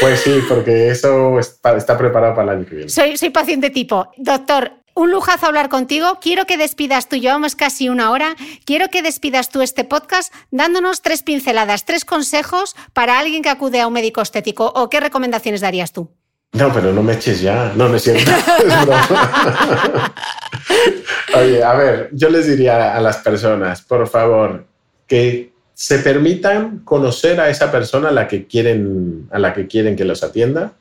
Pues 0.00 0.18
sí, 0.18 0.40
porque 0.48 0.88
eso 0.88 1.38
está, 1.38 1.76
está 1.76 1.96
preparado 1.96 2.34
para 2.34 2.50
el 2.54 2.58
año 2.58 2.68
que 2.68 2.74
viene. 2.74 2.90
Soy, 2.90 3.16
soy 3.16 3.30
paciente 3.30 3.70
tipo. 3.70 4.10
Doctor, 4.16 4.72
un 4.98 5.12
lujazo 5.12 5.46
hablar 5.46 5.68
contigo. 5.68 6.18
Quiero 6.20 6.44
que 6.44 6.58
despidas 6.58 7.08
tú, 7.08 7.16
llevamos 7.16 7.54
casi 7.54 7.88
una 7.88 8.10
hora. 8.10 8.34
Quiero 8.64 8.88
que 8.88 9.00
despidas 9.00 9.48
tú 9.48 9.62
este 9.62 9.84
podcast 9.84 10.34
dándonos 10.50 11.02
tres 11.02 11.22
pinceladas, 11.22 11.84
tres 11.84 12.04
consejos 12.04 12.74
para 12.92 13.18
alguien 13.18 13.42
que 13.42 13.48
acude 13.48 13.80
a 13.80 13.86
un 13.86 13.92
médico 13.92 14.20
estético 14.20 14.72
o 14.74 14.90
qué 14.90 14.98
recomendaciones 14.98 15.60
darías 15.60 15.92
tú. 15.92 16.10
No, 16.52 16.72
pero 16.72 16.92
no 16.92 17.02
me 17.02 17.12
eches 17.12 17.40
ya. 17.40 17.72
No, 17.76 17.94
es 17.94 18.02
cierto. 18.02 18.28
Oye, 21.36 21.62
a 21.62 21.74
ver, 21.74 22.10
yo 22.12 22.28
les 22.28 22.48
diría 22.48 22.96
a 22.96 23.00
las 23.00 23.18
personas, 23.18 23.82
por 23.82 24.08
favor, 24.08 24.66
que 25.06 25.52
se 25.74 26.00
permitan 26.00 26.80
conocer 26.80 27.40
a 27.40 27.48
esa 27.48 27.70
persona 27.70 28.08
a 28.08 28.12
la 28.12 28.26
que 28.26 28.48
quieren, 28.48 29.28
a 29.30 29.38
la 29.38 29.52
que, 29.52 29.68
quieren 29.68 29.94
que 29.94 30.04
los 30.04 30.24
atienda, 30.24 30.72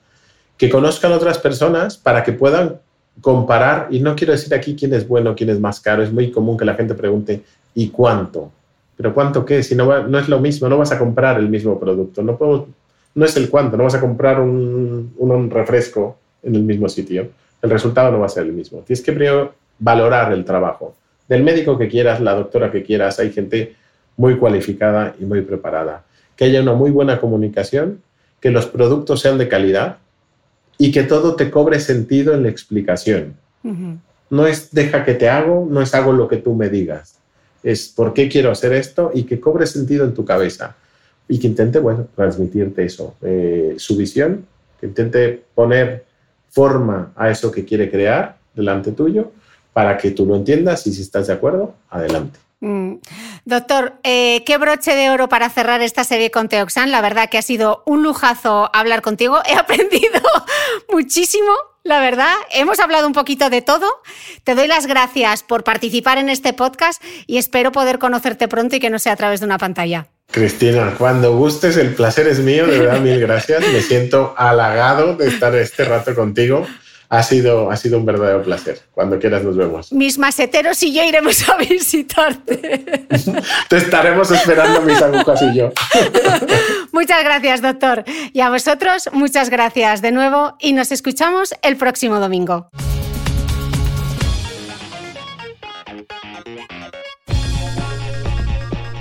que 0.57 0.71
conozcan 0.71 1.11
otras 1.11 1.37
personas 1.37 1.97
para 1.97 2.23
que 2.23 2.31
puedan 2.31 2.79
comparar, 3.21 3.87
y 3.89 3.99
no 3.99 4.15
quiero 4.15 4.33
decir 4.33 4.53
aquí 4.53 4.75
quién 4.75 4.93
es 4.93 5.07
bueno, 5.07 5.35
quién 5.35 5.49
es 5.49 5.59
más 5.59 5.79
caro, 5.79 6.03
es 6.03 6.11
muy 6.11 6.31
común 6.31 6.57
que 6.57 6.65
la 6.65 6.75
gente 6.75 6.93
pregunte, 6.93 7.41
¿y 7.73 7.89
cuánto? 7.89 8.51
Pero 8.95 9.13
¿cuánto 9.13 9.45
qué? 9.45 9.63
Si 9.63 9.75
no, 9.75 10.07
no 10.07 10.19
es 10.19 10.29
lo 10.29 10.39
mismo, 10.39 10.69
no 10.69 10.77
vas 10.77 10.91
a 10.91 10.99
comprar 10.99 11.39
el 11.39 11.49
mismo 11.49 11.79
producto, 11.79 12.21
no, 12.21 12.37
puedo, 12.37 12.67
no 13.15 13.25
es 13.25 13.35
el 13.37 13.49
cuánto, 13.49 13.77
no 13.77 13.83
vas 13.83 13.95
a 13.95 14.01
comprar 14.01 14.39
un, 14.39 15.13
un 15.17 15.49
refresco 15.49 16.17
en 16.43 16.55
el 16.55 16.63
mismo 16.63 16.87
sitio, 16.89 17.29
el 17.61 17.69
resultado 17.69 18.11
no 18.11 18.19
va 18.19 18.27
a 18.27 18.29
ser 18.29 18.43
el 18.43 18.53
mismo. 18.53 18.79
Tienes 18.79 19.03
que 19.03 19.49
valorar 19.79 20.31
el 20.31 20.45
trabajo 20.45 20.95
del 21.27 21.43
médico 21.43 21.77
que 21.77 21.87
quieras, 21.87 22.21
la 22.21 22.33
doctora 22.33 22.71
que 22.71 22.83
quieras, 22.83 23.19
hay 23.19 23.31
gente 23.31 23.75
muy 24.15 24.37
cualificada 24.37 25.15
y 25.19 25.25
muy 25.25 25.41
preparada, 25.41 26.03
que 26.35 26.45
haya 26.45 26.61
una 26.61 26.73
muy 26.73 26.91
buena 26.91 27.19
comunicación, 27.19 28.01
que 28.39 28.51
los 28.51 28.65
productos 28.67 29.19
sean 29.21 29.37
de 29.37 29.47
calidad 29.47 29.97
y 30.77 30.91
que 30.91 31.03
todo 31.03 31.35
te 31.35 31.49
cobre 31.49 31.79
sentido 31.79 32.33
en 32.33 32.43
la 32.43 32.49
explicación. 32.49 33.35
No 34.29 34.47
es 34.47 34.71
deja 34.71 35.03
que 35.03 35.13
te 35.13 35.29
hago, 35.29 35.67
no 35.69 35.81
es 35.81 35.93
hago 35.93 36.13
lo 36.13 36.27
que 36.27 36.37
tú 36.37 36.53
me 36.53 36.69
digas. 36.69 37.15
Es 37.63 37.87
por 37.87 38.13
qué 38.13 38.29
quiero 38.29 38.51
hacer 38.51 38.73
esto 38.73 39.11
y 39.13 39.23
que 39.23 39.39
cobre 39.39 39.65
sentido 39.65 40.05
en 40.05 40.13
tu 40.13 40.23
cabeza. 40.23 40.75
Y 41.27 41.39
que 41.39 41.47
intente, 41.47 41.79
bueno, 41.79 42.07
transmitirte 42.15 42.85
eso, 42.85 43.15
eh, 43.21 43.75
su 43.77 43.97
visión, 43.97 44.45
que 44.79 44.85
intente 44.85 45.43
poner 45.53 46.05
forma 46.49 47.11
a 47.15 47.29
eso 47.29 47.51
que 47.51 47.65
quiere 47.65 47.91
crear 47.91 48.37
delante 48.55 48.91
tuyo 48.91 49.31
para 49.73 49.97
que 49.97 50.11
tú 50.11 50.25
lo 50.25 50.35
entiendas 50.35 50.87
y 50.87 50.93
si 50.93 51.01
estás 51.01 51.27
de 51.27 51.33
acuerdo, 51.33 51.75
adelante. 51.89 52.39
Mm. 52.59 52.95
Doctor, 53.45 53.99
eh, 54.03 54.43
qué 54.45 54.57
broche 54.57 54.95
de 54.95 55.09
oro 55.09 55.29
para 55.29 55.49
cerrar 55.49 55.81
esta 55.81 56.03
serie 56.03 56.31
con 56.31 56.49
Teoxan. 56.49 56.91
La 56.91 57.01
verdad 57.01 57.29
que 57.29 57.37
ha 57.37 57.41
sido 57.41 57.83
un 57.85 58.03
lujazo 58.03 58.69
hablar 58.73 59.01
contigo. 59.01 59.39
He 59.45 59.53
aprendido 59.57 60.21
muchísimo, 60.91 61.51
la 61.83 61.99
verdad. 61.99 62.33
Hemos 62.51 62.79
hablado 62.79 63.05
un 63.07 63.13
poquito 63.13 63.49
de 63.49 63.61
todo. 63.61 63.87
Te 64.43 64.55
doy 64.55 64.67
las 64.67 64.87
gracias 64.87 65.43
por 65.43 65.63
participar 65.63 66.17
en 66.17 66.29
este 66.29 66.53
podcast 66.53 67.01
y 67.27 67.37
espero 67.37 67.71
poder 67.71 67.99
conocerte 67.99 68.47
pronto 68.47 68.75
y 68.75 68.79
que 68.79 68.89
no 68.89 68.99
sea 68.99 69.13
a 69.13 69.17
través 69.17 69.39
de 69.39 69.45
una 69.45 69.57
pantalla. 69.57 70.07
Cristina, 70.29 70.95
cuando 70.97 71.37
gustes, 71.37 71.77
el 71.77 71.93
placer 71.93 72.27
es 72.27 72.39
mío, 72.39 72.67
de 72.67 72.79
verdad, 72.79 72.99
mil 72.99 73.19
gracias. 73.19 73.61
Me 73.71 73.81
siento 73.81 74.33
halagado 74.37 75.15
de 75.15 75.27
estar 75.29 75.55
este 75.55 75.85
rato 75.85 76.13
contigo. 76.15 76.67
Ha 77.09 77.23
sido, 77.23 77.71
ha 77.71 77.77
sido 77.77 77.97
un 77.97 78.05
verdadero 78.05 78.43
placer. 78.43 78.81
Cuando 78.91 79.17
quieras 79.17 79.43
nos 79.43 79.55
vemos. 79.55 79.93
Mis 79.93 80.17
maseteros 80.17 80.83
y 80.83 80.93
yo 80.93 81.03
iremos 81.03 81.47
a 81.47 81.55
visitarte. 81.57 82.57
Te 83.69 83.77
estaremos 83.77 84.29
esperando 84.31 84.81
mis 84.81 85.01
agujas 85.01 85.41
y 85.41 85.57
yo. 85.57 85.71
muchas 86.91 87.23
gracias, 87.23 87.61
doctor. 87.61 88.03
Y 88.33 88.41
a 88.41 88.49
vosotros, 88.49 89.09
muchas 89.13 89.49
gracias 89.49 90.01
de 90.01 90.11
nuevo 90.11 90.57
y 90.59 90.73
nos 90.73 90.91
escuchamos 90.91 91.55
el 91.61 91.77
próximo 91.77 92.19
domingo. 92.19 92.69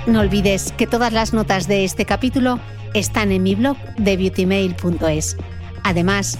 No 0.05 0.21
olvides 0.21 0.71
que 0.77 0.87
todas 0.87 1.11
las 1.11 1.33
notas 1.33 1.67
de 1.67 1.83
este 1.83 2.05
capítulo 2.05 2.61
están 2.93 3.33
en 3.33 3.43
mi 3.43 3.55
blog 3.55 3.75
de 3.97 4.15
beautymail.es. 4.15 5.35
Además, 5.83 6.39